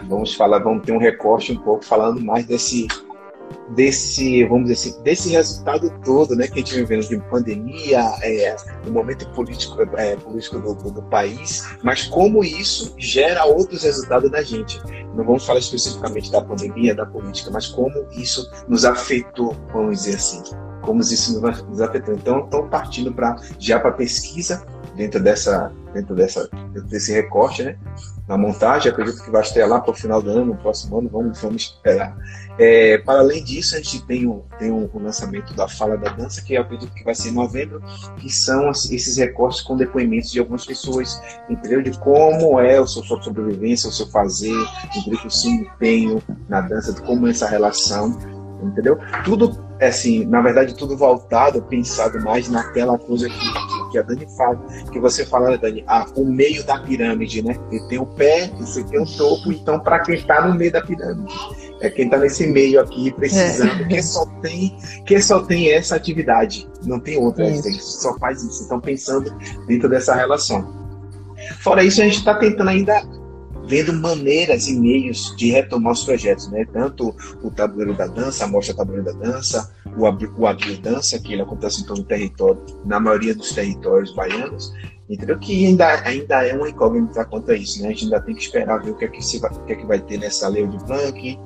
[0.03, 2.87] Vamos falar, vamos ter um recorte um pouco falando mais desse
[3.69, 8.55] desse, vamos dizer assim, desse resultado todo, né, que a gente vivendo de pandemia, é,
[8.87, 14.41] o momento político, é, político do, do, país, mas como isso gera outros resultados da
[14.43, 14.81] gente.
[15.15, 20.15] Não vamos falar especificamente da pandemia, da política, mas como isso nos afetou, vamos dizer
[20.15, 20.43] assim,
[20.81, 22.13] como isso nos afetou.
[22.13, 24.65] Então, estão partindo para já para pesquisa
[24.95, 26.49] dentro dessa, dentro dessa,
[26.89, 27.77] desse recorte, né?
[28.27, 31.39] Na montagem, acredito que vai lá para o final do ano, no próximo ano, vamos,
[31.39, 32.17] vamos esperar.
[32.57, 36.09] É, para além disso, a gente tem, o, tem o, o, lançamento da Fala da
[36.09, 37.83] Dança, que acredito que vai ser em novembro,
[38.17, 41.83] que são esses recortes com depoimentos de algumas pessoas, entendeu?
[41.83, 44.55] De como é a sua, sua sobrevivência, o seu fazer,
[45.23, 48.17] o seu empenho na dança, de como é essa relação,
[48.61, 48.97] entendeu?
[49.23, 54.57] Tudo, assim, na verdade, tudo voltado, pensado mais naquela coisa que, que a Dani fala,
[54.91, 57.55] que você fala, né, Dani, ah, o meio da pirâmide, né?
[57.71, 60.81] E tem o pé, você tem o topo, então, para quem está no meio da
[60.81, 61.33] pirâmide
[61.81, 63.87] é quem está nesse meio aqui precisando, é.
[63.87, 64.75] que só tem
[65.05, 67.45] que só tem essa atividade, não tem outra,
[67.79, 68.63] só faz isso.
[68.63, 69.33] Então pensando
[69.67, 70.85] dentro dessa relação.
[71.59, 73.03] Fora isso, a gente está tentando ainda
[73.67, 76.65] vendo maneiras e meios de retomar os projetos, né?
[76.71, 80.03] Tanto o tabuleiro da dança, a mostra tabuleiro da dança, o,
[80.41, 84.71] o Abril Dança, que ele acontece em todo o território, na maioria dos territórios baianos,
[85.09, 85.37] entendeu?
[85.37, 87.89] Que ainda, ainda é uma incógnita quanto a isso, né?
[87.89, 89.73] A gente ainda tem que esperar ver o que é que, se vai, o que,
[89.73, 91.39] é que vai ter nessa lei de Blanc,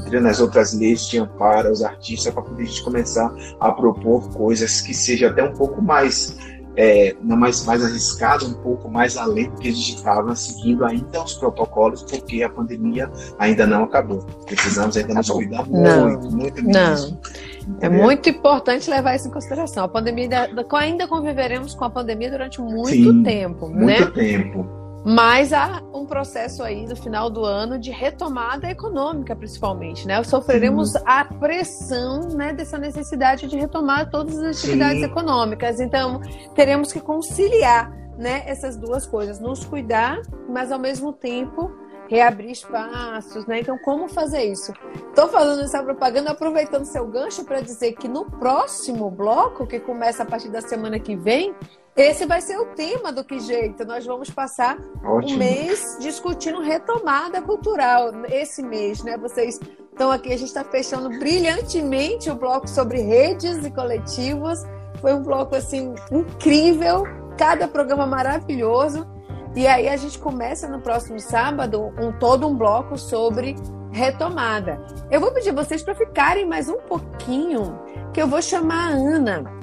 [0.00, 0.20] entendeu?
[0.20, 4.80] nas outras leis de amparo aos artistas, para poder a gente começar a propor coisas
[4.80, 6.36] que sejam até um pouco mais
[6.76, 10.84] é, não mais, mais arriscado, um pouco mais além do que a gente estava seguindo
[10.84, 14.22] ainda os protocolos, porque a pandemia ainda não acabou.
[14.44, 17.18] Precisamos ainda nos cuidar muito, não, muito mesmo.
[17.66, 17.78] Não.
[17.80, 19.84] É muito importante levar isso em consideração.
[19.84, 20.28] A pandemia
[20.72, 23.98] ainda conviveremos com a pandemia durante muito Sim, tempo, muito né?
[23.98, 24.85] Muito tempo.
[25.08, 30.20] Mas há um processo aí no final do ano de retomada econômica, principalmente, né?
[30.24, 30.98] Sofreremos Sim.
[31.06, 35.04] a pressão né, dessa necessidade de retomar todas as atividades Sim.
[35.04, 35.78] econômicas.
[35.78, 36.20] Então,
[36.56, 37.88] teremos que conciliar
[38.18, 41.70] né, essas duas coisas, nos cuidar, mas ao mesmo tempo
[42.08, 43.60] reabrir espaços, né?
[43.60, 44.72] Então, como fazer isso?
[45.08, 50.24] Estou falando essa propaganda aproveitando seu gancho para dizer que no próximo bloco, que começa
[50.24, 51.54] a partir da semana que vem,
[51.96, 53.84] esse vai ser o tema do Que Jeito.
[53.86, 55.34] Nós vamos passar Ótimo.
[55.34, 58.12] um mês discutindo retomada cultural.
[58.26, 59.16] Esse mês, né?
[59.16, 59.58] Vocês
[59.90, 64.62] estão aqui, a gente está fechando brilhantemente o bloco sobre redes e coletivos.
[65.00, 67.04] Foi um bloco assim incrível,
[67.38, 69.06] cada programa maravilhoso.
[69.54, 73.56] E aí a gente começa no próximo sábado um todo um bloco sobre
[73.90, 74.78] retomada.
[75.10, 77.80] Eu vou pedir vocês para ficarem mais um pouquinho,
[78.12, 79.56] que eu vou chamar a Ana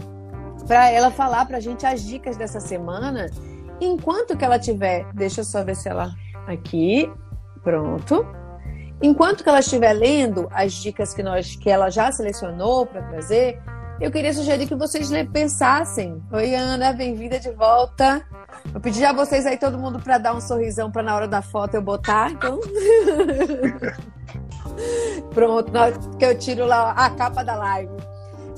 [0.67, 3.29] para ela falar para a gente as dicas dessa semana.
[3.79, 6.11] Enquanto que ela tiver, deixa eu só ver se ela
[6.47, 7.11] aqui,
[7.63, 8.25] pronto.
[9.01, 13.59] Enquanto que ela estiver lendo as dicas que nós que ela já selecionou para trazer,
[13.99, 16.23] eu queria sugerir que vocês pensassem.
[16.31, 18.25] Oi, Ana, bem-vinda de volta.
[18.73, 21.41] Eu pedi a vocês aí todo mundo para dar um sorrisão para na hora da
[21.41, 22.59] foto eu botar, então.
[25.33, 25.71] Pronto,
[26.17, 27.91] que eu tiro lá a capa da live.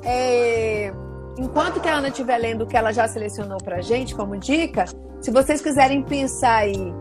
[0.04, 0.94] É,
[1.38, 4.86] enquanto que a Ana estiver lendo o que ela já selecionou para gente como dica,
[5.22, 6.94] se vocês quiserem pensar aí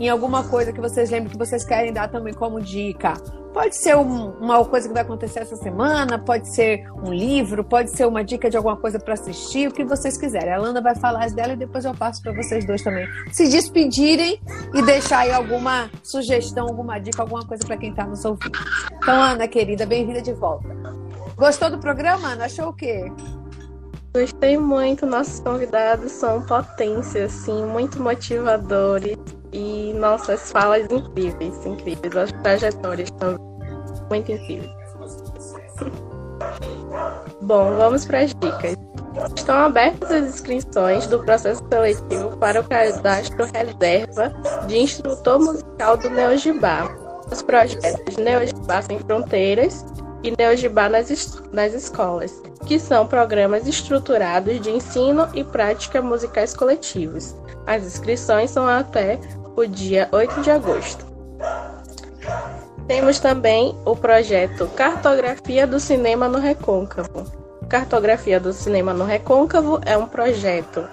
[0.00, 3.14] em alguma coisa que vocês lembram que vocês querem dar também como dica,
[3.52, 7.90] pode ser um, uma coisa que vai acontecer essa semana, pode ser um livro, pode
[7.90, 10.52] ser uma dica de alguma coisa para assistir, o que vocês quiserem.
[10.52, 13.48] A Landa vai falar as dela e depois eu passo para vocês dois também se
[13.48, 14.40] despedirem
[14.74, 18.58] e deixar aí alguma sugestão, alguma dica, alguma coisa para quem está nos ouvindo.
[18.96, 20.68] Então, Ana, querida, bem-vinda de volta.
[21.36, 22.46] Gostou do programa, Ana?
[22.46, 23.10] Achou o quê?
[24.14, 29.16] Gostei muito, nossos convidados são potência, assim, muito motivadores.
[29.52, 32.16] E nossas falas incríveis, incríveis.
[32.16, 33.38] As trajetórias também
[34.10, 34.70] muito incríveis.
[37.42, 38.76] Bom, vamos para as dicas.
[39.36, 44.32] Estão abertas as inscrições do processo seletivo para o cadastro reserva
[44.66, 46.88] de instrutor musical do Neogibá.
[47.30, 49.84] Os projetos Neogibá Sem Fronteiras
[50.22, 51.08] e Neogibá nas,
[51.52, 57.34] nas escolas, que são programas estruturados de ensino e prática musicais coletivos.
[57.66, 59.18] As inscrições são até
[59.56, 61.06] o dia 8 de agosto.
[62.86, 67.30] Temos também o projeto Cartografia do Cinema no Recôncavo.
[67.68, 70.88] Cartografia do Cinema no Recôncavo é um projeto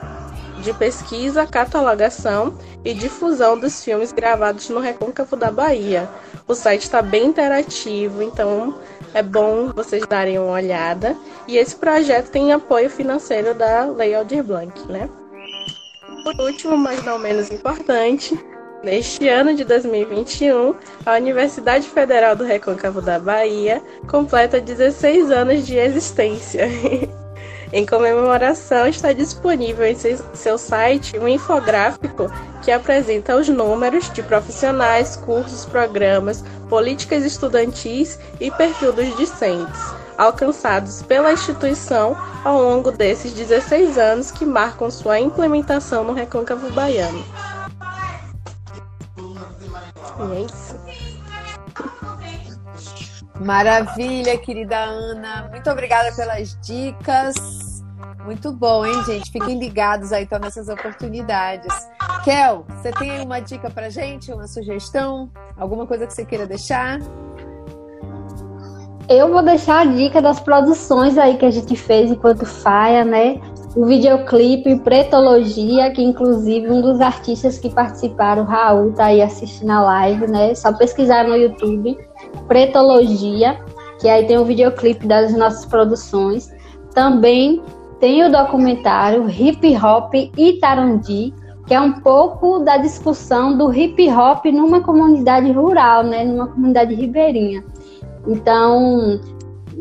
[0.62, 6.10] de pesquisa, catalogação e difusão dos filmes gravados no Recôncavo da Bahia.
[6.48, 8.80] O site está bem interativo, então
[9.14, 11.16] é bom vocês darem uma olhada.
[11.48, 15.10] E esse projeto tem apoio financeiro da Lei Aldir Blanc, né?
[16.24, 18.40] Por último, mas não menos importante,
[18.84, 25.78] neste ano de 2021, a Universidade Federal do Recôncavo da Bahia completa 16 anos de
[25.78, 26.68] existência.
[27.76, 29.98] Em comemoração, está disponível em
[30.34, 32.32] seu site um infográfico
[32.64, 39.78] que apresenta os números de profissionais, cursos, programas, políticas estudantis e perfil dos discentes,
[40.18, 42.16] alcançados pela instituição
[42.46, 47.26] ao longo desses 16 anos que marcam sua implementação no Recôncavo Baiano.
[50.18, 50.80] E é isso.
[53.38, 55.50] Maravilha, querida Ana.
[55.52, 57.65] Muito obrigada pelas dicas.
[58.26, 59.32] Muito bom, hein, gente?
[59.32, 61.72] Fiquem ligados aí então nessas oportunidades.
[62.24, 65.30] Kel, você tem aí uma dica pra gente, uma sugestão?
[65.56, 67.00] Alguma coisa que você queira deixar?
[69.08, 73.40] Eu vou deixar a dica das produções aí que a gente fez enquanto faia, né?
[73.76, 79.70] O videoclipe Pretologia, que inclusive um dos artistas que participaram, o Raul, tá aí assistindo
[79.70, 80.56] a live, né?
[80.56, 81.96] Só pesquisar no YouTube,
[82.48, 83.64] Pretologia,
[84.02, 86.50] que aí tem o videoclipe das nossas produções.
[86.96, 87.62] Também
[88.00, 91.34] tem o documentário Hip Hop Itarundi,
[91.68, 96.94] que é um pouco da discussão do hip hop numa comunidade rural, né, numa comunidade
[96.94, 97.64] ribeirinha.
[98.28, 99.20] Então,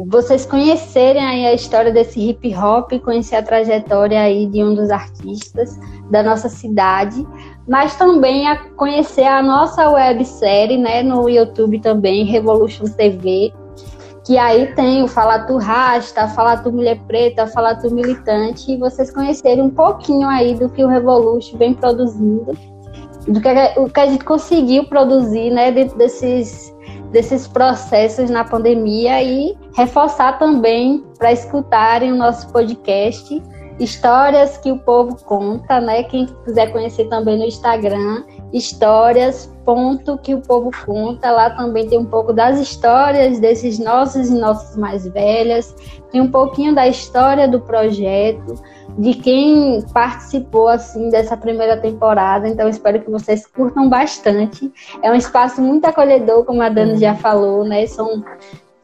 [0.08, 4.90] vocês conhecerem aí a história desse hip hop, conhecer a trajetória aí de um dos
[4.90, 5.78] artistas
[6.10, 7.26] da nossa cidade,
[7.68, 13.52] mas também a conhecer a nossa websérie, né, no YouTube também, Revolution TV,
[14.24, 18.76] que aí tem o Fala Tu Rasta, Fala Tu Mulher Preta, Fala Tu Militante, e
[18.78, 22.56] vocês conhecerem um pouquinho aí do que o Revolution vem produzindo,
[23.28, 23.48] do que,
[23.78, 26.74] o que a gente conseguiu produzir, né, dentro desses,
[27.12, 33.42] desses processos na pandemia e reforçar também para escutarem o nosso podcast
[33.78, 36.04] Histórias que o Povo Conta, né?
[36.04, 38.22] Quem quiser conhecer também no Instagram,
[38.54, 41.30] histórias ponto que o povo conta.
[41.30, 45.74] Lá também tem um pouco das histórias desses nossos e nossas mais velhas,
[46.12, 48.54] tem um pouquinho da história do projeto,
[48.96, 52.48] de quem participou assim dessa primeira temporada.
[52.48, 54.72] Então espero que vocês curtam bastante.
[55.02, 57.86] É um espaço muito acolhedor, como a Dani já falou, né?
[57.86, 58.22] São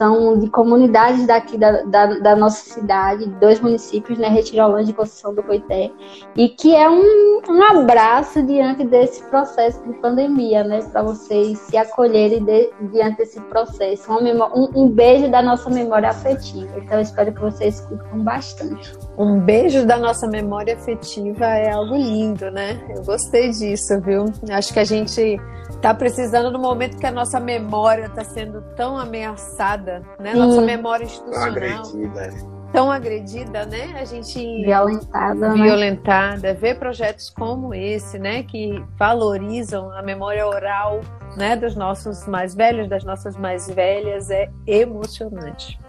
[0.00, 5.34] são de comunidades daqui da, da, da, nossa cidade, dois municípios, né, Retirolândia e Conceição
[5.34, 5.90] do Coité,
[6.34, 11.76] e que é um, um abraço diante desse processo de pandemia, né, para vocês se
[11.76, 16.78] acolherem de, diante desse processo, um, um, beijo da nossa memória afetiva.
[16.78, 18.94] Então, espero que vocês curtam bastante.
[19.18, 22.80] Um beijo da nossa memória afetiva é algo lindo, né?
[22.96, 24.24] Eu gostei disso, viu?
[24.50, 25.38] Acho que a gente
[25.80, 30.34] tá precisando no momento que a nossa memória está sendo tão ameaçada, né?
[30.34, 30.66] Nossa hum.
[30.66, 31.48] memória institucional.
[31.48, 32.60] Agredida.
[32.72, 33.96] Tão agredida, né?
[34.00, 36.52] A gente violentada, violentada.
[36.52, 36.54] Né?
[36.54, 41.00] Ver projetos como esse, né, que valorizam a memória oral,
[41.36, 45.80] né, dos nossos mais velhos, das nossas mais velhas, é emocionante.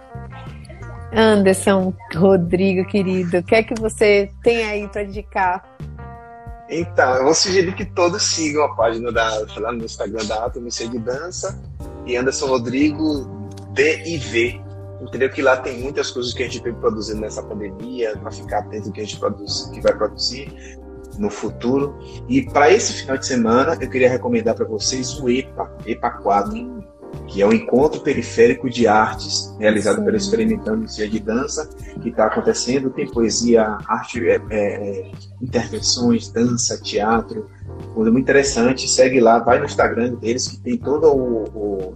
[1.14, 5.64] Anderson, Rodrigo, querido, o que é que você tem aí para indicar
[6.72, 10.88] então, eu vou sugerir que todos sigam a página da, lá no Instagram da Atomicia
[10.88, 11.60] de Dança
[12.06, 13.28] e Anderson Rodrigo
[13.74, 14.62] DIV.
[15.02, 15.30] Entendeu?
[15.30, 18.88] Que lá tem muitas coisas que a gente vem produzindo nessa pandemia, para ficar atento
[18.88, 20.80] ao que a gente produz, que vai produzir
[21.18, 21.98] no futuro.
[22.30, 26.91] E para esse final de semana, eu queria recomendar para vocês o EPA, EPA 4
[27.32, 30.06] que é o Encontro Periférico de Artes, realizado Sim.
[30.06, 31.70] pelo Experimentando Dia de Dança,
[32.02, 32.90] que está acontecendo.
[32.90, 35.12] Tem poesia, arte, é, é,
[35.42, 37.50] intervenções, dança, teatro,
[37.94, 38.90] coisa muito interessante.
[38.90, 41.96] Segue lá, vai no Instagram deles, que tem todo o, o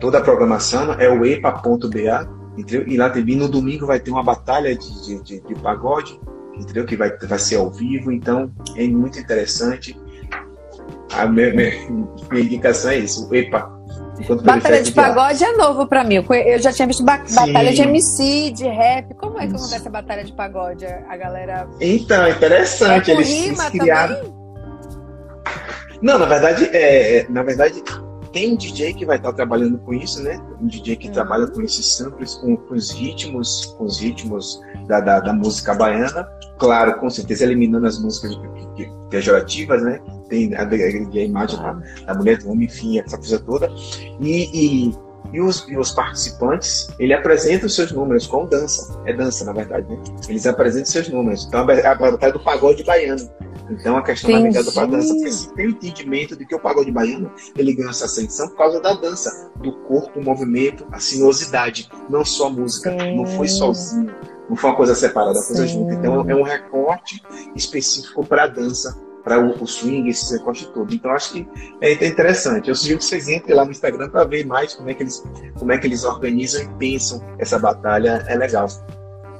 [0.00, 2.26] toda a programação, é o epa.ba,
[2.56, 2.88] entendeu?
[2.88, 6.18] E lá também no domingo vai ter uma batalha de, de, de, de pagode,
[6.56, 6.86] entendeu?
[6.86, 9.94] Que vai, vai ser ao vivo, então é muito interessante.
[11.12, 11.72] A minha, minha,
[12.32, 13.79] minha indicação é isso, o EPA
[14.42, 16.24] Batalha de pagode é novo pra mim.
[16.46, 17.34] Eu já tinha visto ba Sim.
[17.34, 19.14] batalha de MC, de rap.
[19.14, 20.84] Como é que acontece a batalha de pagode?
[20.84, 21.68] A galera.
[21.80, 23.10] Então, interessante.
[23.10, 24.16] É Eles rima criaram.
[24.16, 24.40] Também?
[26.02, 27.82] Não, na verdade, é, é, na verdade,
[28.32, 30.40] tem um DJ que vai estar trabalhando com isso, né?
[30.60, 31.12] Um DJ que uhum.
[31.12, 35.74] trabalha com esses samples, com, com, os ritmos, com os ritmos da, da, da, música
[35.74, 36.26] baiana.
[36.58, 38.38] Claro, com certeza eliminando as músicas
[39.10, 40.00] pejorativas, né?
[40.30, 41.72] Tem a, a imagem da,
[42.06, 43.68] da, mulher, do homem, enfim, essa coisa toda.
[44.20, 48.98] E, e E os, e os participantes, ele apresenta os seus números com dança.
[49.04, 49.96] É dança, na verdade, né?
[50.28, 51.46] Eles apresentam seus números.
[51.46, 53.30] Então, é a batalha do pagode baiano.
[53.70, 54.54] Então, a questão Entendi.
[54.54, 57.90] da da dança, porque se tem o entendimento de que o pagode baiano, ele ganhou
[57.90, 62.50] essa ascensão por causa da dança, do corpo, o movimento, a sinuosidade, não só a
[62.50, 63.16] música, Sim.
[63.16, 64.12] não foi sozinho,
[64.48, 65.94] não foi uma coisa separada, uma coisa junta.
[65.94, 67.22] Então, é um recorte
[67.54, 70.92] específico para a dança, para o, o, swing, esse recorte todo.
[70.94, 71.48] Então acho que
[71.80, 72.68] é interessante.
[72.68, 75.22] Eu sugiro que vocês entrem lá no Instagram para ver mais como é que eles
[75.58, 78.24] como é que eles organizam e pensam essa batalha.
[78.28, 78.66] É legal.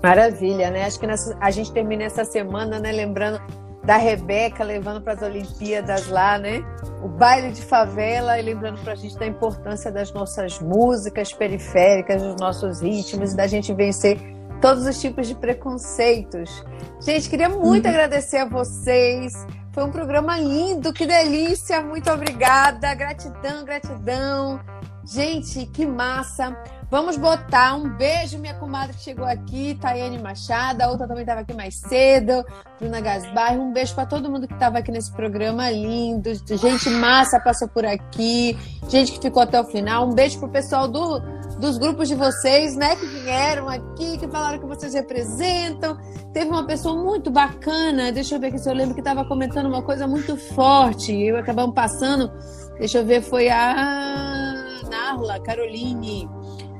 [0.02, 0.84] Maravilha, né?
[0.84, 2.90] Acho que nessa, a gente termina essa semana, né?
[2.92, 3.40] Lembrando
[3.84, 6.64] da Rebeca levando para as Olimpíadas lá, né?
[7.02, 12.22] O baile de favela e lembrando para a gente da importância das nossas músicas periféricas,
[12.22, 14.18] dos nossos ritmos e da gente vencer
[14.60, 16.64] todos os tipos de preconceitos.
[17.00, 17.90] Gente, queria muito uhum.
[17.90, 19.32] agradecer a vocês.
[19.72, 21.80] Foi um programa lindo, que delícia.
[21.80, 22.92] Muito obrigada.
[22.94, 24.60] Gratidão, gratidão.
[25.04, 26.56] Gente, que massa.
[26.90, 31.54] Vamos botar um beijo, minha comadre que chegou aqui, Tayane Machado, outra também estava aqui
[31.54, 32.44] mais cedo,
[32.80, 33.52] Bruna Gasbar.
[33.52, 36.34] Um beijo para todo mundo que estava aqui nesse programa lindo.
[36.34, 40.08] Gente massa passou por aqui, gente que ficou até o final.
[40.08, 41.20] Um beijo pro pessoal do,
[41.60, 45.96] dos grupos de vocês, né, que vieram aqui, que falaram que vocês representam.
[46.32, 49.66] Teve uma pessoa muito bacana, deixa eu ver aqui se eu lembro que estava comentando
[49.66, 51.12] uma coisa muito forte.
[51.12, 52.32] Eu acabamos passando,
[52.78, 54.54] deixa eu ver, foi a
[54.90, 56.28] Narla, Caroline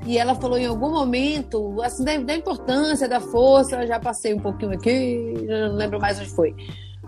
[0.07, 4.35] e ela falou em algum momento, assim, da, da importância da força, eu já passei
[4.35, 6.55] um pouquinho aqui, não lembro mais onde foi.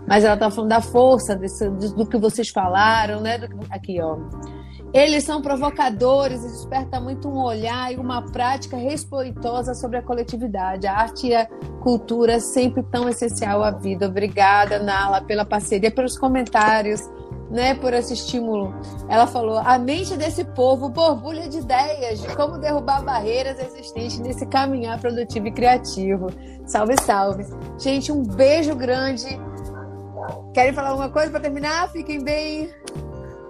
[0.07, 3.37] Mas ela estava falando da força, desse, do que vocês falaram, né?
[3.37, 4.17] Do, aqui, ó.
[4.93, 10.85] Eles são provocadores e despertam muito um olhar e uma prática respeitosa sobre a coletividade.
[10.85, 11.47] A arte e a
[11.81, 14.07] cultura sempre tão essencial à vida.
[14.07, 17.01] Obrigada, Nala, pela parceria, pelos comentários
[17.49, 18.73] né, por esse estímulo.
[19.07, 24.45] Ela falou: a mente desse povo borbulha de ideias de como derrubar barreiras existentes nesse
[24.47, 26.27] caminhar produtivo e criativo.
[26.65, 27.45] Salve, salve.
[27.77, 29.39] Gente, um beijo grande.
[30.53, 31.91] Querem falar alguma coisa para terminar?
[31.91, 32.69] Fiquem bem.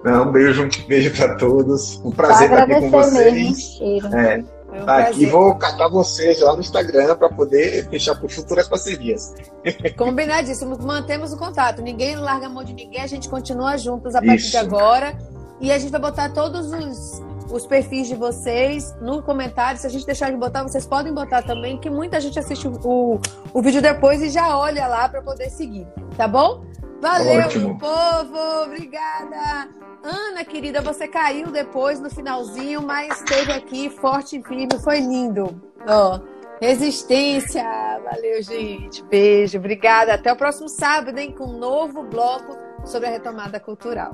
[0.03, 2.01] Não, um beijo, um beijo para todos.
[2.03, 3.79] Um prazer estar aqui com vocês.
[3.79, 4.43] Mesmo, é.
[4.73, 9.33] Um tá aqui, vou catar vocês lá no Instagram para poder fechar por futuras parcerias.
[9.95, 11.81] Combinadíssimo, mantemos o contato.
[11.81, 14.51] Ninguém larga a mão de ninguém, a gente continua juntos a partir Isso.
[14.51, 15.15] de agora.
[15.61, 17.21] E a gente vai botar todos os,
[17.51, 19.79] os perfis de vocês no comentário.
[19.79, 23.19] Se a gente deixar de botar, vocês podem botar também, que muita gente assiste o,
[23.53, 26.65] o vídeo depois e já olha lá para poder seguir, tá bom?
[26.99, 27.77] Valeu, Ótimo.
[27.77, 28.63] povo!
[28.65, 29.82] Obrigada!
[30.03, 35.61] Ana, querida, você caiu depois no finalzinho, mas esteve aqui forte e firme, foi lindo.
[35.87, 36.19] Ó,
[36.59, 37.63] resistência.
[38.03, 39.01] Valeu, gente.
[39.05, 40.13] Beijo, obrigada.
[40.13, 44.13] Até o próximo sábado, hein, com um novo bloco sobre a retomada cultural.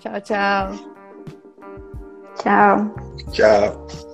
[0.00, 0.72] Tchau, tchau.
[2.36, 2.94] Tchau.
[3.32, 4.07] Tchau.